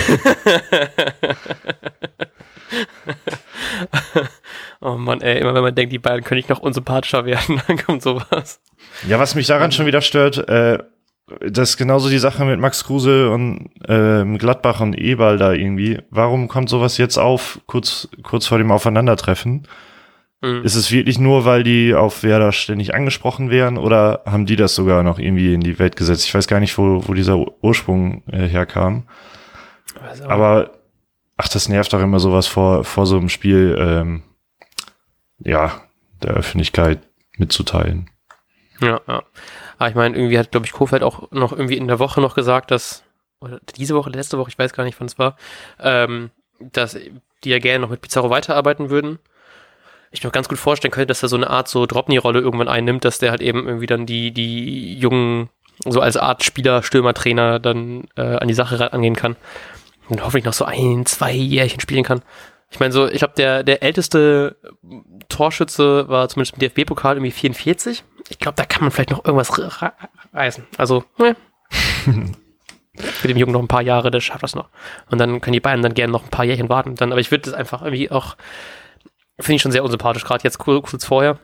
oh 4.80 4.96
Mann, 4.96 5.22
ey, 5.22 5.40
immer 5.40 5.54
wenn 5.54 5.62
man 5.62 5.74
denkt, 5.74 5.92
die 5.92 5.98
beiden 5.98 6.22
können 6.22 6.36
nicht 6.36 6.50
noch 6.50 6.60
unsympathischer 6.60 7.24
werden, 7.24 7.62
dann 7.66 7.78
kommt 7.78 8.02
sowas. 8.02 8.60
Ja, 9.08 9.18
was 9.18 9.34
mich 9.34 9.46
daran 9.46 9.72
schon 9.72 9.86
wieder 9.86 10.02
stört, 10.02 10.36
äh, 10.48 10.78
das 11.40 11.70
ist 11.70 11.76
genauso 11.78 12.10
die 12.10 12.18
Sache 12.18 12.44
mit 12.44 12.60
Max 12.60 12.84
Kruse 12.84 13.30
und 13.30 13.70
ähm, 13.88 14.36
Gladbach 14.36 14.80
und 14.80 14.98
Eberl 14.98 15.38
da 15.38 15.52
irgendwie. 15.52 16.00
Warum 16.10 16.48
kommt 16.48 16.68
sowas 16.68 16.98
jetzt 16.98 17.16
auf, 17.16 17.60
kurz, 17.66 18.08
kurz 18.22 18.46
vor 18.46 18.58
dem 18.58 18.70
Aufeinandertreffen? 18.70 19.66
Mhm. 20.42 20.64
Ist 20.64 20.74
es 20.74 20.90
wirklich 20.90 21.20
nur, 21.20 21.44
weil 21.44 21.62
die 21.62 21.94
auf 21.94 22.24
Werder 22.24 22.50
ständig 22.50 22.94
angesprochen 22.94 23.48
werden 23.48 23.78
oder 23.78 24.22
haben 24.26 24.44
die 24.44 24.56
das 24.56 24.74
sogar 24.74 25.04
noch 25.04 25.20
irgendwie 25.20 25.54
in 25.54 25.60
die 25.60 25.78
Welt 25.78 25.94
gesetzt? 25.94 26.24
Ich 26.24 26.34
weiß 26.34 26.48
gar 26.48 26.58
nicht, 26.58 26.76
wo, 26.76 27.06
wo 27.06 27.14
dieser 27.14 27.38
Ursprung 27.62 28.24
äh, 28.26 28.48
herkam. 28.48 29.04
Also. 30.00 30.24
Aber 30.24 30.72
ach, 31.36 31.48
das 31.48 31.68
nervt 31.68 31.92
doch 31.92 32.00
immer 32.00 32.18
sowas 32.18 32.48
vor, 32.48 32.82
vor 32.82 33.06
so 33.06 33.16
einem 33.16 33.28
Spiel, 33.28 33.76
ähm, 33.78 34.22
ja, 35.38 35.80
der 36.22 36.32
Öffentlichkeit 36.32 36.98
mitzuteilen. 37.36 38.10
Ja, 38.80 39.00
ja. 39.06 39.22
Aber 39.78 39.88
ich 39.88 39.94
meine, 39.94 40.16
irgendwie 40.16 40.38
hat, 40.38 40.50
glaube 40.50 40.66
ich, 40.66 40.72
Kofeld 40.72 41.04
auch 41.04 41.30
noch 41.30 41.52
irgendwie 41.52 41.76
in 41.76 41.86
der 41.86 42.00
Woche 42.00 42.20
noch 42.20 42.34
gesagt, 42.34 42.72
dass, 42.72 43.04
oder 43.40 43.60
diese 43.76 43.94
Woche, 43.94 44.10
letzte 44.10 44.38
Woche, 44.38 44.50
ich 44.50 44.58
weiß 44.58 44.72
gar 44.72 44.82
nicht, 44.82 44.98
wann 44.98 45.06
es 45.06 45.20
war, 45.20 45.36
ähm, 45.78 46.30
dass 46.58 46.98
die 47.44 47.50
ja 47.50 47.58
gerne 47.60 47.80
noch 47.80 47.90
mit 47.90 48.00
Pizarro 48.00 48.28
weiterarbeiten 48.28 48.90
würden 48.90 49.20
ich 50.12 50.22
mir 50.22 50.30
ganz 50.30 50.48
gut 50.48 50.58
vorstellen 50.58 50.92
könnte, 50.92 51.06
dass 51.06 51.22
er 51.22 51.28
so 51.28 51.36
eine 51.36 51.50
Art 51.50 51.68
so 51.68 51.86
Dropney-Rolle 51.86 52.40
irgendwann 52.40 52.68
einnimmt, 52.68 53.04
dass 53.04 53.18
der 53.18 53.30
halt 53.30 53.40
eben 53.40 53.66
irgendwie 53.66 53.86
dann 53.86 54.06
die, 54.06 54.30
die 54.30 54.98
jungen, 54.98 55.48
so 55.86 56.00
als 56.00 56.16
Art 56.16 56.44
Spieler, 56.44 56.82
Stürmer, 56.82 57.14
Trainer 57.14 57.58
dann 57.58 58.04
äh, 58.16 58.36
an 58.36 58.48
die 58.48 58.54
Sache 58.54 58.92
angehen 58.92 59.16
kann. 59.16 59.36
Und 60.08 60.22
hoffentlich 60.22 60.44
noch 60.44 60.52
so 60.52 60.64
ein, 60.64 61.06
zwei 61.06 61.32
Jährchen 61.32 61.80
spielen 61.80 62.04
kann. 62.04 62.22
Ich 62.70 62.80
meine, 62.80 62.92
so, 62.92 63.06
ich 63.06 63.18
glaube, 63.18 63.34
der, 63.36 63.62
der 63.62 63.82
älteste 63.82 64.56
Torschütze 65.28 66.08
war 66.08 66.28
zumindest 66.28 66.54
im 66.54 66.60
DFB-Pokal 66.60 67.16
irgendwie 67.16 67.30
44. 67.30 68.04
Ich 68.28 68.38
glaube, 68.38 68.56
da 68.56 68.64
kann 68.64 68.82
man 68.82 68.90
vielleicht 68.90 69.10
noch 69.10 69.24
irgendwas 69.24 69.52
reißen. 70.32 70.64
Also, 70.76 71.04
ne. 71.18 71.36
Für 72.94 73.28
den 73.28 73.38
Jungen 73.38 73.52
noch 73.52 73.60
ein 73.60 73.68
paar 73.68 73.82
Jahre, 73.82 74.10
der 74.10 74.20
schafft 74.20 74.42
das 74.42 74.54
noch. 74.54 74.68
Und 75.10 75.18
dann 75.18 75.40
können 75.40 75.54
die 75.54 75.60
Bayern 75.60 75.80
dann 75.80 75.94
gerne 75.94 76.12
noch 76.12 76.24
ein 76.24 76.30
paar 76.30 76.44
Jährchen 76.44 76.68
warten. 76.68 76.94
Dann, 76.94 77.10
aber 77.10 77.20
ich 77.22 77.30
würde 77.30 77.44
das 77.50 77.54
einfach 77.54 77.82
irgendwie 77.82 78.10
auch 78.10 78.36
Finde 79.40 79.56
ich 79.56 79.62
schon 79.62 79.72
sehr 79.72 79.84
unsympathisch, 79.84 80.24
gerade 80.24 80.44
jetzt 80.44 80.58
kurz 80.58 81.04
vorher. 81.04 81.38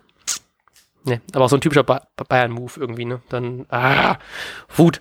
Ne, 1.05 1.21
aber 1.33 1.47
auch 1.47 1.49
so 1.49 1.57
ein 1.57 1.61
typischer 1.61 1.85
ba 1.85 2.07
Bayern-Move 2.17 2.73
irgendwie, 2.77 3.05
ne? 3.05 3.23
Dann, 3.29 3.67
ah, 3.71 4.19
Wut. 4.77 5.01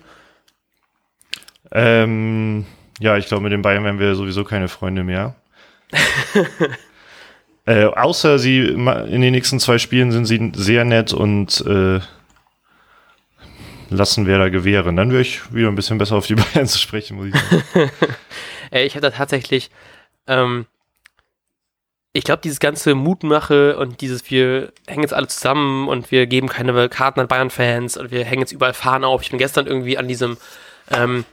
Ähm, 1.70 2.66
ja, 2.98 3.16
ich 3.16 3.26
glaube, 3.26 3.42
mit 3.42 3.52
den 3.52 3.62
Bayern 3.62 3.84
werden 3.84 4.00
wir 4.00 4.14
sowieso 4.14 4.44
keine 4.44 4.68
Freunde 4.68 5.04
mehr. 5.04 5.34
äh, 7.66 7.84
außer 7.84 8.38
sie 8.38 8.60
in 8.60 9.20
den 9.20 9.32
nächsten 9.32 9.60
zwei 9.60 9.78
Spielen 9.78 10.12
sind 10.12 10.24
sie 10.24 10.52
sehr 10.54 10.84
nett 10.84 11.12
und 11.12 11.60
äh, 11.66 12.00
lassen 13.90 14.26
wir 14.26 14.38
da 14.38 14.48
gewähren. 14.48 14.96
Dann 14.96 15.10
wäre 15.10 15.22
ich 15.22 15.52
wieder 15.52 15.68
ein 15.68 15.74
bisschen 15.74 15.98
besser 15.98 16.16
auf 16.16 16.26
die 16.26 16.34
Bayern 16.36 16.66
zu 16.66 16.78
sprechen, 16.78 17.16
muss 17.16 17.26
ich 17.28 17.34
sagen. 17.34 17.90
ich 18.70 18.96
hatte 18.96 19.12
tatsächlich 19.12 19.70
ähm, 20.26 20.66
ich 22.18 22.24
glaube, 22.24 22.40
dieses 22.42 22.58
ganze 22.58 22.96
Mutmache 22.96 23.78
und 23.78 24.00
dieses, 24.00 24.28
wir 24.28 24.72
hängen 24.88 25.02
jetzt 25.02 25.14
alle 25.14 25.28
zusammen 25.28 25.86
und 25.86 26.10
wir 26.10 26.26
geben 26.26 26.48
keine 26.48 26.88
Karten 26.88 27.20
an 27.20 27.28
Bayern-Fans 27.28 27.96
und 27.96 28.10
wir 28.10 28.24
hängen 28.24 28.40
jetzt 28.40 28.50
überall 28.50 28.74
Fahnen 28.74 29.04
auf. 29.04 29.22
Ich 29.22 29.30
bin 29.30 29.38
gestern 29.38 29.68
irgendwie 29.68 29.98
an 29.98 30.08
diesem, 30.08 30.36
ähm, 30.90 31.24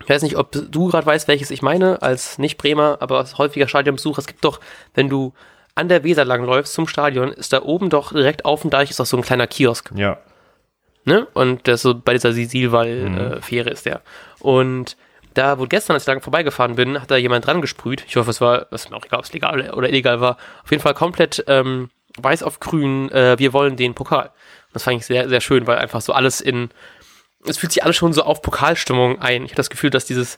ich 0.00 0.08
weiß 0.08 0.22
nicht, 0.22 0.36
ob 0.36 0.52
du 0.52 0.86
gerade 0.86 1.06
weißt, 1.06 1.26
welches 1.26 1.50
ich 1.50 1.60
meine, 1.60 2.02
als 2.02 2.38
nicht 2.38 2.56
Bremer, 2.56 2.98
aber 3.00 3.18
als 3.18 3.36
häufiger 3.36 3.66
Stadionbesucher. 3.66 4.20
Es 4.20 4.28
gibt 4.28 4.44
doch, 4.44 4.60
wenn 4.94 5.08
du 5.08 5.34
an 5.74 5.88
der 5.88 6.04
Weser 6.04 6.24
langläufst 6.24 6.72
zum 6.72 6.86
Stadion, 6.86 7.32
ist 7.32 7.52
da 7.52 7.62
oben 7.62 7.90
doch 7.90 8.12
direkt 8.12 8.44
auf 8.44 8.62
dem 8.62 8.70
Deich 8.70 8.90
ist 8.90 9.00
doch 9.00 9.06
so 9.06 9.16
ein 9.16 9.24
kleiner 9.24 9.48
Kiosk. 9.48 9.90
Ja. 9.96 10.18
Ne? 11.04 11.26
Und 11.34 11.66
das 11.66 11.82
so 11.82 11.98
bei 11.98 12.12
dieser 12.12 12.32
Sisilwall-Fähre 12.32 13.64
mhm. 13.64 13.70
äh, 13.70 13.72
ist 13.72 13.86
der. 13.86 14.02
Und 14.38 14.96
da, 15.36 15.58
wo 15.58 15.66
gestern, 15.66 15.94
als 15.94 16.04
ich 16.04 16.06
lang 16.08 16.20
vorbeigefahren 16.20 16.76
bin, 16.76 17.00
hat 17.00 17.10
da 17.10 17.16
jemand 17.16 17.46
dran 17.46 17.60
gesprüht. 17.60 18.04
Ich 18.06 18.16
hoffe, 18.16 18.30
es 18.30 18.40
war, 18.40 18.66
es 18.70 18.84
ist 18.84 18.90
mir 18.90 18.96
auch 18.96 19.04
egal, 19.04 19.18
ob 19.18 19.24
es 19.24 19.32
legal 19.32 19.70
oder 19.70 19.88
illegal 19.88 20.20
war. 20.20 20.36
Auf 20.64 20.70
jeden 20.70 20.82
Fall 20.82 20.94
komplett 20.94 21.44
ähm, 21.46 21.90
weiß 22.18 22.42
auf 22.42 22.60
grün, 22.60 23.10
äh, 23.10 23.38
wir 23.38 23.52
wollen 23.52 23.76
den 23.76 23.94
Pokal. 23.94 24.30
Das 24.72 24.84
fand 24.84 24.98
ich 24.98 25.06
sehr, 25.06 25.28
sehr 25.28 25.40
schön, 25.40 25.66
weil 25.66 25.78
einfach 25.78 26.00
so 26.00 26.12
alles 26.12 26.40
in, 26.40 26.70
es 27.46 27.58
fühlt 27.58 27.72
sich 27.72 27.84
alles 27.84 27.96
schon 27.96 28.12
so 28.12 28.22
auf 28.22 28.42
Pokalstimmung 28.42 29.20
ein. 29.20 29.44
Ich 29.44 29.52
habe 29.52 29.56
das 29.56 29.70
Gefühl, 29.70 29.90
dass 29.90 30.04
dieses 30.04 30.36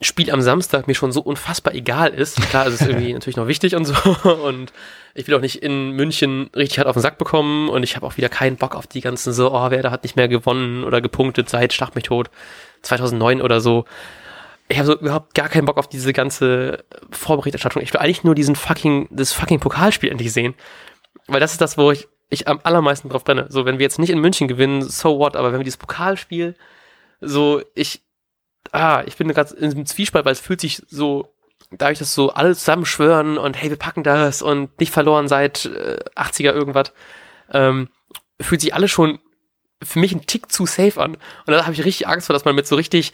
Spiel 0.00 0.30
am 0.30 0.42
Samstag 0.42 0.86
mir 0.86 0.94
schon 0.94 1.12
so 1.12 1.20
unfassbar 1.20 1.74
egal 1.74 2.12
ist. 2.12 2.36
Klar, 2.50 2.66
es 2.66 2.74
ist 2.74 2.88
irgendwie 2.88 3.12
natürlich 3.14 3.36
noch 3.36 3.46
wichtig 3.46 3.74
und 3.74 3.84
so. 3.84 3.94
Und 4.28 4.72
ich 5.14 5.26
will 5.26 5.34
auch 5.34 5.40
nicht 5.40 5.62
in 5.62 5.92
München 5.92 6.50
richtig 6.54 6.78
hart 6.78 6.88
auf 6.88 6.96
den 6.96 7.02
Sack 7.02 7.16
bekommen. 7.16 7.68
Und 7.68 7.82
ich 7.82 7.96
habe 7.96 8.06
auch 8.06 8.16
wieder 8.16 8.28
keinen 8.28 8.56
Bock 8.56 8.74
auf 8.74 8.86
die 8.86 9.00
ganzen 9.00 9.32
so, 9.32 9.52
oh, 9.52 9.70
wer 9.70 9.82
da 9.82 9.90
hat 9.90 10.02
nicht 10.02 10.16
mehr 10.16 10.28
gewonnen 10.28 10.84
oder 10.84 11.00
gepunktet 11.00 11.48
seit 11.48 11.72
Schlag 11.72 11.94
mich 11.94 12.04
tot 12.04 12.30
2009 12.82 13.40
oder 13.40 13.60
so 13.60 13.84
ich 14.68 14.78
habe 14.78 14.86
so 14.86 14.98
überhaupt 14.98 15.34
gar 15.34 15.48
keinen 15.48 15.66
Bock 15.66 15.76
auf 15.76 15.88
diese 15.88 16.12
ganze 16.12 16.84
Vorberichterstattung. 17.10 17.82
Ich 17.82 17.92
will 17.92 18.00
eigentlich 18.00 18.24
nur 18.24 18.34
diesen 18.34 18.56
fucking, 18.56 19.08
das 19.10 19.32
fucking 19.32 19.60
Pokalspiel 19.60 20.10
endlich 20.10 20.32
sehen. 20.32 20.54
Weil 21.26 21.40
das 21.40 21.52
ist 21.52 21.60
das, 21.60 21.76
wo 21.76 21.90
ich, 21.90 22.08
ich 22.30 22.48
am 22.48 22.60
allermeisten 22.62 23.08
drauf 23.08 23.24
brenne. 23.24 23.46
So, 23.50 23.66
wenn 23.66 23.78
wir 23.78 23.84
jetzt 23.84 23.98
nicht 23.98 24.10
in 24.10 24.20
München 24.20 24.48
gewinnen, 24.48 24.82
so 24.82 25.18
what, 25.18 25.36
aber 25.36 25.52
wenn 25.52 25.60
wir 25.60 25.64
dieses 25.64 25.76
Pokalspiel, 25.76 26.54
so, 27.20 27.62
ich, 27.74 28.02
ah, 28.72 29.02
ich 29.06 29.16
bin 29.16 29.28
gerade 29.28 29.54
in 29.54 29.70
einem 29.70 29.86
Zwiespalt, 29.86 30.24
weil 30.24 30.32
es 30.32 30.40
fühlt 30.40 30.60
sich 30.60 30.82
so, 30.88 31.34
dadurch, 31.70 31.98
dass 31.98 32.14
so 32.14 32.30
alle 32.30 32.54
zusammen 32.54 32.86
schwören 32.86 33.36
und 33.36 33.60
hey, 33.60 33.68
wir 33.68 33.78
packen 33.78 34.02
das 34.02 34.40
und 34.40 34.78
nicht 34.80 34.92
verloren 34.92 35.28
seit 35.28 35.66
äh, 35.66 35.98
80er 36.16 36.52
irgendwas, 36.52 36.92
ähm, 37.52 37.88
fühlt 38.40 38.62
sich 38.62 38.74
alles 38.74 38.90
schon 38.90 39.18
für 39.82 39.98
mich 39.98 40.14
ein 40.14 40.26
Tick 40.26 40.50
zu 40.50 40.64
safe 40.66 41.00
an. 41.00 41.14
Und 41.14 41.52
da 41.52 41.62
habe 41.64 41.74
ich 41.74 41.84
richtig 41.84 42.08
Angst 42.08 42.26
vor, 42.26 42.34
dass 42.34 42.44
man 42.44 42.54
mit 42.54 42.66
so 42.66 42.76
richtig 42.76 43.12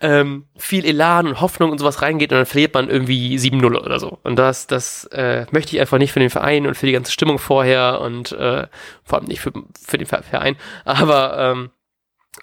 ähm, 0.00 0.46
viel 0.56 0.86
Elan 0.86 1.26
und 1.26 1.40
Hoffnung 1.40 1.70
und 1.70 1.78
sowas 1.78 2.00
reingeht 2.00 2.32
und 2.32 2.38
dann 2.38 2.46
verliert 2.46 2.72
man 2.72 2.88
irgendwie 2.88 3.36
7-0 3.36 3.76
oder 3.76 4.00
so. 4.00 4.18
Und 4.22 4.36
das, 4.36 4.66
das 4.66 5.04
äh, 5.06 5.46
möchte 5.50 5.76
ich 5.76 5.80
einfach 5.80 5.98
nicht 5.98 6.12
für 6.12 6.20
den 6.20 6.30
Verein 6.30 6.66
und 6.66 6.76
für 6.76 6.86
die 6.86 6.92
ganze 6.92 7.12
Stimmung 7.12 7.38
vorher 7.38 8.00
und 8.00 8.32
äh, 8.32 8.66
vor 9.04 9.18
allem 9.18 9.28
nicht 9.28 9.40
für, 9.40 9.52
für 9.78 9.98
den 9.98 10.06
Verein. 10.06 10.56
Aber 10.84 11.38
ähm, 11.38 11.70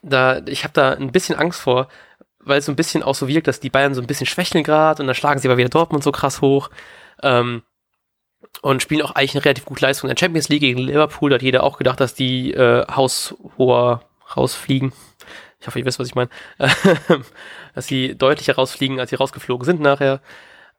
da, 0.04 0.40
ich 0.46 0.64
habe 0.64 0.74
da 0.74 0.92
ein 0.92 1.12
bisschen 1.12 1.36
Angst 1.36 1.60
vor, 1.60 1.88
weil 2.40 2.60
es 2.60 2.66
so 2.66 2.72
ein 2.72 2.76
bisschen 2.76 3.02
auch 3.02 3.16
so 3.16 3.28
wirkt, 3.28 3.48
dass 3.48 3.60
die 3.60 3.72
Bayern 3.72 3.96
so 3.96 4.02
ein 4.02 4.08
bisschen 4.08 4.28
schwächeln 4.28 4.64
gerade 4.64 5.02
und 5.02 5.08
dann 5.08 5.16
schlagen 5.16 5.40
sie 5.40 5.48
aber 5.48 5.58
wieder 5.58 5.70
Dortmund 5.70 6.04
so 6.04 6.12
krass 6.12 6.42
hoch. 6.42 6.70
Ähm, 7.24 7.64
und 8.62 8.84
spielen 8.84 9.02
auch 9.02 9.12
eigentlich 9.12 9.36
eine 9.36 9.46
relativ 9.46 9.66
gute 9.66 9.84
Leistung 9.84 10.10
in 10.10 10.16
der 10.16 10.20
Champions 10.20 10.48
League 10.50 10.62
gegen 10.62 10.80
Liverpool. 10.80 11.32
Da 11.32 11.36
hat 11.36 11.42
jeder 11.42 11.64
auch 11.64 11.78
gedacht, 11.80 12.00
dass 12.00 12.14
die 12.14 12.54
äh, 12.54 12.86
haushoher 12.88 14.02
rausfliegen 14.36 14.94
ich 15.60 15.68
hoffe, 15.68 15.80
ihr 15.80 15.86
wisst, 15.86 16.00
was 16.00 16.08
ich 16.08 16.16
meine, 16.16 16.30
dass 17.76 17.88
sie 17.88 18.16
deutlicher 18.16 18.56
rausfliegen, 18.56 19.00
als 19.00 19.10
sie 19.10 19.16
rausgeflogen 19.16 19.66
sind 19.66 19.80
nachher. 19.82 20.22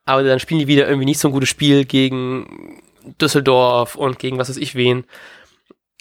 Aber 0.04 0.22
dann 0.22 0.38
spielen 0.38 0.60
die 0.60 0.68
wieder 0.68 0.86
irgendwie 0.86 1.04
nicht 1.04 1.20
so 1.20 1.28
ein 1.28 1.32
gutes 1.32 1.48
Spiel 1.48 1.84
gegen 1.84 2.82
Düsseldorf 3.20 3.94
und 3.96 4.18
gegen 4.18 4.38
was 4.38 4.48
weiß 4.48 4.56
ich 4.56 4.74
wen. 4.74 5.04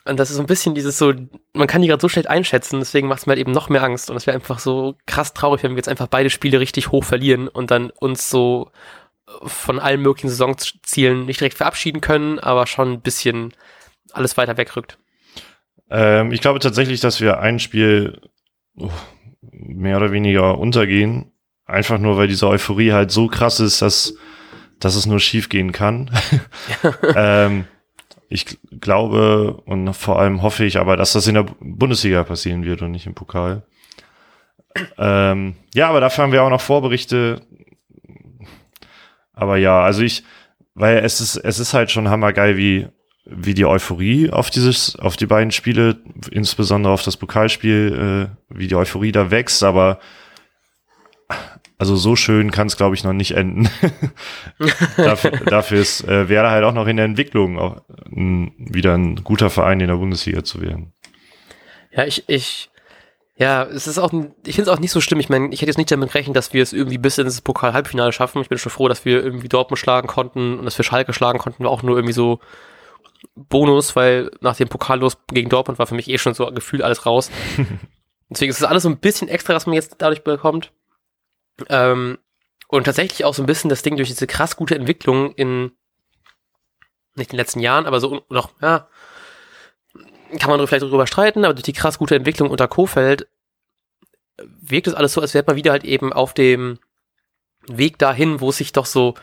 Und 0.06 0.18
das 0.18 0.30
ist 0.30 0.38
so 0.38 0.44
ein 0.44 0.48
bisschen 0.48 0.74
dieses 0.74 0.98
so, 0.98 1.14
man 1.54 1.68
kann 1.68 1.82
die 1.82 1.90
gerade 1.90 2.02
so 2.02 2.08
schlecht 2.08 2.30
einschätzen, 2.30 2.80
deswegen 2.80 3.10
macht 3.10 3.20
es 3.20 3.26
mir 3.26 3.32
halt 3.32 3.42
eben 3.42 3.52
noch 3.52 3.68
mehr 3.68 3.84
Angst. 3.84 4.10
Und 4.10 4.16
es 4.16 4.26
wäre 4.26 4.36
einfach 4.36 4.60
so 4.60 4.96
krass 5.06 5.34
traurig, 5.34 5.64
wenn 5.64 5.72
wir 5.72 5.78
jetzt 5.78 5.90
einfach 5.90 6.08
beide 6.08 6.30
Spiele 6.30 6.60
richtig 6.60 6.92
hoch 6.92 7.04
verlieren 7.04 7.48
und 7.50 7.72
dann 7.72 7.90
uns 7.90 8.30
so 8.30 8.72
von 9.44 9.80
allen 9.80 10.02
möglichen 10.02 10.30
Saisonzielen 10.30 11.26
nicht 11.26 11.42
direkt 11.42 11.58
verabschieden 11.58 12.00
können, 12.00 12.40
aber 12.40 12.66
schon 12.68 12.94
ein 12.94 13.02
bisschen 13.02 13.54
alles 14.14 14.38
weiter 14.38 14.56
wegrückt. 14.56 14.98
Ähm, 15.90 16.32
ich 16.32 16.40
glaube 16.40 16.60
tatsächlich, 16.60 17.02
dass 17.02 17.20
wir 17.20 17.40
ein 17.40 17.60
Spiel 17.60 18.22
mehr 19.42 19.98
oder 19.98 20.12
weniger 20.12 20.58
untergehen. 20.58 21.32
Einfach 21.66 22.00
nur, 22.00 22.18
weil 22.18 22.28
diese 22.28 22.48
Euphorie 22.48 22.94
halt 22.94 23.12
so 23.12 23.28
krass 23.28 23.60
ist, 23.60 23.82
dass, 23.82 24.16
dass 24.80 24.96
es 24.96 25.06
nur 25.06 25.20
schief 25.20 25.50
gehen 25.50 25.72
kann. 25.72 26.12
ähm, 27.16 27.66
ich 28.30 28.58
glaube 28.80 29.62
und 29.66 29.94
vor 29.94 30.20
allem 30.20 30.42
hoffe 30.42 30.66
ich 30.66 30.80
aber, 30.80 30.98
dass 30.98 31.14
das 31.14 31.28
in 31.28 31.36
der 31.36 31.46
Bundesliga 31.60 32.24
passieren 32.24 32.64
wird 32.64 32.82
und 32.82 32.92
nicht 32.92 33.08
im 33.08 33.16
Pokal. 33.16 33.64
Ähm, 34.98 35.56
ja, 35.74 35.90
aber 35.90 36.02
dafür 36.02 36.24
haben 36.24 36.32
wir 36.32 36.44
auch 36.44 36.50
noch 36.50 36.62
Vorberichte. 36.62 37.42
Aber 39.34 39.58
ja, 39.58 39.82
also 39.82 40.02
ich, 40.02 40.24
weil 40.74 40.98
es 40.98 41.22
ist, 41.22 41.38
es 41.38 41.60
ist 41.60 41.74
halt 41.74 41.92
schon 41.92 42.10
hammergeil, 42.10 42.58
wie, 42.58 42.88
wie 43.30 43.54
die 43.54 43.66
Euphorie 43.66 44.30
auf 44.30 44.50
dieses, 44.50 44.96
auf 44.98 45.18
die 45.18 45.26
beiden 45.26 45.52
Spiele, 45.52 45.98
insbesondere 46.32 46.94
auf 46.94 47.04
das 47.04 47.18
Pokalspiel, 47.18 48.30
äh, 48.30 48.56
wie 48.56 48.68
die 48.68 48.76
Euphorie 48.76 49.12
da 49.12 49.32
wächst, 49.32 49.64
aber 49.64 50.00
also 51.78 51.96
so 51.96 52.16
schön 52.16 52.52
kann 52.52 52.68
es, 52.68 52.78
glaube 52.78 52.96
ich, 52.96 53.04
noch 53.04 53.14
nicht 53.14 53.32
enden. 53.32 53.70
dafür, 54.98 55.32
dafür 55.46 55.80
ist 55.80 56.04
äh, 56.06 56.28
wäre 56.30 56.50
halt 56.50 56.64
auch 56.64 56.74
noch 56.74 56.88
in 56.88 56.98
der 56.98 57.06
Entwicklung 57.06 57.60
auch 57.60 57.82
ein, 58.06 58.54
wieder 58.58 58.96
ein 58.96 59.24
guter 59.24 59.50
Verein 59.50 59.80
in 59.80 59.88
der 59.88 59.96
Bundesliga 59.96 60.44
zu 60.44 60.62
werden. 60.62 60.94
Ja, 61.92 62.06
ich, 62.06 62.24
ich, 62.28 62.70
ja, 63.36 63.64
es 63.64 63.86
ist 63.86 64.00
auch, 64.00 64.12
ich 64.46 64.56
finde 64.56 64.72
es 64.72 64.76
auch 64.76 64.80
nicht 64.80 64.92
so 64.92 65.02
schlimm. 65.02 65.20
Ich 65.20 65.30
meine, 65.30 65.50
ich 65.54 65.62
hätte 65.62 65.70
jetzt 65.70 65.78
nicht 65.78 65.92
damit 65.92 66.12
gerechnet, 66.12 66.36
dass 66.36 66.54
wir 66.54 66.64
es 66.64 66.74
irgendwie 66.74 66.98
bis 66.98 67.20
ins 67.20 67.42
Pokal-Halbfinale 67.42 68.12
schaffen. 68.12 68.42
Ich 68.42 68.50
bin 68.50 68.58
schon 68.58 68.72
froh, 68.72 68.88
dass 68.88 69.06
wir 69.06 69.24
irgendwie 69.24 69.50
Dortmund 69.50 69.78
schlagen 69.78 70.08
konnten 70.08 70.58
und 70.58 70.66
dass 70.66 70.78
wir 70.80 70.86
Schalke 70.86 71.14
schlagen 71.14 71.38
konnten, 71.38 71.66
auch 71.66 71.84
nur 71.84 71.96
irgendwie 71.96 72.14
so 72.14 72.40
Bonus, 73.36 73.96
weil 73.96 74.32
nach 74.42 74.56
dem 74.56 74.68
Pokallos 74.68 75.18
gegen 75.28 75.50
Dortmund 75.50 75.80
war 75.80 75.88
für 75.88 75.96
mich 75.96 76.10
eh 76.10 76.18
schon 76.18 76.34
so 76.34 76.46
gefühlt 76.48 76.82
alles 76.82 77.06
raus. 77.06 77.32
Deswegen 78.30 78.50
ist 78.50 78.60
es 78.60 78.64
alles 78.64 78.84
so 78.84 78.90
ein 78.90 79.00
bisschen 79.00 79.30
extra, 79.30 79.54
was 79.54 79.66
man 79.66 79.76
jetzt 79.76 79.96
dadurch 80.00 80.24
bekommt. 80.24 80.72
Ähm, 81.70 82.18
und 82.68 82.84
tatsächlich 82.84 83.24
auch 83.24 83.34
so 83.34 83.42
ein 83.42 83.46
bisschen 83.46 83.70
das 83.70 83.82
Ding 83.82 83.96
durch 83.96 84.10
diese 84.10 84.28
krass 84.28 84.58
gute 84.58 84.76
Entwicklung 84.76 85.34
in, 85.34 85.72
nicht 87.16 87.32
in 87.32 87.38
den 87.38 87.38
letzten 87.38 87.62
Jahren, 87.62 87.86
aber 87.86 88.00
so 88.00 88.26
noch, 88.30 88.52
ja, 88.62 88.90
kann 90.40 90.50
man 90.50 90.68
vielleicht 90.68 90.84
darüber 90.84 91.08
streiten, 91.08 91.46
aber 91.46 91.54
durch 91.54 91.64
die 91.64 91.74
krass 91.74 91.98
gute 91.98 92.16
Entwicklung 92.16 92.50
unter 92.50 92.68
Kofeld 92.68 93.28
wirkt 94.38 94.88
es 94.88 94.94
alles 94.94 95.14
so, 95.14 95.22
als 95.22 95.34
wäre 95.34 95.46
man 95.48 95.56
wieder 95.56 95.72
halt 95.72 95.86
eben 95.86 96.12
auf 96.12 96.34
dem 96.34 96.80
Weg 97.68 97.98
dahin, 97.98 98.42
wo 98.42 98.50
es 98.50 98.58
sich 98.58 98.72
doch 98.72 98.86
so 98.86 99.16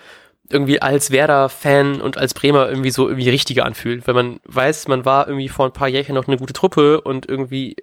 irgendwie 0.51 0.83
als 0.83 1.11
Werder-Fan 1.11 2.01
und 2.01 2.19
als 2.19 2.35
Bremer 2.35 2.69
irgendwie 2.69 2.91
so 2.91 3.09
irgendwie 3.09 3.31
richtiger 3.31 3.65
anfühlt. 3.65 4.07
Wenn 4.07 4.15
man 4.15 4.41
weiß, 4.45 4.89
man 4.89 5.05
war 5.05 5.27
irgendwie 5.27 5.49
vor 5.49 5.67
ein 5.67 5.73
paar 5.73 5.89
Jährchen 5.89 6.15
noch 6.15 6.29
eine 6.29 6.37
gute 6.37 6.53
Truppe 6.53 7.01
und 7.01 7.29
irgendwie 7.29 7.77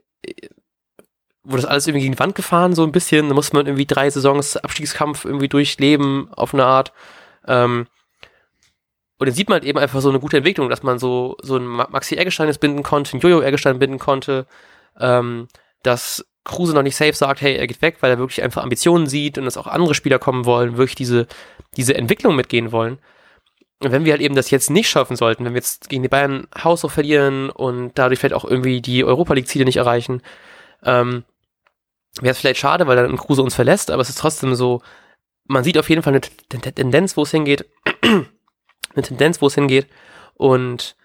wurde 1.43 1.63
das 1.63 1.71
alles 1.71 1.87
irgendwie 1.87 2.03
gegen 2.03 2.13
die 2.13 2.19
Wand 2.19 2.35
gefahren, 2.35 2.75
so 2.75 2.83
ein 2.83 2.91
bisschen. 2.91 3.27
Da 3.29 3.33
musste 3.33 3.55
man 3.55 3.65
irgendwie 3.65 3.85
drei 3.85 4.09
Saisons 4.09 4.57
Abstiegskampf 4.57 5.25
irgendwie 5.25 5.47
durchleben 5.47 6.29
auf 6.33 6.53
eine 6.53 6.65
Art. 6.65 6.93
Ähm, 7.47 7.87
und 9.17 9.27
dann 9.27 9.35
sieht 9.35 9.49
man 9.49 9.55
halt 9.55 9.65
eben 9.65 9.79
einfach 9.79 10.01
so 10.01 10.09
eine 10.09 10.19
gute 10.19 10.37
Entwicklung, 10.37 10.69
dass 10.69 10.83
man 10.83 10.99
so, 10.99 11.37
so 11.41 11.57
ein 11.57 11.65
Maxi 11.65 12.15
Eggestein 12.15 12.47
jetzt 12.47 12.59
binden 12.59 12.83
konnte, 12.83 13.15
ein 13.15 13.19
Jojo 13.19 13.41
Eggestein 13.41 13.79
binden 13.79 13.99
konnte, 13.99 14.47
ähm, 14.99 15.47
dass 15.83 16.25
Kruse 16.43 16.73
noch 16.73 16.83
nicht 16.83 16.95
safe 16.95 17.13
sagt, 17.13 17.41
hey, 17.41 17.55
er 17.55 17.67
geht 17.67 17.81
weg, 17.81 17.97
weil 17.99 18.11
er 18.11 18.17
wirklich 18.17 18.41
einfach 18.43 18.63
Ambitionen 18.63 19.07
sieht 19.07 19.37
und 19.37 19.45
dass 19.45 19.57
auch 19.57 19.67
andere 19.67 19.93
Spieler 19.93 20.19
kommen 20.19 20.45
wollen, 20.45 20.77
wirklich 20.77 20.95
diese, 20.95 21.27
diese 21.77 21.95
Entwicklung 21.95 22.35
mitgehen 22.35 22.71
wollen. 22.71 22.97
Und 23.79 23.91
wenn 23.91 24.05
wir 24.05 24.13
halt 24.13 24.21
eben 24.21 24.35
das 24.35 24.51
jetzt 24.51 24.69
nicht 24.69 24.89
schaffen 24.89 25.15
sollten, 25.15 25.45
wenn 25.45 25.53
wir 25.53 25.59
jetzt 25.59 25.89
gegen 25.89 26.03
die 26.03 26.09
Bayern 26.09 26.47
Haus 26.63 26.85
auch 26.85 26.91
verlieren 26.91 27.49
und 27.49 27.91
dadurch 27.95 28.19
vielleicht 28.19 28.35
auch 28.35 28.45
irgendwie 28.45 28.81
die 28.81 29.03
Europa 29.03 29.33
League 29.33 29.47
Ziele 29.47 29.65
nicht 29.65 29.77
erreichen, 29.77 30.21
ähm, 30.83 31.23
wäre 32.19 32.31
es 32.31 32.39
vielleicht 32.39 32.59
schade, 32.59 32.87
weil 32.87 32.95
dann 32.95 33.17
Kruse 33.17 33.41
uns 33.41 33.55
verlässt, 33.55 33.89
aber 33.89 34.01
es 34.01 34.09
ist 34.09 34.19
trotzdem 34.19 34.55
so, 34.55 34.81
man 35.45 35.63
sieht 35.63 35.77
auf 35.77 35.89
jeden 35.89 36.03
Fall 36.03 36.13
eine 36.13 36.21
Tendenz, 36.73 37.17
wo 37.17 37.23
es 37.23 37.31
hingeht, 37.31 37.65
eine 38.03 39.03
Tendenz, 39.03 39.41
wo 39.41 39.47
es 39.47 39.55
hingeht 39.55 39.87
und 40.35 40.95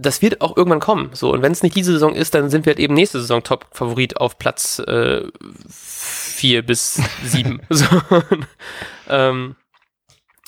das 0.00 0.22
wird 0.22 0.40
auch 0.40 0.56
irgendwann 0.56 0.80
kommen. 0.80 1.10
So, 1.12 1.32
und 1.32 1.42
wenn 1.42 1.52
es 1.52 1.62
nicht 1.62 1.74
diese 1.74 1.92
Saison 1.92 2.14
ist, 2.14 2.34
dann 2.34 2.50
sind 2.50 2.66
wir 2.66 2.72
halt 2.72 2.78
eben 2.78 2.94
nächste 2.94 3.20
Saison 3.20 3.42
Top-Favorit 3.42 4.16
auf 4.18 4.38
Platz 4.38 4.78
äh, 4.80 5.22
vier 5.68 6.64
bis 6.64 7.00
sieben. 7.24 7.60
so, 7.68 7.86
ähm, 9.08 9.56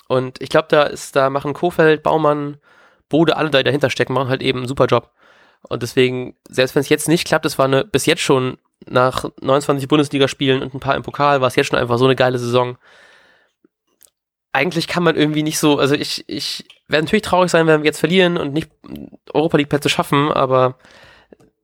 und 0.08 0.40
ich 0.40 0.48
glaube, 0.48 0.68
da 0.70 0.84
ist, 0.84 1.16
da 1.16 1.30
machen 1.30 1.52
Kofeld, 1.52 2.02
Baumann, 2.02 2.58
Bode, 3.08 3.36
alle, 3.36 3.50
die 3.50 3.62
dahinter 3.62 3.90
stecken, 3.90 4.12
machen 4.12 4.28
halt 4.28 4.42
eben 4.42 4.60
einen 4.60 4.68
super 4.68 4.86
Job. 4.86 5.10
Und 5.62 5.82
deswegen, 5.82 6.36
selbst 6.48 6.74
wenn 6.74 6.80
es 6.80 6.88
jetzt 6.88 7.08
nicht 7.08 7.26
klappt, 7.26 7.44
es 7.44 7.58
war 7.58 7.66
eine 7.66 7.84
bis 7.84 8.06
jetzt 8.06 8.22
schon 8.22 8.58
nach 8.86 9.24
29 9.40 9.88
Bundesligaspielen 9.88 10.62
und 10.62 10.74
ein 10.74 10.80
paar 10.80 10.96
im 10.96 11.02
Pokal 11.02 11.40
war 11.40 11.48
es 11.48 11.56
jetzt 11.56 11.66
schon 11.66 11.78
einfach 11.78 11.98
so 11.98 12.06
eine 12.06 12.16
geile 12.16 12.38
Saison. 12.38 12.78
Eigentlich 14.52 14.88
kann 14.88 15.02
man 15.02 15.16
irgendwie 15.16 15.42
nicht 15.42 15.58
so, 15.58 15.78
also 15.78 15.94
ich, 15.94 16.24
ich 16.28 16.64
werde 16.88 17.04
natürlich 17.04 17.22
traurig 17.22 17.50
sein, 17.50 17.66
wenn 17.66 17.82
wir 17.82 17.86
jetzt 17.86 18.00
verlieren 18.00 18.36
und 18.36 18.52
nicht 18.52 18.70
Europa 19.32 19.56
League 19.56 19.68
Plätze 19.68 19.88
schaffen, 19.88 20.32
aber 20.32 20.76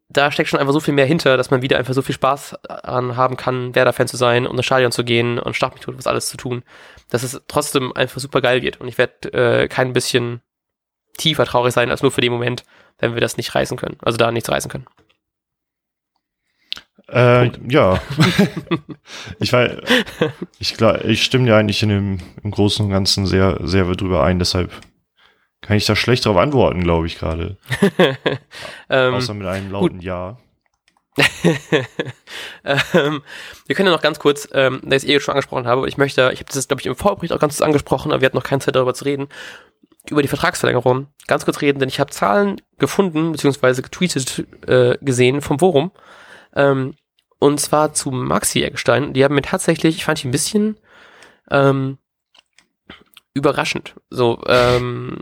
da 0.09 0.31
steckt 0.31 0.49
schon 0.49 0.61
einfach 0.61 0.72
so 0.72 0.81
viel 0.81 0.94
mehr 0.94 1.07
hinter, 1.07 1.37
dass 1.37 1.51
man 1.51 1.62
wieder 1.62 1.79
einfach 1.79 1.94
so 1.94 2.03
viel 2.03 2.14
Spaß 2.14 2.64
an 2.64 3.16
haben 3.16 3.37
kann, 3.37 3.75
Werder-Fan 3.75 4.07
zu 4.07 4.16
sein, 4.16 4.46
um 4.46 4.57
das 4.57 4.64
Stadion 4.64 4.92
zu 4.92 5.05
gehen 5.05 5.38
und 5.38 5.57
Start 5.57 5.75
mich 5.75 5.83
tut, 5.83 5.99
was 5.99 6.07
alles 6.07 6.29
zu 6.29 6.37
tun, 6.37 6.62
dass 7.11 7.22
es 7.22 7.42
trotzdem 7.49 7.92
einfach 7.94 8.20
super 8.20 8.40
geil 8.40 8.62
wird. 8.62 8.81
Und 8.81 8.88
ich 8.88 8.99
werde 8.99 9.33
äh, 9.33 9.68
kein 9.68 9.92
bisschen 9.92 10.40
tiefer 11.18 11.44
traurig 11.44 11.72
sein 11.72 11.90
als 11.90 12.03
nur 12.03 12.12
für 12.12 12.20
den 12.20 12.33
Moment, 12.33 12.64
wenn 12.99 13.14
wir 13.14 13.20
das 13.20 13.37
nicht 13.37 13.55
reißen 13.55 13.77
können, 13.77 13.99
also 14.03 14.16
da 14.16 14.31
nichts 14.31 14.49
reißen 14.49 14.70
können. 14.70 14.87
Äh, 17.09 17.51
ja. 17.69 18.01
ich 19.38 19.53
war, 19.53 19.71
ich 20.59 20.77
ich 21.05 21.23
stimme 21.23 21.49
ja 21.49 21.57
eigentlich 21.57 21.83
in 21.83 21.88
dem, 21.88 22.19
im 22.42 22.51
Großen 22.51 22.85
und 22.85 22.90
Ganzen 22.90 23.27
sehr, 23.27 23.59
sehr 23.62 23.85
drüber 23.85 24.25
ein, 24.25 24.38
deshalb 24.38 24.73
kann 25.61 25.77
ich 25.77 25.87
da 25.87 25.97
schlecht 25.97 26.25
drauf 26.25 26.37
antworten, 26.37 26.83
glaube 26.83 27.07
ich 27.07 27.19
gerade. 27.19 27.57
ähm, 28.90 29.14
Außer 29.14 29.35
mit 29.35 29.47
einem 29.47 29.71
lauten 29.71 29.97
gut. 29.97 30.05
Ja. 30.05 30.37
ähm, 32.64 33.23
wir 33.66 33.75
können 33.75 33.88
ja 33.88 33.95
noch 33.95 34.03
ganz 34.03 34.19
kurz, 34.19 34.49
ähm, 34.53 34.81
da 34.83 34.97
ich 34.97 35.05
es 35.05 35.09
eh 35.09 35.19
schon 35.19 35.33
angesprochen 35.33 35.66
habe, 35.66 35.88
ich 35.88 35.97
möchte, 35.97 36.31
ich 36.33 36.40
habe 36.40 36.53
das, 36.53 36.69
glaube 36.69 36.83
ich, 36.83 36.87
im 36.87 36.95
Vorbericht 36.95 37.33
auch 37.33 37.38
ganz 37.38 37.55
kurz 37.55 37.62
angesprochen, 37.62 38.12
aber 38.12 38.21
wir 38.21 38.27
hatten 38.27 38.37
noch 38.37 38.45
keine 38.45 38.61
Zeit 38.61 38.77
darüber 38.77 38.95
zu 38.95 39.05
reden, 39.05 39.29
über 40.11 40.23
die 40.23 40.29
Vertragsverlängerung 40.29 41.09
ganz 41.27 41.45
kurz 41.45 41.61
reden, 41.62 41.79
denn 41.79 41.88
ich 41.88 42.01
habe 42.01 42.11
Zahlen 42.11 42.61
gefunden, 42.79 43.33
beziehungsweise 43.33 43.83
getweetet 43.83 44.47
äh, 44.66 44.99
gesehen 45.01 45.40
vom 45.40 45.59
Forum, 45.59 45.90
ähm, 46.57 46.95
und 47.38 47.61
zwar 47.61 47.92
zu 47.92 48.11
Maxi 48.11 48.62
Eckstein. 48.62 49.12
Die 49.12 49.23
haben 49.23 49.35
mir 49.35 49.42
tatsächlich, 49.42 49.97
ich 49.97 50.05
fand 50.05 50.23
die 50.23 50.29
ein 50.29 50.33
bisschen 50.33 50.79
ähm, 51.51 51.99
überraschend. 53.35 53.95
So, 54.11 54.40
ähm, 54.47 55.21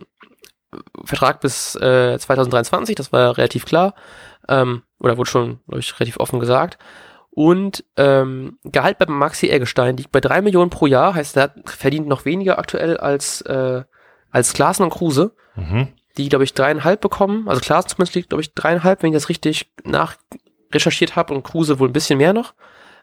Vertrag 1.04 1.40
bis 1.40 1.74
äh, 1.76 2.18
2023, 2.18 2.94
das 2.94 3.12
war 3.12 3.20
ja 3.20 3.30
relativ 3.32 3.64
klar. 3.66 3.94
Ähm, 4.48 4.82
oder 4.98 5.18
wurde 5.18 5.30
schon, 5.30 5.60
glaube 5.66 5.80
ich, 5.80 5.98
relativ 5.98 6.18
offen 6.18 6.40
gesagt. 6.40 6.78
Und 7.30 7.84
ähm, 7.96 8.58
Gehalt 8.62 8.98
bei 8.98 9.06
Maxi 9.06 9.48
Eggestein 9.48 9.96
liegt 9.96 10.12
bei 10.12 10.20
drei 10.20 10.40
Millionen 10.40 10.70
pro 10.70 10.86
Jahr, 10.86 11.14
heißt, 11.14 11.36
er 11.36 11.52
verdient 11.64 12.06
noch 12.06 12.24
weniger 12.24 12.58
aktuell 12.58 12.96
als, 12.96 13.40
äh, 13.42 13.82
als 14.30 14.52
Klaassen 14.52 14.84
und 14.84 14.90
Kruse, 14.90 15.34
mhm. 15.56 15.88
die, 16.16 16.28
glaube 16.28 16.44
ich, 16.44 16.54
dreieinhalb 16.54 17.00
bekommen. 17.00 17.48
Also 17.48 17.60
Klaassen 17.60 17.88
zumindest 17.90 18.14
liegt, 18.14 18.28
glaube 18.28 18.42
ich, 18.42 18.54
dreieinhalb, 18.54 19.02
wenn 19.02 19.10
ich 19.10 19.16
das 19.16 19.28
richtig 19.28 19.72
nach 19.82 20.14
recherchiert 20.74 21.16
habe 21.16 21.32
und 21.32 21.42
Kruse 21.42 21.78
wohl 21.78 21.88
ein 21.88 21.92
bisschen 21.92 22.18
mehr 22.18 22.32
noch. 22.32 22.54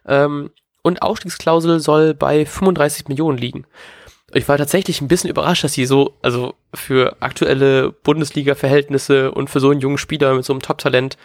Ähm, 0.06 0.50
und 0.82 1.02
Ausstiegsklausel 1.02 1.80
soll 1.80 2.14
bei 2.14 2.44
35 2.44 3.08
Millionen 3.08 3.38
liegen. 3.38 3.66
Ich 4.34 4.48
war 4.48 4.56
tatsächlich 4.56 5.00
ein 5.00 5.08
bisschen 5.08 5.30
überrascht, 5.30 5.62
dass 5.62 5.74
sie 5.74 5.84
so, 5.84 6.14
also 6.22 6.54
für 6.74 7.16
aktuelle 7.20 7.92
Bundesliga-Verhältnisse 7.92 9.30
und 9.30 9.50
für 9.50 9.60
so 9.60 9.70
einen 9.70 9.80
jungen 9.80 9.98
Spieler 9.98 10.34
mit 10.34 10.44
so 10.44 10.52
einem 10.52 10.62
Top-Talent 10.62 11.18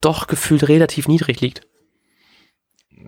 doch 0.00 0.26
gefühlt 0.26 0.68
relativ 0.68 1.08
niedrig 1.08 1.40
liegt. 1.40 1.62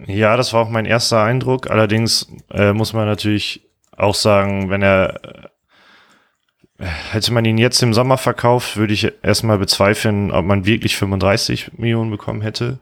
Ja, 0.07 0.37
das 0.37 0.53
war 0.53 0.63
auch 0.63 0.71
mein 0.71 0.87
erster 0.87 1.23
Eindruck. 1.23 1.71
Allerdings 1.71 2.29
äh, 2.51 2.73
muss 2.73 2.93
man 2.93 3.07
natürlich 3.07 3.69
auch 3.97 4.15
sagen, 4.15 4.71
wenn 4.71 4.83
er 4.83 5.51
Hätte 6.81 7.33
man 7.35 7.45
ihn 7.45 7.59
jetzt 7.59 7.83
im 7.83 7.93
Sommer 7.93 8.17
verkauft, 8.17 8.79
würde 8.79 8.95
ich 8.95 9.13
erstmal 9.23 9.59
bezweifeln, 9.59 10.31
ob 10.31 10.47
man 10.47 10.65
wirklich 10.65 10.97
35 10.97 11.73
Millionen 11.77 12.11
bekommen 12.11 12.41
hätte, 12.41 12.79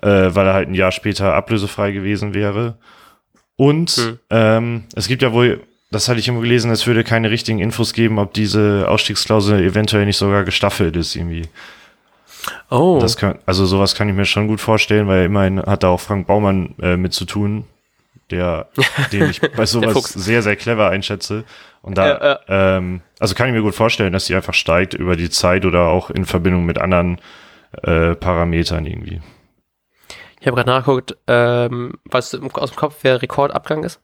äh, 0.00 0.06
weil 0.06 0.46
er 0.46 0.54
halt 0.54 0.68
ein 0.68 0.74
Jahr 0.74 0.92
später 0.92 1.34
ablösefrei 1.34 1.90
gewesen 1.90 2.34
wäre. 2.34 2.78
Und 3.56 3.90
hm. 3.90 4.18
ähm, 4.30 4.84
es 4.94 5.08
gibt 5.08 5.22
ja 5.22 5.32
wohl, 5.32 5.60
das 5.90 6.08
hatte 6.08 6.20
ich 6.20 6.28
immer 6.28 6.40
gelesen, 6.40 6.70
es 6.70 6.86
würde 6.86 7.02
keine 7.02 7.30
richtigen 7.30 7.58
Infos 7.58 7.94
geben, 7.94 8.20
ob 8.20 8.32
diese 8.32 8.86
Ausstiegsklausel 8.88 9.60
eventuell 9.64 10.06
nicht 10.06 10.16
sogar 10.16 10.44
gestaffelt 10.44 10.94
ist 10.94 11.16
irgendwie. 11.16 11.48
Oh. 12.70 13.04
Kann, 13.18 13.38
also 13.44 13.66
sowas 13.66 13.96
kann 13.96 14.08
ich 14.08 14.14
mir 14.14 14.24
schon 14.24 14.46
gut 14.46 14.60
vorstellen, 14.60 15.08
weil 15.08 15.24
immerhin 15.24 15.60
hat 15.60 15.82
da 15.82 15.88
auch 15.88 16.00
Frank 16.00 16.28
Baumann 16.28 16.74
äh, 16.80 16.96
mit 16.96 17.12
zu 17.12 17.24
tun, 17.24 17.64
der, 18.30 18.68
den 19.12 19.30
ich 19.30 19.40
bei 19.40 19.66
sowas 19.66 20.12
sehr, 20.12 20.42
sehr 20.42 20.56
clever 20.56 20.88
einschätze. 20.88 21.44
Und 21.82 21.98
da, 21.98 22.06
ja, 22.06 22.24
ja. 22.24 22.40
Ähm, 22.76 23.02
also 23.18 23.34
kann 23.34 23.48
ich 23.48 23.54
mir 23.54 23.62
gut 23.62 23.74
vorstellen, 23.74 24.12
dass 24.12 24.26
die 24.26 24.34
einfach 24.34 24.54
steigt 24.54 24.94
über 24.94 25.16
die 25.16 25.30
Zeit 25.30 25.64
oder 25.64 25.88
auch 25.88 26.10
in 26.10 26.24
Verbindung 26.24 26.64
mit 26.64 26.78
anderen 26.78 27.20
äh, 27.82 28.14
Parametern 28.14 28.86
irgendwie. 28.86 29.20
Ich 30.40 30.46
habe 30.46 30.56
gerade 30.56 30.70
nachgeguckt, 30.70 31.16
ähm, 31.28 31.94
was 32.04 32.34
aus 32.34 32.70
dem 32.70 32.76
Kopf 32.76 32.98
wer 33.02 33.22
Rekordabgang 33.22 33.84
ist. 33.84 34.00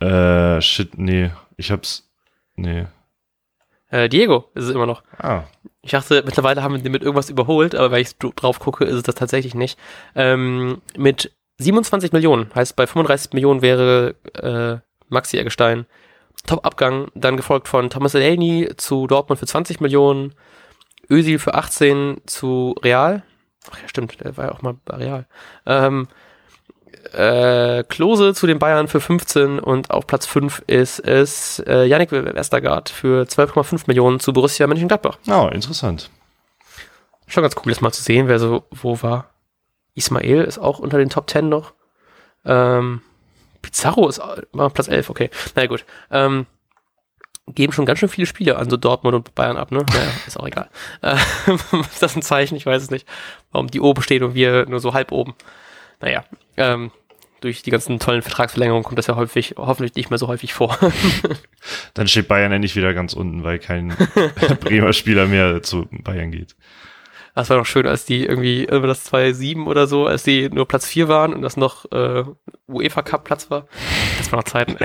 Äh, 0.00 0.60
shit, 0.60 0.98
nee. 0.98 1.30
Ich 1.56 1.70
hab's. 1.70 2.08
Nee. 2.56 2.86
Äh, 3.88 4.08
Diego 4.08 4.50
ist 4.54 4.64
es 4.64 4.74
immer 4.74 4.86
noch. 4.86 5.02
Ah. 5.16 5.44
Ich 5.88 5.92
dachte, 5.92 6.22
mittlerweile 6.22 6.62
haben 6.62 6.74
wir 6.74 6.82
den 6.82 6.92
mit 6.92 7.02
irgendwas 7.02 7.30
überholt, 7.30 7.74
aber 7.74 7.92
wenn 7.92 8.02
ich 8.02 8.18
drauf 8.18 8.58
gucke, 8.58 8.84
ist 8.84 8.94
es 8.94 9.04
das 9.04 9.14
tatsächlich 9.14 9.54
nicht. 9.54 9.78
Ähm, 10.14 10.82
mit 10.98 11.32
27 11.56 12.12
Millionen, 12.12 12.50
heißt 12.54 12.76
bei 12.76 12.86
35 12.86 13.32
Millionen 13.32 13.62
wäre 13.62 14.14
äh, 14.34 14.84
Maxi 15.08 15.38
Eggestein 15.38 15.86
Top-Abgang, 16.46 17.08
dann 17.14 17.38
gefolgt 17.38 17.68
von 17.68 17.88
Thomas 17.88 18.12
Delaney 18.12 18.68
zu 18.76 19.06
Dortmund 19.06 19.38
für 19.40 19.46
20 19.46 19.80
Millionen, 19.80 20.34
Özil 21.10 21.38
für 21.38 21.54
18 21.54 22.20
zu 22.26 22.74
Real. 22.84 23.22
Ach 23.70 23.80
ja, 23.80 23.88
stimmt, 23.88 24.22
der 24.22 24.36
war 24.36 24.44
ja 24.44 24.52
auch 24.52 24.60
mal 24.60 24.76
bei 24.84 24.96
Real. 24.96 25.26
Ähm, 25.64 26.06
äh, 27.12 27.84
Klose 27.84 28.34
zu 28.34 28.46
den 28.46 28.58
Bayern 28.58 28.88
für 28.88 29.00
15 29.00 29.58
und 29.58 29.90
auf 29.90 30.06
Platz 30.06 30.26
5 30.26 30.62
ist 30.66 31.00
es 31.00 31.60
äh, 31.66 31.84
Yannick 31.84 32.12
Westergaard 32.12 32.88
für 32.88 33.24
12,5 33.24 33.84
Millionen 33.86 34.20
zu 34.20 34.32
Borussia 34.32 34.66
Mönchengladbach. 34.66 35.18
Oh, 35.28 35.48
interessant. 35.52 36.10
Schon 37.26 37.42
ganz 37.42 37.56
cool, 37.56 37.72
das 37.72 37.80
mal 37.80 37.92
zu 37.92 38.02
sehen, 38.02 38.28
wer 38.28 38.38
so 38.38 38.64
wo 38.70 39.02
war. 39.02 39.30
Ismail 39.94 40.44
ist 40.44 40.58
auch 40.58 40.78
unter 40.78 40.98
den 40.98 41.10
Top 41.10 41.28
10 41.28 41.48
noch. 41.48 41.72
Ähm, 42.44 43.02
Pizarro 43.62 44.08
ist 44.08 44.20
war 44.52 44.70
Platz 44.70 44.88
11, 44.88 45.10
okay. 45.10 45.30
Na 45.54 45.62
naja, 45.62 45.68
gut. 45.68 45.84
Ähm, 46.10 46.46
geben 47.54 47.72
schon 47.72 47.86
ganz 47.86 47.98
schön 47.98 48.08
viele 48.08 48.26
Spiele 48.26 48.56
an 48.56 48.70
so 48.70 48.76
Dortmund 48.76 49.14
und 49.14 49.34
Bayern 49.34 49.56
ab, 49.56 49.70
ne? 49.70 49.84
Naja, 49.90 50.10
ist 50.26 50.38
auch 50.38 50.46
egal. 50.46 50.68
Äh, 51.02 51.16
ist 51.92 52.02
das 52.02 52.16
ein 52.16 52.22
Zeichen? 52.22 52.56
Ich 52.56 52.66
weiß 52.66 52.82
es 52.82 52.90
nicht. 52.90 53.06
Warum 53.52 53.68
die 53.68 53.80
oben 53.80 54.02
stehen 54.02 54.22
und 54.22 54.34
wir 54.34 54.66
nur 54.66 54.80
so 54.80 54.94
halb 54.94 55.12
oben. 55.12 55.34
Naja, 56.00 56.24
ähm, 56.58 56.90
durch 57.40 57.62
die 57.62 57.70
ganzen 57.70 57.98
tollen 57.98 58.22
Vertragsverlängerungen 58.22 58.84
kommt 58.84 58.98
das 58.98 59.06
ja 59.06 59.16
häufig, 59.16 59.54
hoffentlich 59.56 59.94
nicht 59.94 60.10
mehr 60.10 60.18
so 60.18 60.28
häufig 60.28 60.54
vor. 60.54 60.76
Dann 61.94 62.08
steht 62.08 62.28
Bayern 62.28 62.52
endlich 62.52 62.76
wieder 62.76 62.94
ganz 62.94 63.12
unten, 63.12 63.44
weil 63.44 63.58
kein 63.58 63.88
Bremer 64.60 64.92
Spieler 64.92 65.26
mehr 65.26 65.62
zu 65.62 65.86
Bayern 65.90 66.32
geht. 66.32 66.56
Das 67.34 67.50
war 67.50 67.58
doch 67.58 67.66
schön, 67.66 67.86
als 67.86 68.04
die 68.04 68.26
irgendwie, 68.26 68.66
das 68.66 69.12
2-7 69.12 69.66
oder 69.66 69.86
so, 69.86 70.06
als 70.06 70.24
die 70.24 70.48
nur 70.48 70.66
Platz 70.66 70.88
4 70.88 71.06
waren 71.06 71.32
und 71.32 71.42
das 71.42 71.56
noch 71.56 71.84
äh, 71.92 72.24
UEFA 72.66 73.02
Cup 73.02 73.22
Platz 73.22 73.48
war. 73.48 73.68
Das 74.18 74.32
war 74.32 74.40
noch 74.40 74.44
Zeiten. 74.44 74.76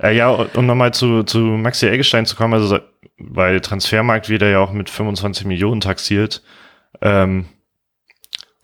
äh, 0.00 0.16
ja, 0.16 0.30
um 0.30 0.66
nochmal 0.66 0.94
zu, 0.94 1.24
zu 1.24 1.40
Maxi 1.40 1.88
Eggestein 1.88 2.26
zu 2.26 2.36
kommen, 2.36 2.54
also 2.54 2.78
weil 3.18 3.60
Transfermarkt 3.60 4.28
wieder 4.28 4.48
ja 4.48 4.60
auch 4.60 4.70
mit 4.70 4.88
25 4.88 5.46
Millionen 5.46 5.80
taxiert. 5.80 6.44
Ähm, 7.00 7.46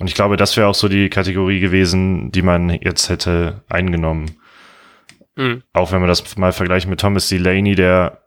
und 0.00 0.06
ich 0.06 0.14
glaube, 0.14 0.38
das 0.38 0.56
wäre 0.56 0.66
auch 0.66 0.74
so 0.74 0.88
die 0.88 1.10
Kategorie 1.10 1.60
gewesen, 1.60 2.32
die 2.32 2.40
man 2.40 2.70
jetzt 2.70 3.10
hätte 3.10 3.64
eingenommen. 3.68 4.38
Mhm. 5.36 5.62
Auch 5.74 5.92
wenn 5.92 6.00
man 6.00 6.08
das 6.08 6.38
mal 6.38 6.52
vergleicht 6.52 6.88
mit 6.88 7.00
Thomas 7.00 7.28
Delaney, 7.28 7.74
der 7.74 8.24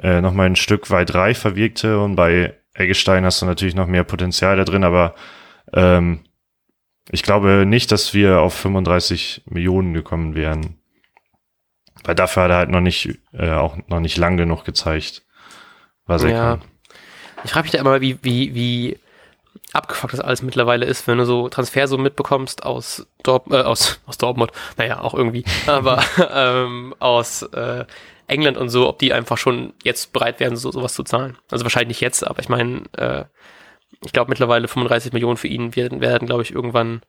äh, 0.00 0.20
noch 0.20 0.32
mal 0.32 0.46
ein 0.46 0.54
Stück 0.54 0.88
weit 0.90 1.14
reifer 1.14 1.56
wirkte 1.56 1.98
und 1.98 2.14
bei 2.14 2.54
Eggestein 2.74 3.24
hast 3.24 3.42
du 3.42 3.46
natürlich 3.46 3.74
noch 3.74 3.88
mehr 3.88 4.04
Potenzial 4.04 4.56
da 4.56 4.62
drin, 4.62 4.84
aber 4.84 5.16
ähm, 5.72 6.20
ich 7.10 7.24
glaube 7.24 7.66
nicht, 7.66 7.90
dass 7.90 8.14
wir 8.14 8.38
auf 8.38 8.54
35 8.54 9.42
Millionen 9.46 9.94
gekommen 9.94 10.36
wären. 10.36 10.78
Weil 12.04 12.14
dafür 12.14 12.44
hat 12.44 12.50
er 12.52 12.56
halt 12.58 12.70
noch 12.70 12.80
nicht, 12.80 13.18
äh, 13.32 13.50
auch 13.50 13.76
noch 13.88 13.98
nicht 13.98 14.16
lang 14.16 14.36
genug 14.36 14.64
gezeigt, 14.64 15.26
was 16.04 16.22
er 16.22 16.30
ja. 16.30 16.56
kann. 16.56 16.68
Ich 17.42 17.50
frage 17.50 17.64
mich 17.64 17.72
da 17.72 17.80
immer, 17.80 18.00
wie, 18.00 18.16
wie, 18.22 18.54
wie 18.54 18.98
abgefuckt 19.72 20.12
das 20.12 20.20
alles 20.20 20.42
mittlerweile 20.42 20.86
ist, 20.86 21.06
wenn 21.06 21.18
du 21.18 21.24
so 21.24 21.48
Transfer 21.48 21.88
so 21.88 21.98
mitbekommst 21.98 22.64
aus, 22.64 23.06
Dorp 23.22 23.50
äh, 23.52 23.62
aus, 23.62 24.00
aus 24.06 24.18
Dortmund, 24.18 24.52
naja, 24.76 25.00
auch 25.00 25.14
irgendwie, 25.14 25.44
aber 25.66 26.02
ähm, 26.30 26.94
aus 26.98 27.42
äh, 27.42 27.84
England 28.26 28.56
und 28.56 28.68
so, 28.68 28.88
ob 28.88 28.98
die 28.98 29.12
einfach 29.12 29.38
schon 29.38 29.72
jetzt 29.84 30.12
bereit 30.12 30.40
wären, 30.40 30.56
so 30.56 30.72
sowas 30.72 30.94
zu 30.94 31.02
zahlen. 31.02 31.38
Also 31.50 31.64
wahrscheinlich 31.64 31.88
nicht 31.88 32.00
jetzt, 32.00 32.26
aber 32.26 32.40
ich 32.40 32.48
meine, 32.48 32.82
äh, 32.96 33.24
ich 34.04 34.12
glaube 34.12 34.30
mittlerweile 34.30 34.68
35 34.68 35.12
Millionen 35.12 35.36
für 35.36 35.48
ihn 35.48 35.76
werden, 35.76 36.00
werden 36.00 36.26
glaube 36.26 36.42
ich, 36.42 36.52
irgendwann, 36.52 37.02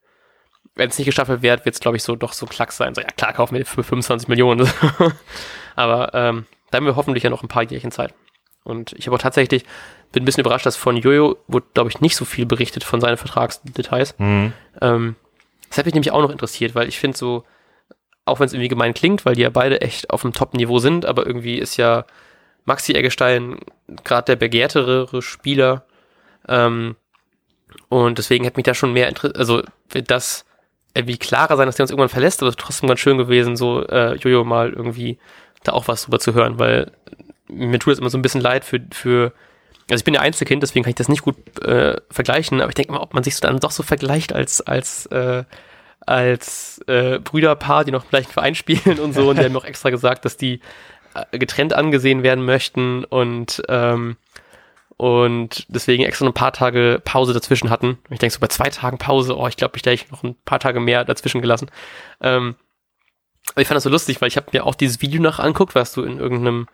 wenn 0.75 0.89
es 0.89 0.97
nicht 0.97 1.07
gestaffelt 1.07 1.41
wird, 1.41 1.65
wird 1.65 1.75
es, 1.75 1.81
glaube 1.81 1.97
ich, 1.97 2.03
so 2.03 2.15
doch 2.15 2.33
so 2.33 2.45
ein 2.45 2.49
Klacks 2.49 2.77
sein. 2.77 2.93
So, 2.93 3.01
ja 3.01 3.07
klar, 3.07 3.33
kaufen 3.33 3.57
wir 3.57 3.65
für 3.65 3.83
25 3.83 4.27
Millionen. 4.27 4.69
aber 5.75 6.13
ähm, 6.13 6.45
da 6.69 6.77
haben 6.77 6.85
wir 6.85 6.95
hoffentlich 6.95 7.23
ja 7.23 7.29
noch 7.29 7.43
ein 7.43 7.47
paar 7.47 7.63
Jährchen 7.63 7.91
Zeit. 7.91 8.13
Und 8.63 8.93
ich 8.93 9.07
habe 9.07 9.15
auch 9.15 9.21
tatsächlich, 9.21 9.63
bin 10.11 10.23
ein 10.23 10.25
bisschen 10.25 10.41
überrascht, 10.41 10.65
dass 10.65 10.75
von 10.75 10.97
Jojo 10.97 11.37
wurde, 11.47 11.67
glaube 11.73 11.89
ich, 11.89 12.01
nicht 12.01 12.15
so 12.15 12.25
viel 12.25 12.45
berichtet 12.45 12.83
von 12.83 13.01
seinen 13.01 13.17
Vertragsdetails. 13.17 14.15
Mhm. 14.17 14.53
Ähm, 14.81 15.15
das 15.69 15.77
hat 15.77 15.85
mich 15.85 15.93
nämlich 15.93 16.11
auch 16.11 16.21
noch 16.21 16.31
interessiert, 16.31 16.75
weil 16.75 16.87
ich 16.87 16.99
finde 16.99 17.17
so, 17.17 17.43
auch 18.25 18.39
wenn 18.39 18.45
es 18.45 18.53
irgendwie 18.53 18.69
gemein 18.69 18.93
klingt, 18.93 19.25
weil 19.25 19.35
die 19.35 19.41
ja 19.41 19.49
beide 19.49 19.81
echt 19.81 20.09
auf 20.09 20.21
dem 20.21 20.33
Top-Niveau 20.33 20.79
sind, 20.79 21.05
aber 21.05 21.25
irgendwie 21.25 21.57
ist 21.57 21.77
ja 21.77 22.05
Maxi 22.65 22.93
Eggestein 22.93 23.59
gerade 24.03 24.25
der 24.25 24.35
begehrtere 24.35 25.21
Spieler. 25.21 25.85
Ähm, 26.47 26.95
und 27.89 28.17
deswegen 28.17 28.43
hätte 28.43 28.57
mich 28.57 28.65
da 28.65 28.73
schon 28.73 28.93
mehr 28.93 29.09
interessiert, 29.09 29.37
also 29.37 29.61
wird 29.89 30.11
das 30.11 30.45
irgendwie 30.93 31.17
klarer 31.17 31.57
sein, 31.57 31.67
dass 31.67 31.75
der 31.75 31.83
uns 31.83 31.91
irgendwann 31.91 32.09
verlässt, 32.09 32.41
aber 32.41 32.51
trotzdem 32.53 32.89
ganz 32.89 32.99
schön 32.99 33.17
gewesen, 33.17 33.55
so 33.55 33.85
äh, 33.85 34.15
Jojo 34.15 34.43
mal 34.43 34.73
irgendwie 34.73 35.19
da 35.63 35.73
auch 35.73 35.87
was 35.87 36.03
drüber 36.03 36.19
zu 36.19 36.33
hören, 36.33 36.59
weil 36.59 36.91
mir 37.47 37.79
tut 37.79 37.93
es 37.93 37.99
immer 37.99 38.09
so 38.09 38.17
ein 38.17 38.21
bisschen 38.21 38.41
leid 38.41 38.65
für, 38.65 38.81
für 38.91 39.33
also 39.89 40.01
ich 40.01 40.05
bin 40.05 40.13
ja 40.13 40.21
Einzelkind, 40.21 40.61
deswegen 40.63 40.83
kann 40.83 40.89
ich 40.89 40.95
das 40.95 41.09
nicht 41.09 41.21
gut 41.21 41.35
äh, 41.63 41.95
vergleichen, 42.09 42.61
aber 42.61 42.69
ich 42.69 42.75
denke 42.75 42.91
mal, 42.91 42.99
ob 42.99 43.13
man 43.13 43.23
sich 43.23 43.35
so 43.35 43.41
dann 43.41 43.59
doch 43.59 43.71
so 43.71 43.83
vergleicht 43.83 44.33
als, 44.33 44.61
als, 44.61 45.05
äh, 45.07 45.43
als 46.01 46.81
äh, 46.87 47.19
Brüderpaar, 47.19 47.85
die 47.85 47.91
noch 47.91 48.03
im 48.03 48.09
gleichen 48.09 48.31
Verein 48.31 48.55
spielen 48.55 48.99
und 48.99 49.13
so, 49.13 49.29
und 49.29 49.39
die 49.39 49.45
haben 49.45 49.53
noch 49.53 49.65
extra 49.65 49.89
gesagt, 49.89 50.25
dass 50.25 50.35
die 50.35 50.59
äh, 51.13 51.37
getrennt 51.37 51.73
angesehen 51.73 52.23
werden 52.23 52.43
möchten 52.43 53.05
und 53.05 53.63
ähm, 53.69 54.17
und 54.97 55.67
deswegen 55.69 56.03
extra 56.03 56.25
ein 56.25 56.33
paar 56.33 56.53
Tage 56.53 56.99
Pause 57.05 57.31
dazwischen 57.31 57.69
hatten. 57.69 57.89
Und 57.89 58.11
ich 58.11 58.17
denke 58.17 58.33
so 58.33 58.39
bei 58.39 58.47
zwei 58.47 58.69
Tagen 58.71 58.97
Pause, 58.97 59.37
oh, 59.37 59.47
ich 59.47 59.55
glaube, 59.55 59.77
ich 59.77 59.85
hätte 59.85 60.11
noch 60.11 60.23
ein 60.23 60.35
paar 60.43 60.59
Tage 60.59 60.79
mehr 60.79 61.05
dazwischen 61.05 61.39
gelassen. 61.39 61.69
Ähm, 62.19 62.55
aber 63.51 63.61
ich 63.61 63.67
fand 63.67 63.75
das 63.75 63.83
so 63.83 63.91
lustig, 63.91 64.21
weil 64.21 64.27
ich 64.27 64.37
habe 64.37 64.47
mir 64.51 64.65
auch 64.65 64.73
dieses 64.73 64.99
Video 65.01 65.21
nach 65.21 65.37
anguckt, 65.37 65.75
was 65.75 65.93
du 65.93 66.01
in 66.01 66.19
irgendeinem 66.19 66.67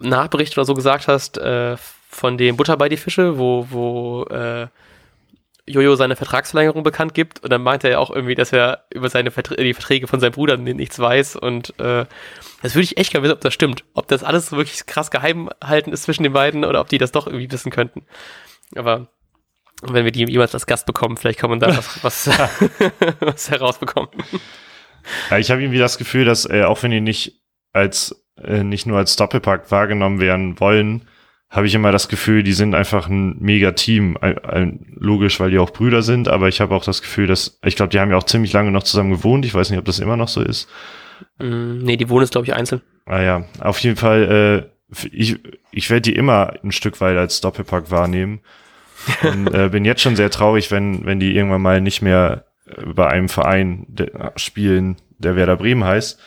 Nachbericht 0.00 0.56
oder 0.56 0.64
so 0.64 0.74
gesagt 0.74 1.08
hast, 1.08 1.38
äh, 1.38 1.76
von 2.08 2.36
dem 2.36 2.56
Butter 2.56 2.76
bei 2.76 2.88
die 2.88 2.96
Fische, 2.96 3.38
wo, 3.38 3.66
wo 3.70 4.24
äh, 4.24 4.66
Jojo 5.66 5.94
seine 5.94 6.16
Vertragsverlängerung 6.16 6.82
bekannt 6.82 7.14
gibt 7.14 7.40
und 7.40 7.50
dann 7.50 7.62
meinte 7.62 7.88
er 7.88 8.00
auch 8.00 8.10
irgendwie, 8.10 8.34
dass 8.34 8.52
er 8.52 8.84
über 8.90 9.08
seine 9.08 9.30
Vertr 9.30 9.56
die 9.56 9.74
Verträge 9.74 10.08
von 10.08 10.18
seinem 10.18 10.32
Bruder 10.32 10.56
nichts 10.56 10.98
weiß 10.98 11.36
und 11.36 11.78
äh, 11.78 12.06
das 12.62 12.74
würde 12.74 12.84
ich 12.84 12.96
echt 12.96 13.12
gerne 13.12 13.24
wissen, 13.24 13.34
ob 13.34 13.40
das 13.40 13.54
stimmt. 13.54 13.84
Ob 13.94 14.08
das 14.08 14.24
alles 14.24 14.52
wirklich 14.52 14.86
krass 14.86 15.10
geheim 15.10 15.48
halten 15.62 15.92
ist 15.92 16.02
zwischen 16.02 16.24
den 16.24 16.32
beiden 16.32 16.64
oder 16.64 16.80
ob 16.80 16.88
die 16.88 16.98
das 16.98 17.12
doch 17.12 17.26
irgendwie 17.26 17.50
wissen 17.50 17.70
könnten. 17.70 18.04
Aber 18.74 19.08
wenn 19.82 20.04
wir 20.04 20.12
die 20.12 20.24
jemals 20.24 20.54
als 20.54 20.66
Gast 20.66 20.86
bekommen, 20.86 21.16
vielleicht 21.16 21.38
kann 21.38 21.50
man 21.50 21.60
da 21.60 21.68
was, 21.68 22.04
was, 22.04 22.28
was 23.20 23.50
herausbekommen. 23.50 24.10
Ja, 25.30 25.38
ich 25.38 25.50
habe 25.50 25.62
irgendwie 25.62 25.78
das 25.78 25.98
Gefühl, 25.98 26.24
dass 26.24 26.48
äh, 26.48 26.64
auch 26.64 26.82
wenn 26.82 26.90
die 26.90 27.00
nicht 27.00 27.40
als 27.72 28.19
äh, 28.44 28.64
nicht 28.64 28.86
nur 28.86 28.98
als 28.98 29.16
Doppelpack 29.16 29.70
wahrgenommen 29.70 30.20
werden 30.20 30.58
wollen, 30.60 31.02
habe 31.50 31.66
ich 31.66 31.74
immer 31.74 31.90
das 31.90 32.08
Gefühl, 32.08 32.42
die 32.42 32.52
sind 32.52 32.74
einfach 32.74 33.08
ein 33.08 33.36
mega 33.40 33.72
Team. 33.72 34.16
Ein, 34.20 34.38
ein, 34.38 34.86
logisch, 34.94 35.40
weil 35.40 35.50
die 35.50 35.58
auch 35.58 35.70
Brüder 35.70 36.02
sind, 36.02 36.28
aber 36.28 36.48
ich 36.48 36.60
habe 36.60 36.74
auch 36.74 36.84
das 36.84 37.02
Gefühl, 37.02 37.26
dass, 37.26 37.58
ich 37.64 37.76
glaube, 37.76 37.90
die 37.90 37.98
haben 37.98 38.10
ja 38.10 38.16
auch 38.16 38.24
ziemlich 38.24 38.52
lange 38.52 38.70
noch 38.70 38.84
zusammen 38.84 39.10
gewohnt. 39.10 39.44
Ich 39.44 39.54
weiß 39.54 39.70
nicht, 39.70 39.78
ob 39.78 39.84
das 39.84 39.98
immer 39.98 40.16
noch 40.16 40.28
so 40.28 40.42
ist. 40.42 40.68
Mm, 41.38 41.78
nee, 41.78 41.96
die 41.96 42.08
wohnen 42.08 42.22
jetzt, 42.22 42.32
glaube 42.32 42.46
ich, 42.46 42.54
einzeln. 42.54 42.82
Ah 43.06 43.20
ja, 43.20 43.44
auf 43.58 43.80
jeden 43.80 43.96
Fall, 43.96 44.70
äh, 44.94 45.06
ich, 45.10 45.38
ich 45.72 45.90
werde 45.90 46.02
die 46.02 46.14
immer 46.14 46.54
ein 46.62 46.72
Stück 46.72 47.00
weit 47.00 47.16
als 47.16 47.40
Doppelpack 47.40 47.90
wahrnehmen. 47.90 48.40
Und 49.22 49.52
äh, 49.54 49.70
bin 49.70 49.84
jetzt 49.84 50.02
schon 50.02 50.14
sehr 50.14 50.30
traurig, 50.30 50.70
wenn, 50.70 51.04
wenn 51.06 51.20
die 51.20 51.34
irgendwann 51.34 51.62
mal 51.62 51.80
nicht 51.80 52.02
mehr 52.02 52.44
bei 52.94 53.08
einem 53.08 53.28
Verein 53.28 53.86
spielen, 54.36 54.96
der 55.18 55.36
Werder 55.36 55.56
Bremen 55.56 55.84
heißt. 55.84 56.20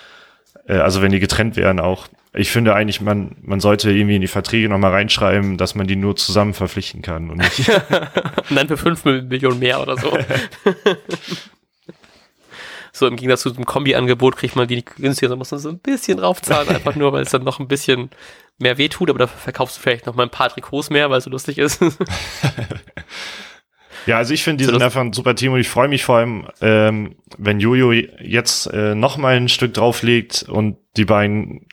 Äh, 0.68 0.78
also 0.78 1.02
wenn 1.02 1.12
die 1.12 1.20
getrennt 1.20 1.56
werden 1.56 1.80
auch. 1.80 2.08
Ich 2.36 2.52
finde 2.52 2.74
eigentlich, 2.74 3.00
man, 3.00 3.36
man 3.44 3.60
sollte 3.60 3.92
irgendwie 3.92 4.16
in 4.16 4.22
die 4.22 4.28
Verträge 4.28 4.68
nochmal 4.68 4.92
reinschreiben, 4.92 5.58
dass 5.58 5.76
man 5.76 5.86
die 5.86 5.96
nur 5.96 6.16
zusammen 6.16 6.56
verpflichten 6.56 7.04
kann 7.04 7.30
und 7.30 7.38
nicht. 7.38 7.70
und 8.50 8.56
dann 8.56 8.68
für 8.68 8.78
fünf 8.78 9.06
Millionen 9.06 9.60
mehr 9.60 9.80
oder 9.80 9.98
so. 9.98 10.18
so 12.92 13.08
im 13.08 13.18
Gegensatz 13.18 13.42
zu 13.42 13.52
dem 13.52 13.66
Kombi-Angebot 13.66 14.36
kriegt 14.38 14.56
man 14.56 14.68
die 14.68 14.78
nicht 14.78 14.96
günstiger, 14.96 15.30
sondern 15.30 15.40
muss 15.40 15.52
man 15.52 15.60
so 15.60 15.70
ein 15.70 15.78
bisschen 15.78 16.18
draufzahlen, 16.18 16.70
einfach 16.70 16.96
nur, 16.96 17.14
weil 17.14 17.22
es 17.22 17.30
dann 17.30 17.44
noch 17.44 17.60
ein 17.60 17.68
bisschen 17.68 18.10
mehr 18.58 18.80
wehtut, 18.80 19.12
aber 19.12 19.20
dafür 19.20 19.40
verkaufst 19.40 19.78
du 19.78 19.82
vielleicht 19.82 20.08
noch 20.08 20.16
mal 20.16 20.24
ein 20.24 20.30
paar 20.30 20.50
Trikots 20.50 20.90
mehr, 20.90 21.12
weil 21.12 21.20
es 21.20 21.26
so 21.26 21.30
lustig 21.30 21.60
ist. 21.60 21.80
Ja, 24.06 24.18
also 24.18 24.34
ich 24.34 24.44
finde, 24.44 24.58
die 24.58 24.66
so, 24.66 24.72
sind 24.72 24.82
einfach 24.82 25.02
ein 25.02 25.14
super 25.14 25.36
Team 25.36 25.54
und 25.54 25.60
ich 25.60 25.70
freue 25.70 25.88
mich 25.88 26.04
vor 26.04 26.18
allem, 26.18 26.48
ähm, 26.62 27.16
wenn 27.38 27.60
Jojo 27.60 27.92
jetzt 27.92 28.68
äh, 28.68 28.96
noch 28.96 29.18
mal 29.18 29.36
ein 29.36 29.50
Stück 29.50 29.74
drauflegt 29.74 30.44
und 30.44 30.78
die 30.98 31.06
beiden 31.06 31.68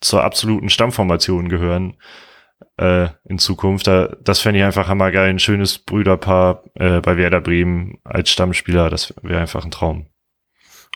zur 0.00 0.24
absoluten 0.24 0.68
Stammformation 0.68 1.48
gehören 1.48 1.96
äh, 2.78 3.08
in 3.24 3.38
Zukunft. 3.38 3.86
Da, 3.86 4.16
das 4.22 4.40
fände 4.40 4.60
ich 4.60 4.64
einfach 4.64 4.88
hammergeil. 4.88 5.30
Ein 5.30 5.38
schönes 5.38 5.78
Brüderpaar 5.78 6.64
äh, 6.74 7.00
bei 7.00 7.16
Werder 7.16 7.40
Bremen 7.40 7.98
als 8.04 8.30
Stammspieler. 8.30 8.90
Das 8.90 9.14
wäre 9.22 9.40
einfach 9.40 9.64
ein 9.64 9.70
Traum. 9.70 10.06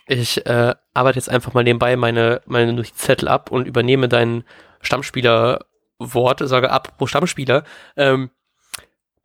Ich 0.06 0.44
äh, 0.46 0.74
arbeite 0.92 1.18
jetzt 1.18 1.30
einfach 1.30 1.54
mal 1.54 1.64
nebenbei 1.64 1.96
meine, 1.96 2.40
meine 2.46 2.82
Zettel 2.82 3.28
ab 3.28 3.50
und 3.50 3.66
übernehme 3.66 4.08
dein 4.08 4.44
Stammspielerwort, 4.80 6.40
sage 6.40 6.70
ab 6.70 6.96
pro 6.98 7.06
Stammspieler. 7.06 7.64
Ähm, 7.96 8.30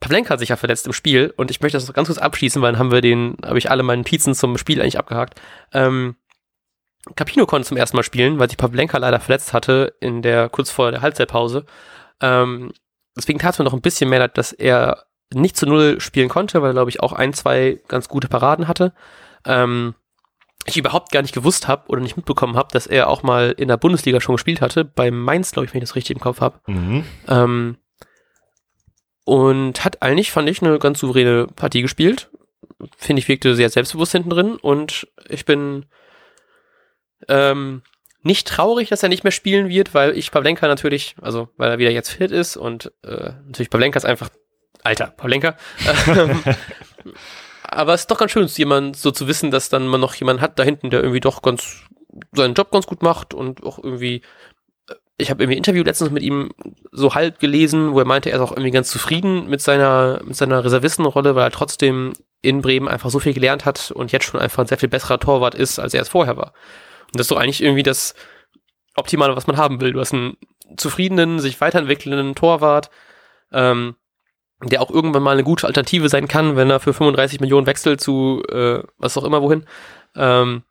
Pavlenka 0.06 0.30
hat 0.30 0.40
sich 0.40 0.50
ja 0.50 0.56
verletzt 0.56 0.86
im 0.86 0.94
Spiel 0.94 1.34
und 1.36 1.50
ich 1.50 1.62
möchte 1.62 1.80
das 1.80 1.92
ganz 1.92 2.08
kurz 2.08 2.20
abschließen, 2.20 2.62
weil 2.62 2.74
dann 2.74 2.80
haben 2.80 2.92
wir 2.92 3.02
den, 3.02 3.38
habe 3.44 3.58
ich 3.58 3.72
alle 3.72 3.82
meine 3.82 4.04
Pizzen 4.04 4.36
zum 4.36 4.56
Spiel 4.60 4.80
eigentlich 4.80 5.00
abgehakt. 5.00 5.42
Ähm, 5.74 6.16
Capino 7.16 7.48
konnte 7.48 7.68
zum 7.68 7.76
ersten 7.76 7.98
Mal 7.98 8.04
spielen, 8.04 8.38
weil 8.38 8.48
sich 8.48 8.58
Pavlenka 8.58 9.00
leider 9.00 9.20
verletzt 9.20 9.52
hatte 9.52 9.96
in 10.00 10.22
der 10.22 10.50
kurz 10.50 10.70
vor 10.70 10.92
der 10.92 11.02
Halbzeitpause. 11.02 11.66
Ähm, 12.22 12.72
deswegen 13.18 13.40
tat 13.40 13.54
es 13.54 13.60
mir 13.60 13.66
noch 13.66 13.74
ein 13.74 13.82
bisschen 13.82 14.12
mehr 14.12 14.20
leid, 14.20 14.38
dass 14.38 14.54
er 14.54 15.06
nicht 15.34 15.58
zu 15.58 15.66
null 15.66 16.00
spielen 16.00 16.30
konnte, 16.30 16.62
weil 16.62 16.70
er, 16.70 16.74
glaube 16.74 16.92
ich, 16.92 17.00
auch 17.00 17.12
ein, 17.12 17.34
zwei 17.34 17.82
ganz 17.88 18.08
gute 18.08 18.28
Paraden 18.28 18.68
hatte. 18.68 18.94
Ähm, 19.44 19.96
ich 20.68 20.78
überhaupt 20.78 21.12
gar 21.12 21.24
nicht 21.24 21.34
gewusst 21.34 21.68
habe 21.68 21.88
oder 21.88 22.02
nicht 22.02 22.16
mitbekommen 22.16 22.58
habe, 22.58 22.70
dass 22.72 22.86
er 22.86 23.10
auch 23.10 23.24
mal 23.24 23.56
in 23.58 23.70
der 23.70 23.78
Bundesliga 23.78 24.22
schon 24.22 24.36
gespielt 24.36 24.62
hatte, 24.62 24.86
bei 24.86 25.10
Mainz, 25.10 25.52
glaube 25.52 25.66
ich, 25.66 25.74
wenn 25.74 25.80
ich 25.80 25.90
das 25.90 25.96
richtig 25.96 26.16
im 26.16 26.22
Kopf 26.22 26.42
habe. 26.42 26.60
Mhm. 26.68 27.06
Ähm, 27.28 27.78
und 29.26 29.84
hat 29.84 30.02
eigentlich, 30.02 30.32
fand 30.32 30.48
ich, 30.50 30.62
eine 30.62 30.80
ganz 30.80 31.00
souveräne 31.00 31.48
Partie 31.48 31.82
gespielt. 31.82 32.30
Finde 32.98 33.20
ich, 33.20 33.28
wirkte 33.28 33.56
sehr 33.56 33.70
selbstbewusst 33.70 34.14
hinten 34.14 34.30
drin 34.30 34.56
und 34.56 35.08
ich 35.28 35.46
bin 35.46 35.86
ähm, 37.28 37.82
nicht 38.22 38.48
traurig, 38.48 38.90
dass 38.90 39.04
er 39.04 39.10
nicht 39.10 39.24
mehr 39.24 39.32
spielen 39.32 39.70
wird, 39.70 39.94
weil 39.94 40.18
ich 40.18 40.32
Pavlenka 40.32 40.68
natürlich, 40.68 41.16
also 41.22 41.50
weil 41.58 41.72
er 41.72 41.78
wieder 41.80 41.92
jetzt 41.92 42.10
fit 42.10 42.32
ist 42.32 42.58
und 42.58 42.92
äh, 43.04 43.34
natürlich 43.46 43.70
Pavlenka 43.70 43.98
ist 43.98 44.06
einfach 44.06 44.30
alter 44.84 45.08
Pavlenka. 45.08 45.58
Ähm, 46.08 46.44
aber 47.62 47.94
es 47.94 48.02
ist 48.02 48.12
doch 48.12 48.18
ganz 48.18 48.32
schön, 48.32 48.48
jemand 48.48 48.96
so 48.96 49.12
zu 49.12 49.28
wissen, 49.28 49.52
dass 49.52 49.70
dann 49.70 49.88
man 49.88 50.02
noch 50.02 50.16
jemanden 50.16 50.42
hat 50.42 50.58
da 50.58 50.64
hinten, 50.64 50.90
der 50.90 51.02
irgendwie 51.02 51.20
doch 51.20 51.42
ganz 51.42 51.84
seinen 52.32 52.54
Job 52.54 52.72
ganz 52.72 52.86
gut 52.86 53.04
macht 53.04 53.34
und 53.34 53.64
auch 53.64 53.84
irgendwie 53.84 54.22
ich 55.18 55.30
habe 55.30 55.42
irgendwie 55.42 55.56
ein 55.56 55.60
Interview 55.60 55.84
letztens 55.84 56.12
mit 56.12 56.24
ihm 56.24 56.52
so 56.92 57.16
halb 57.16 57.40
gelesen, 57.40 57.94
wo 57.94 58.00
er 58.00 58.06
meinte, 58.06 58.30
er 58.30 58.36
ist 58.36 58.42
auch 58.42 58.52
irgendwie 58.52 58.72
ganz 58.72 58.90
zufrieden 58.90 59.48
mit 59.48 59.62
seiner, 59.62 60.22
mit 60.26 60.36
seiner 60.36 60.64
Reservistenrolle, 60.64 61.36
weil 61.36 61.44
er 61.44 61.52
trotzdem 61.52 62.14
in 62.42 62.62
Bremen 62.62 62.88
einfach 62.88 63.10
so 63.10 63.20
viel 63.20 63.34
gelernt 63.34 63.66
hat 63.66 63.92
und 63.92 64.12
jetzt 64.12 64.26
schon 64.26 64.40
einfach 64.40 64.60
ein 64.60 64.68
sehr 64.68 64.78
viel 64.78 64.90
besserer 64.90 65.20
Torwart 65.20 65.56
ist, 65.56 65.80
als 65.80 65.94
er 65.94 66.02
es 66.02 66.10
vorher 66.10 66.36
war. 66.36 66.54
Und 67.08 67.16
das 67.16 67.26
ist 67.26 67.32
doch 67.32 67.38
eigentlich 67.38 67.64
irgendwie 67.64 67.84
das 67.84 68.14
Optimale, 68.96 69.36
was 69.36 69.48
man 69.48 69.58
haben 69.58 69.80
will. 69.80 69.94
Du 69.94 70.00
hast 70.00 70.14
einen 70.14 70.38
zufriedenen, 70.78 71.40
sich 71.40 71.62
weiterentwickelnden 71.62 72.36
Torwart, 72.36 72.90
ähm, 73.52 73.96
der 74.64 74.82
auch 74.82 74.90
irgendwann 74.90 75.24
mal 75.24 75.32
eine 75.32 75.44
gute 75.44 75.68
Alternative 75.68 76.10
sein 76.10 76.28
kann, 76.28 76.56
wenn 76.56 76.70
er 76.70 76.80
für 76.80 76.94
35 76.94 77.40
Millionen 77.40 77.68
wechselt 77.68 78.02
zu 78.02 78.44
äh, 78.50 78.84
was 78.98 79.18
auch 79.18 79.24
immer 79.24 79.42
wohin. 79.42 79.66
Ähm, 80.16 80.64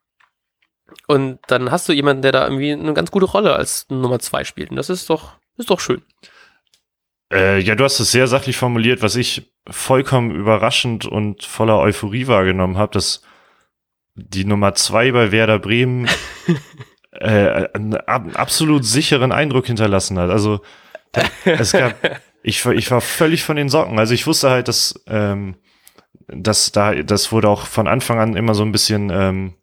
und 1.06 1.38
dann 1.48 1.70
hast 1.70 1.88
du 1.88 1.92
jemanden, 1.92 2.22
der 2.22 2.32
da 2.32 2.44
irgendwie 2.44 2.72
eine 2.72 2.94
ganz 2.94 3.10
gute 3.10 3.26
Rolle 3.26 3.54
als 3.54 3.86
Nummer 3.90 4.18
zwei 4.18 4.44
spielt. 4.44 4.70
Und 4.70 4.76
das 4.76 4.90
ist 4.90 5.10
doch, 5.10 5.32
ist 5.56 5.70
doch 5.70 5.80
schön. 5.80 6.02
Äh, 7.32 7.58
ja, 7.60 7.74
du 7.74 7.84
hast 7.84 8.00
es 8.00 8.12
sehr 8.12 8.26
sachlich 8.26 8.56
formuliert, 8.56 9.02
was 9.02 9.16
ich 9.16 9.52
vollkommen 9.68 10.30
überraschend 10.30 11.06
und 11.06 11.44
voller 11.44 11.78
Euphorie 11.78 12.26
wahrgenommen 12.26 12.78
habe, 12.78 12.92
dass 12.92 13.22
die 14.14 14.44
Nummer 14.44 14.74
zwei 14.74 15.10
bei 15.10 15.32
Werder 15.32 15.58
Bremen 15.58 16.08
äh, 17.12 17.68
einen 17.72 17.96
absolut 17.96 18.84
sicheren 18.84 19.32
Eindruck 19.32 19.66
hinterlassen 19.66 20.18
hat. 20.18 20.30
Also 20.30 20.60
es 21.44 21.72
gab, 21.72 21.94
ich, 22.42 22.64
ich 22.66 22.90
war 22.90 23.00
völlig 23.00 23.42
von 23.42 23.56
den 23.56 23.68
Socken. 23.68 23.98
Also 23.98 24.14
ich 24.14 24.26
wusste 24.26 24.50
halt, 24.50 24.68
dass, 24.68 25.02
ähm, 25.06 25.56
dass 26.28 26.72
da, 26.72 26.94
das 26.94 27.32
wurde 27.32 27.48
auch 27.48 27.66
von 27.66 27.88
Anfang 27.88 28.18
an 28.20 28.36
immer 28.36 28.54
so 28.54 28.62
ein 28.62 28.72
bisschen 28.72 29.10
ähm, 29.10 29.54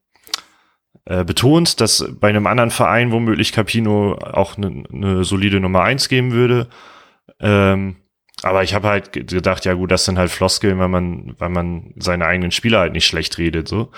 äh, 1.05 1.23
betont, 1.23 1.81
dass 1.81 2.05
bei 2.19 2.29
einem 2.29 2.47
anderen 2.47 2.71
Verein 2.71 3.11
womöglich 3.11 3.53
Capino 3.53 4.15
auch 4.15 4.57
eine 4.57 4.83
ne 4.89 5.23
solide 5.23 5.59
Nummer 5.59 5.81
eins 5.83 6.09
geben 6.09 6.31
würde. 6.31 6.67
Ähm, 7.39 7.97
aber 8.43 8.63
ich 8.63 8.73
habe 8.73 8.87
halt 8.87 9.11
gedacht, 9.13 9.65
ja 9.65 9.73
gut, 9.73 9.91
das 9.91 10.05
sind 10.05 10.17
halt 10.17 10.31
Floskeln, 10.31 10.79
weil 10.79 10.87
man, 10.87 11.35
weil 11.37 11.49
man 11.49 11.93
seine 11.97 12.25
eigenen 12.25 12.51
Spieler 12.51 12.79
halt 12.79 12.93
nicht 12.93 13.05
schlecht 13.05 13.37
redet, 13.37 13.67
so. 13.67 13.91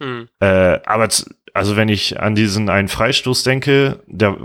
Mhm. 0.00 0.28
Äh, 0.40 0.80
aber 0.84 1.08
also 1.52 1.76
wenn 1.76 1.88
ich 1.88 2.20
an 2.20 2.34
diesen 2.34 2.68
einen 2.68 2.88
Freistoß 2.88 3.42
denke, 3.42 4.02
der, 4.06 4.36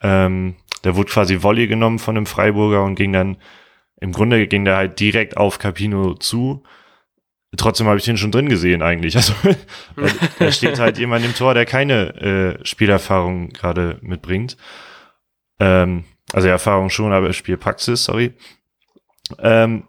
ähm, 0.00 0.56
der 0.82 0.96
wurde 0.96 1.10
quasi 1.10 1.42
Volley 1.42 1.66
genommen 1.66 1.98
von 1.98 2.16
einem 2.16 2.26
Freiburger 2.26 2.82
und 2.84 2.94
ging 2.94 3.12
dann, 3.12 3.36
im 4.00 4.12
Grunde 4.12 4.46
ging 4.46 4.64
der 4.64 4.76
halt 4.76 5.00
direkt 5.00 5.36
auf 5.36 5.58
Capino 5.58 6.14
zu. 6.14 6.62
Trotzdem 7.56 7.86
habe 7.86 7.98
ich 7.98 8.04
den 8.04 8.16
schon 8.16 8.32
drin 8.32 8.48
gesehen 8.48 8.82
eigentlich. 8.82 9.16
Also 9.16 9.34
da 10.38 10.52
steht 10.52 10.78
halt 10.78 10.98
jemand 10.98 11.24
im 11.24 11.34
Tor, 11.34 11.54
der 11.54 11.66
keine 11.66 12.14
äh, 12.60 12.66
Spielerfahrung 12.66 13.50
gerade 13.50 13.98
mitbringt. 14.02 14.56
Ähm, 15.60 16.04
also 16.32 16.48
Erfahrung 16.48 16.90
schon, 16.90 17.12
aber 17.12 17.32
Spielpraxis, 17.32 18.04
sorry. 18.04 18.32
Ähm, 19.38 19.84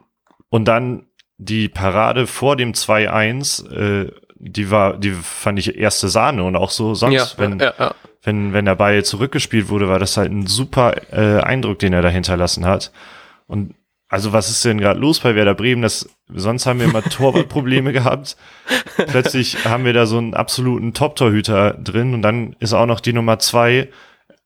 und 0.50 0.66
dann 0.66 1.08
die 1.38 1.70
Parade 1.70 2.28
vor 2.28 2.56
dem 2.56 2.74
2-1, 2.74 3.72
äh, 3.72 4.12
die 4.36 4.70
war, 4.72 4.98
die 4.98 5.12
fand 5.12 5.60
ich 5.60 5.78
erste 5.78 6.10
Sahne 6.10 6.44
und 6.44 6.56
auch 6.56 6.70
so 6.70 6.94
sonst, 6.94 7.14
ja, 7.14 7.28
wenn, 7.38 7.60
ja, 7.60 7.74
ja. 7.78 7.96
wenn, 8.24 8.54
wenn 8.54 8.66
der 8.66 8.76
Ball 8.76 9.04
zurückgespielt 9.04 9.70
wurde, 9.70 9.90
war 9.90 10.00
das 10.00 10.18
halt 10.18 10.32
ein 10.32 10.48
super 10.48 10.94
äh, 11.12 11.42
Eindruck, 11.42 11.80
den 11.80 11.94
er 11.94 12.02
da 12.02 12.10
hinterlassen 12.10 12.66
hat. 12.66 12.92
Und 13.48 13.76
also 14.08 14.34
was 14.34 14.50
ist 14.50 14.64
denn 14.64 14.80
gerade 14.80 15.00
los 15.00 15.20
bei 15.20 15.36
Werder 15.36 15.56
Bremen? 15.56 15.82
Das, 15.82 16.08
sonst 16.28 16.66
haben 16.66 16.80
wir 16.80 16.88
immer 16.88 17.04
Torwartprobleme 17.10 17.92
gehabt. 17.92 18.38
Plötzlich 18.96 19.66
haben 19.66 19.86
wir 19.86 19.94
da 19.94 20.06
so 20.06 20.18
einen 20.18 20.34
absoluten 20.34 20.94
Top-Torhüter 20.94 21.74
drin 21.74 22.14
und 22.14 22.22
dann 22.22 22.56
ist 22.60 22.74
auch 22.74 22.86
noch 22.86 23.00
die 23.00 23.14
Nummer 23.14 23.40
zwei. 23.40 23.90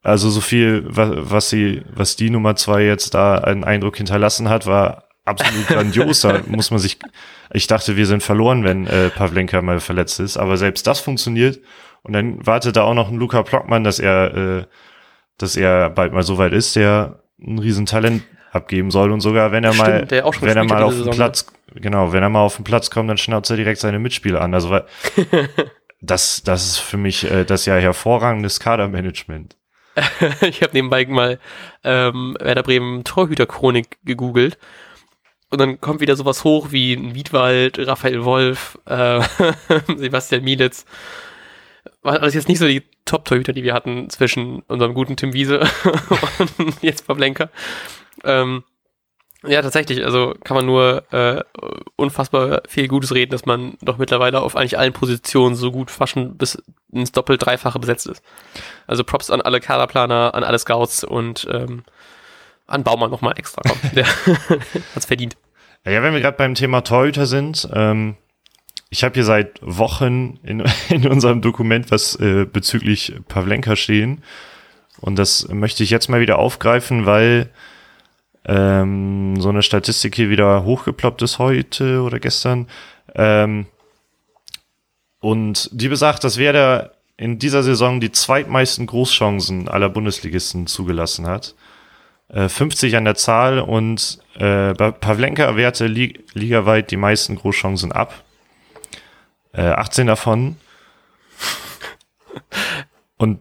Also 0.01 0.29
so 0.29 0.39
viel, 0.39 0.85
was, 0.87 1.11
was 1.13 1.49
sie, 1.49 1.83
was 1.93 2.15
die 2.15 2.29
Nummer 2.29 2.55
zwei 2.55 2.83
jetzt 2.83 3.13
da 3.13 3.35
einen 3.35 3.65
Eindruck 3.65 3.97
hinterlassen 3.97 4.47
hat, 4.47 4.65
war 4.65 5.03
absolut 5.25 5.67
grandios. 5.67 6.21
Da 6.21 6.41
muss 6.47 6.71
man 6.71 6.79
sich, 6.79 6.97
ich 7.51 7.67
dachte, 7.67 7.97
wir 7.97 8.05
sind 8.05 8.23
verloren, 8.23 8.63
wenn 8.63 8.87
äh, 8.87 9.09
Pavlenka 9.09 9.61
mal 9.61 9.81
verletzt 9.81 10.21
ist, 10.21 10.37
aber 10.37 10.55
selbst 10.55 10.87
das 10.87 11.01
funktioniert. 11.01 11.59
Und 12.01 12.13
dann 12.13 12.45
wartet 12.45 12.77
da 12.77 12.83
auch 12.83 12.93
noch 12.93 13.09
ein 13.09 13.17
Luca 13.17 13.43
Plockmann, 13.43 13.83
dass 13.83 13.99
er, 13.99 14.35
äh, 14.35 14.65
dass 15.37 15.57
er 15.57 15.89
bald 15.89 16.13
mal 16.13 16.23
so 16.23 16.37
weit 16.37 16.53
ist, 16.53 16.77
der 16.77 17.19
ein 17.41 17.59
Riesentalent 17.59 18.23
abgeben 18.51 18.91
soll 18.91 19.11
und 19.11 19.21
sogar 19.21 19.51
wenn 19.51 19.63
er 19.63 19.73
Stimmt, 19.73 20.11
mal, 20.11 20.31
wenn 20.41 20.57
er 20.57 20.63
mal 20.63 20.83
auf 20.83 20.95
den 20.95 21.11
Platz, 21.11 21.45
ne? 21.73 21.81
genau, 21.81 22.13
wenn 22.13 22.23
er 22.23 22.29
mal 22.29 22.41
auf 22.41 22.55
den 22.55 22.65
Platz 22.65 22.89
kommt, 22.89 23.09
dann 23.09 23.17
schnauzt 23.17 23.49
er 23.49 23.57
direkt 23.57 23.79
seine 23.79 23.99
Mitspieler 23.99 24.41
an. 24.41 24.53
Also 24.53 24.79
das, 26.01 26.41
das 26.43 26.65
ist 26.65 26.77
für 26.77 26.97
mich 26.97 27.29
äh, 27.29 27.45
das 27.45 27.65
ja 27.65 27.75
hervorragendes 27.75 28.59
Kadermanagement. 28.59 29.55
ich 30.41 30.61
habe 30.61 30.73
nebenbei 30.73 31.05
mal 31.05 31.39
ähm, 31.83 32.37
Werder 32.39 32.63
Bremen 32.63 33.03
Torhüterchronik 33.03 33.97
gegoogelt 34.03 34.57
und 35.49 35.59
dann 35.59 35.81
kommt 35.81 35.99
wieder 35.99 36.15
sowas 36.15 36.43
hoch 36.43 36.67
wie 36.71 37.15
Wiedwald, 37.15 37.79
Raphael 37.79 38.23
Wolf, 38.23 38.77
äh, 38.85 39.21
Sebastian 39.95 40.43
Mielitz. 40.43 40.85
War 42.01 42.19
das 42.19 42.33
jetzt 42.33 42.47
nicht 42.47 42.59
so 42.59 42.67
die 42.67 42.83
Top-Torhüter, 43.05 43.53
die 43.53 43.63
wir 43.63 43.73
hatten 43.73 44.09
zwischen 44.09 44.61
unserem 44.67 44.93
guten 44.93 45.15
Tim 45.15 45.33
Wiese 45.33 45.61
und 46.57 46.81
jetzt 46.81 47.07
Pavlenka. 47.07 47.49
Ähm, 48.23 48.63
ja, 49.47 49.61
tatsächlich, 49.61 50.03
also 50.03 50.35
kann 50.43 50.55
man 50.55 50.65
nur 50.65 51.03
äh, 51.13 51.41
unfassbar 51.95 52.61
viel 52.67 52.89
Gutes 52.89 53.15
reden, 53.15 53.31
dass 53.31 53.45
man 53.45 53.77
doch 53.81 53.97
mittlerweile 53.97 54.41
auf 54.41 54.57
eigentlich 54.57 54.77
allen 54.77 54.91
Positionen 54.91 55.55
so 55.55 55.71
gut 55.71 55.91
faschen 55.91 56.37
bis 56.37 56.61
ins 56.91 57.13
doppelt 57.13 57.45
dreifache 57.45 57.79
besetzt 57.79 58.07
ist. 58.07 58.21
Also 58.85 59.05
Props 59.05 59.29
an 59.29 59.41
alle 59.41 59.61
Kaderplaner, 59.61 60.33
an 60.33 60.43
alle 60.43 60.59
Scouts 60.59 61.05
und 61.05 61.47
ähm, 61.49 61.83
an 62.67 62.83
Baumann 62.83 63.11
nochmal 63.11 63.35
extra. 63.37 63.61
Komm, 63.65 63.77
der 63.93 64.05
hat's 64.95 65.05
verdient. 65.05 65.37
Ja, 65.85 66.03
wenn 66.03 66.13
wir 66.13 66.19
gerade 66.19 66.37
beim 66.37 66.55
Thema 66.55 66.81
Torhüter 66.81 67.25
sind, 67.25 67.69
ähm, 67.73 68.17
ich 68.89 69.05
habe 69.05 69.13
hier 69.13 69.23
seit 69.23 69.59
Wochen 69.61 70.39
in, 70.43 70.65
in 70.89 71.07
unserem 71.07 71.41
Dokument 71.41 71.91
was 71.91 72.15
äh, 72.19 72.45
bezüglich 72.45 73.13
Pavlenka 73.29 73.77
stehen 73.77 74.21
und 74.99 75.17
das 75.17 75.47
möchte 75.47 75.83
ich 75.83 75.91
jetzt 75.91 76.09
mal 76.09 76.19
wieder 76.19 76.39
aufgreifen, 76.39 77.05
weil 77.05 77.49
ähm, 78.45 79.39
so 79.39 79.49
eine 79.49 79.63
Statistik 79.63 80.15
hier 80.15 80.29
wieder 80.29 80.63
hochgeploppt 80.63 81.21
ist 81.21 81.39
heute 81.39 82.01
oder 82.01 82.19
gestern. 82.19 82.67
Ähm, 83.15 83.65
und 85.19 85.69
die 85.73 85.89
besagt, 85.89 86.23
dass 86.23 86.37
Werder 86.37 86.93
in 87.17 87.37
dieser 87.37 87.63
Saison 87.63 87.99
die 87.99 88.11
zweitmeisten 88.11 88.87
Großchancen 88.87 89.67
aller 89.67 89.89
Bundesligisten 89.89 90.67
zugelassen 90.67 91.27
hat. 91.27 91.55
Äh, 92.29 92.47
50 92.47 92.95
an 92.95 93.05
der 93.05 93.15
Zahl 93.15 93.59
und 93.59 94.19
äh, 94.35 94.73
Pavlenka 94.73 95.55
wehrte 95.57 95.87
li 95.87 96.17
ligaweit 96.33 96.91
die 96.91 96.97
meisten 96.97 97.35
Großchancen 97.35 97.91
ab. 97.91 98.23
Äh, 99.51 99.63
18 99.63 100.07
davon. 100.07 100.55
Und 103.17 103.39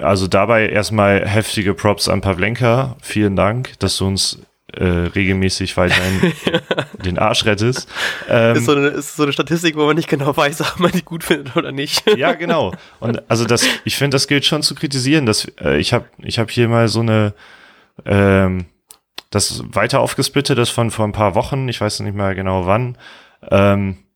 also 0.00 0.26
dabei 0.26 0.68
erstmal 0.68 1.26
heftige 1.26 1.74
Props 1.74 2.08
an 2.08 2.20
Pavlenka. 2.20 2.96
Vielen 3.02 3.36
Dank, 3.36 3.78
dass 3.78 3.96
du 3.98 4.06
uns 4.06 4.40
äh, 4.72 4.84
regelmäßig 4.84 5.76
weiterhin 5.76 6.32
den 7.04 7.18
Arsch 7.18 7.44
rettest. 7.44 7.88
Ähm, 8.28 8.56
ist, 8.56 8.64
so 8.64 8.72
eine, 8.72 8.86
ist 8.88 9.16
so 9.16 9.24
eine 9.24 9.32
Statistik, 9.32 9.76
wo 9.76 9.84
man 9.84 9.96
nicht 9.96 10.08
genau 10.08 10.34
weiß, 10.34 10.60
ob 10.62 10.80
man 10.80 10.92
die 10.92 11.02
gut 11.02 11.24
findet 11.24 11.56
oder 11.56 11.72
nicht. 11.72 12.08
ja, 12.16 12.32
genau. 12.32 12.72
Und 13.00 13.22
also 13.30 13.44
das, 13.44 13.66
ich 13.84 13.96
finde, 13.96 14.14
das 14.14 14.28
gilt 14.28 14.46
schon 14.46 14.62
zu 14.62 14.74
kritisieren. 14.74 15.26
Dass, 15.26 15.44
äh, 15.60 15.76
ich 15.76 15.92
habe 15.92 16.06
ich 16.18 16.38
hab 16.38 16.50
hier 16.50 16.68
mal 16.68 16.88
so 16.88 17.00
eine 17.00 17.34
ähm, 18.06 18.64
das 19.30 19.62
weiter 19.66 20.00
aufgesplittet 20.00 20.58
ist 20.58 20.70
von 20.70 20.90
vor 20.90 21.06
ein 21.06 21.12
paar 21.12 21.34
Wochen, 21.34 21.68
ich 21.68 21.80
weiß 21.80 22.00
nicht 22.00 22.14
mehr 22.14 22.34
genau 22.34 22.66
wann. 22.66 22.96
Ähm, 23.50 23.90
äh, 23.90 24.11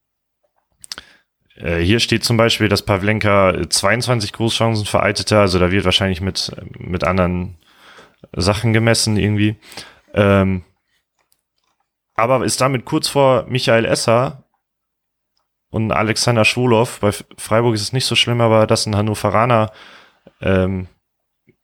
hier 1.59 2.01
steht 2.01 2.25
zum 2.25 2.37
Beispiel, 2.37 2.69
dass 2.69 2.83
Pavlenka 2.83 3.69
22 3.69 4.33
Großchancen 4.33 4.85
vereitete, 4.85 5.39
also 5.39 5.59
da 5.59 5.71
wird 5.71 5.85
wahrscheinlich 5.85 6.21
mit, 6.21 6.53
mit 6.79 7.05
anderen 7.05 7.57
Sachen 8.33 8.73
gemessen 8.73 9.17
irgendwie. 9.17 9.57
Ähm, 10.13 10.65
aber 12.15 12.45
ist 12.45 12.61
damit 12.61 12.85
kurz 12.85 13.09
vor 13.09 13.45
Michael 13.49 13.85
Esser 13.85 14.45
und 15.71 15.93
Alexander 15.93 16.45
Schwolow. 16.45 16.99
Bei 17.01 17.13
Freiburg 17.37 17.75
ist 17.75 17.83
es 17.83 17.93
nicht 17.93 18.07
so 18.07 18.15
schlimm, 18.15 18.41
aber 18.41 18.67
dass 18.67 18.87
ein 18.87 18.97
Hannoveraner 18.97 19.73
ähm, 20.41 20.89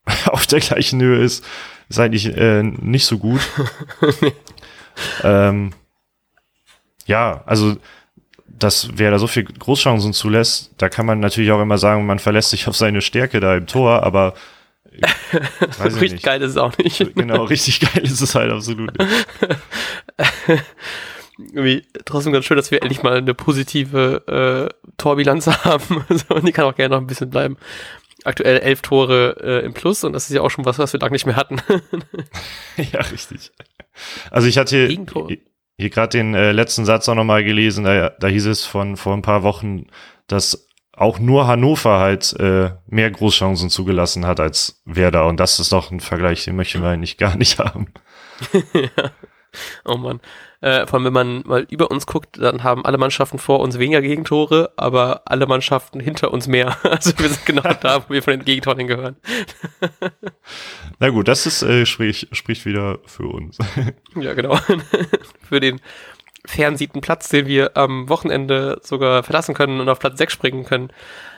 auf 0.25 0.45
der 0.47 0.59
gleichen 0.59 1.01
Höhe 1.01 1.23
ist, 1.23 1.45
ist 1.89 1.99
eigentlich 1.99 2.25
äh, 2.37 2.63
nicht 2.63 3.05
so 3.05 3.17
gut. 3.17 3.41
ähm, 5.23 5.73
ja, 7.05 7.43
also 7.45 7.77
dass 8.47 8.89
wer 8.95 9.11
da 9.11 9.19
so 9.19 9.27
viel 9.27 9.43
Großchancen 9.43 10.13
zulässt, 10.13 10.71
da 10.77 10.89
kann 10.89 11.05
man 11.05 11.19
natürlich 11.19 11.51
auch 11.51 11.61
immer 11.61 11.77
sagen, 11.77 12.05
man 12.05 12.19
verlässt 12.19 12.49
sich 12.51 12.67
auf 12.67 12.75
seine 12.75 13.01
Stärke 13.01 13.39
da 13.39 13.55
im 13.55 13.67
Tor, 13.67 14.03
aber 14.03 14.33
richtig 15.83 16.13
nicht. 16.13 16.23
geil 16.23 16.41
ist 16.41 16.51
es 16.51 16.57
auch 16.57 16.77
nicht. 16.77 16.99
Genau, 17.15 17.43
richtig 17.45 17.79
geil 17.79 18.03
ist 18.03 18.21
es 18.21 18.35
halt 18.35 18.51
absolut 18.51 18.97
nicht. 18.97 19.27
Irgendwie 21.39 21.83
trotzdem 22.05 22.31
ganz 22.31 22.45
schön, 22.45 22.57
dass 22.57 22.69
wir 22.69 22.83
endlich 22.83 23.01
mal 23.01 23.17
eine 23.17 23.33
positive 23.33 24.69
äh, 24.79 24.91
Torbilanz 24.97 25.47
haben. 25.47 26.05
und 26.29 26.47
die 26.47 26.51
kann 26.51 26.65
auch 26.65 26.75
gerne 26.75 26.95
noch 26.95 27.01
ein 27.01 27.07
bisschen 27.07 27.31
bleiben. 27.31 27.57
Aktuell 28.23 28.59
elf 28.59 28.81
Tore 28.81 29.35
äh, 29.41 29.65
im 29.65 29.73
Plus 29.73 30.03
und 30.03 30.13
das 30.13 30.29
ist 30.29 30.35
ja 30.35 30.41
auch 30.41 30.51
schon 30.51 30.65
was, 30.65 30.77
was 30.77 30.93
wir 30.93 30.99
lange 30.99 31.13
nicht 31.13 31.25
mehr 31.25 31.35
hatten. 31.35 31.59
ja, 32.77 32.99
richtig. 33.01 33.51
Also 34.29 34.47
ich 34.47 34.57
hatte 34.59 34.87
hier, 34.87 35.39
hier 35.77 35.89
gerade 35.89 36.17
den 36.17 36.35
äh, 36.35 36.51
letzten 36.51 36.85
Satz 36.85 37.09
auch 37.09 37.15
nochmal 37.15 37.43
gelesen, 37.43 37.83
da, 37.83 38.09
da 38.09 38.27
hieß 38.27 38.45
es 38.45 38.65
von 38.65 38.97
vor 38.97 39.13
ein 39.13 39.21
paar 39.21 39.43
Wochen, 39.43 39.87
dass 40.27 40.67
auch 40.95 41.19
nur 41.19 41.47
Hannover 41.47 41.99
halt 41.99 42.33
äh, 42.39 42.71
mehr 42.87 43.09
Großchancen 43.09 43.69
zugelassen 43.69 44.27
hat 44.27 44.39
als 44.39 44.81
Werder. 44.85 45.25
Und 45.25 45.39
das 45.39 45.59
ist 45.59 45.71
doch 45.71 45.91
ein 45.91 45.99
Vergleich, 45.99 46.45
den 46.45 46.55
möchten 46.55 46.81
wir 46.81 46.89
eigentlich 46.89 47.17
gar 47.17 47.35
nicht 47.35 47.59
haben. 47.59 47.87
ja. 48.73 49.11
Oh 49.85 49.97
Mann. 49.97 50.19
Äh, 50.61 50.87
vor 50.87 50.95
allem, 50.97 51.05
wenn 51.05 51.13
man 51.13 51.43
mal 51.45 51.67
über 51.69 51.91
uns 51.91 52.07
guckt, 52.07 52.41
dann 52.41 52.63
haben 52.63 52.85
alle 52.85 52.97
Mannschaften 52.97 53.37
vor 53.37 53.59
uns 53.59 53.77
weniger 53.79 54.01
Gegentore, 54.01 54.71
aber 54.77 55.23
alle 55.25 55.45
Mannschaften 55.45 55.99
hinter 55.99 56.31
uns 56.31 56.47
mehr. 56.47 56.77
Also 56.83 57.11
wir 57.17 57.29
sind 57.29 57.45
genau 57.45 57.73
da, 57.81 58.03
wo 58.07 58.13
wir 58.13 58.23
von 58.23 58.31
den 58.31 58.45
Gegentoren 58.45 58.87
gehören. 58.87 59.17
Na 61.03 61.09
gut, 61.09 61.27
das 61.27 61.45
ist, 61.45 61.63
äh, 61.63 61.85
sprich, 61.85 62.29
spricht 62.31 62.65
wieder 62.65 62.99
für 63.05 63.27
uns. 63.27 63.57
ja, 64.15 64.33
genau. 64.35 64.57
für 65.41 65.59
den 65.59 65.81
fernsiebten 66.45 67.01
Platz, 67.01 67.27
den 67.27 67.45
wir 67.45 67.75
am 67.75 68.07
Wochenende 68.07 68.79
sogar 68.83 69.21
verlassen 69.23 69.53
können 69.53 69.81
und 69.81 69.89
auf 69.89 69.99
Platz 69.99 70.17
6 70.17 70.31
springen 70.31 70.63
können. 70.63 70.93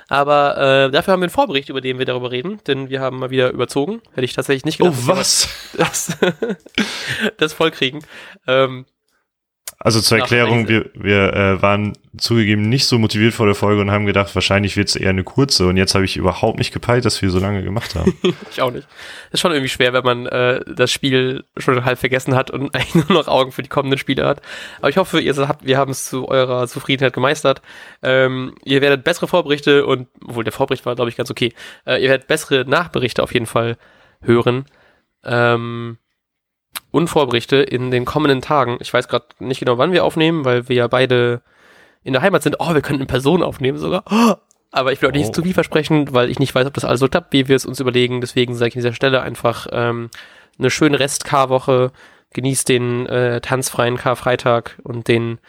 Aber 0.07 0.55
äh, 0.55 0.91
dafür 0.91 1.13
haben 1.13 1.21
wir 1.21 1.25
einen 1.25 1.31
Vorbericht, 1.31 1.69
über 1.69 1.81
den 1.81 1.97
wir 1.97 2.05
darüber 2.05 2.29
reden, 2.29 2.59
denn 2.67 2.91
wir 2.91 3.01
haben 3.01 3.17
mal 3.17 3.31
wieder 3.31 3.49
überzogen. 3.49 4.03
Hätte 4.11 4.25
ich 4.25 4.33
tatsächlich 4.33 4.65
nicht 4.65 4.77
gedacht. 4.77 4.93
Oh, 5.01 5.07
was? 5.07 5.49
Das, 5.77 6.15
das 7.37 7.53
vollkriegen. 7.53 8.05
Ähm, 8.45 8.85
also 9.77 10.01
zur 10.01 10.19
Erklärung, 10.19 10.67
wir, 10.67 10.89
wir 10.93 11.33
äh, 11.33 11.61
waren 11.61 11.93
zugegeben 12.17 12.69
nicht 12.69 12.85
so 12.85 12.97
motiviert 12.97 13.33
vor 13.33 13.45
der 13.45 13.55
Folge 13.55 13.81
und 13.81 13.91
haben 13.91 14.05
gedacht, 14.05 14.33
wahrscheinlich 14.33 14.77
wird 14.77 14.87
es 14.87 14.95
eher 14.95 15.09
eine 15.09 15.23
kurze. 15.23 15.67
Und 15.67 15.77
jetzt 15.77 15.95
habe 15.95 16.05
ich 16.05 16.17
überhaupt 16.17 16.57
nicht 16.57 16.73
gepeilt, 16.73 17.05
dass 17.05 17.21
wir 17.21 17.29
so 17.29 17.39
lange 17.39 17.61
gemacht 17.61 17.93
haben. 17.95 18.17
ich 18.51 18.61
auch 18.61 18.71
nicht. 18.71 18.87
ist 19.31 19.41
schon 19.41 19.51
irgendwie 19.51 19.69
schwer, 19.69 19.93
wenn 19.93 20.03
man 20.03 20.25
äh, 20.27 20.61
das 20.65 20.91
Spiel 20.91 21.43
schon 21.57 21.83
halb 21.83 21.99
vergessen 21.99 22.35
hat 22.35 22.51
und 22.51 22.73
eigentlich 22.75 23.07
nur 23.07 23.17
noch 23.17 23.27
Augen 23.27 23.51
für 23.51 23.63
die 23.63 23.69
kommenden 23.69 23.99
Spiele 23.99 24.25
hat. 24.25 24.41
Aber 24.79 24.89
ich 24.89 24.97
hoffe, 24.97 25.19
ihr 25.19 25.35
habt, 25.35 25.65
wir 25.65 25.77
haben 25.77 25.91
es 25.91 26.05
zu 26.05 26.27
eurer 26.29 26.67
Zufriedenheit 26.67 27.13
gemeistert. 27.13 27.61
Ähm, 28.01 28.55
ihr 28.63 28.81
werdet 28.81 29.03
bessere 29.03 29.27
Vorberichte 29.27 29.85
und, 29.85 30.07
obwohl 30.25 30.43
der 30.43 30.53
Vorbericht 30.53 30.85
war, 30.85 30.95
glaube 30.95 31.09
ich, 31.09 31.17
ganz 31.17 31.29
okay. 31.29 31.53
Äh, 31.85 32.01
ihr 32.01 32.09
werdet 32.09 32.27
bessere 32.27 32.65
Nachberichte 32.65 33.21
auf 33.21 33.33
jeden 33.33 33.45
Fall 33.45 33.77
hören. 34.21 34.65
Ähm, 35.23 35.97
und 36.95 37.09
Vorberichte 37.09 37.57
in 37.57 37.91
den 37.91 38.05
kommenden 38.05 38.39
Tagen. 38.39 38.77
Ich 38.79 38.93
weiß 38.93 39.09
gerade 39.09 39.25
nicht 39.39 39.59
genau, 39.59 39.77
wann 39.77 39.91
wir 39.91 40.05
aufnehmen, 40.05 40.45
weil 40.45 40.69
wir 40.69 40.77
ja 40.77 40.87
beide 40.87 41.41
in 42.03 42.13
der 42.13 42.21
Heimat 42.21 42.41
sind. 42.41 42.55
Oh, 42.59 42.73
wir 42.73 42.81
können 42.81 43.01
in 43.01 43.07
Person 43.07 43.43
aufnehmen 43.43 43.77
sogar. 43.77 44.05
Oh, 44.09 44.35
aber 44.71 44.93
ich 44.93 45.01
will 45.01 45.09
auch 45.09 45.13
nicht 45.13 45.27
oh. 45.27 45.31
zu 45.33 45.43
viel 45.43 45.53
versprechen, 45.53 46.13
weil 46.13 46.29
ich 46.29 46.39
nicht 46.39 46.55
weiß, 46.55 46.65
ob 46.65 46.73
das 46.73 46.85
alles 46.85 47.01
so 47.01 47.09
klappt, 47.09 47.33
wie 47.33 47.49
wir 47.49 47.55
es 47.57 47.65
uns 47.65 47.81
überlegen. 47.81 48.21
Deswegen 48.21 48.55
sage 48.55 48.69
ich 48.69 48.75
an 48.75 48.79
dieser 48.79 48.93
Stelle 48.93 49.21
einfach 49.21 49.67
ähm, 49.73 50.09
eine 50.57 50.69
schöne 50.69 50.97
Rest-K-Woche. 50.97 51.91
Genießt 52.31 52.69
den 52.69 53.07
äh, 53.07 53.41
tanzfreien 53.41 53.97
Karfreitag 53.97 54.79
und 54.83 55.09
den 55.09 55.39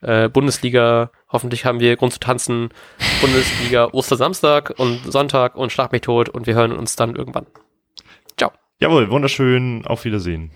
äh, 0.00 0.28
Bundesliga. 0.28 1.12
Hoffentlich 1.28 1.64
haben 1.64 1.78
wir 1.78 1.96
Grund 1.96 2.14
zu 2.14 2.20
tanzen. 2.20 2.70
Bundesliga 3.20 3.90
Ostersamstag 3.92 4.74
und 4.76 5.04
Sonntag 5.04 5.54
und 5.54 5.70
Schlag 5.70 5.92
mich 5.92 6.00
tot 6.02 6.28
und 6.28 6.48
wir 6.48 6.56
hören 6.56 6.72
uns 6.72 6.96
dann 6.96 7.14
irgendwann. 7.14 7.46
Ciao. 8.36 8.50
Jawohl, 8.80 9.08
wunderschön. 9.08 9.86
Auf 9.86 10.04
Wiedersehen. 10.04 10.50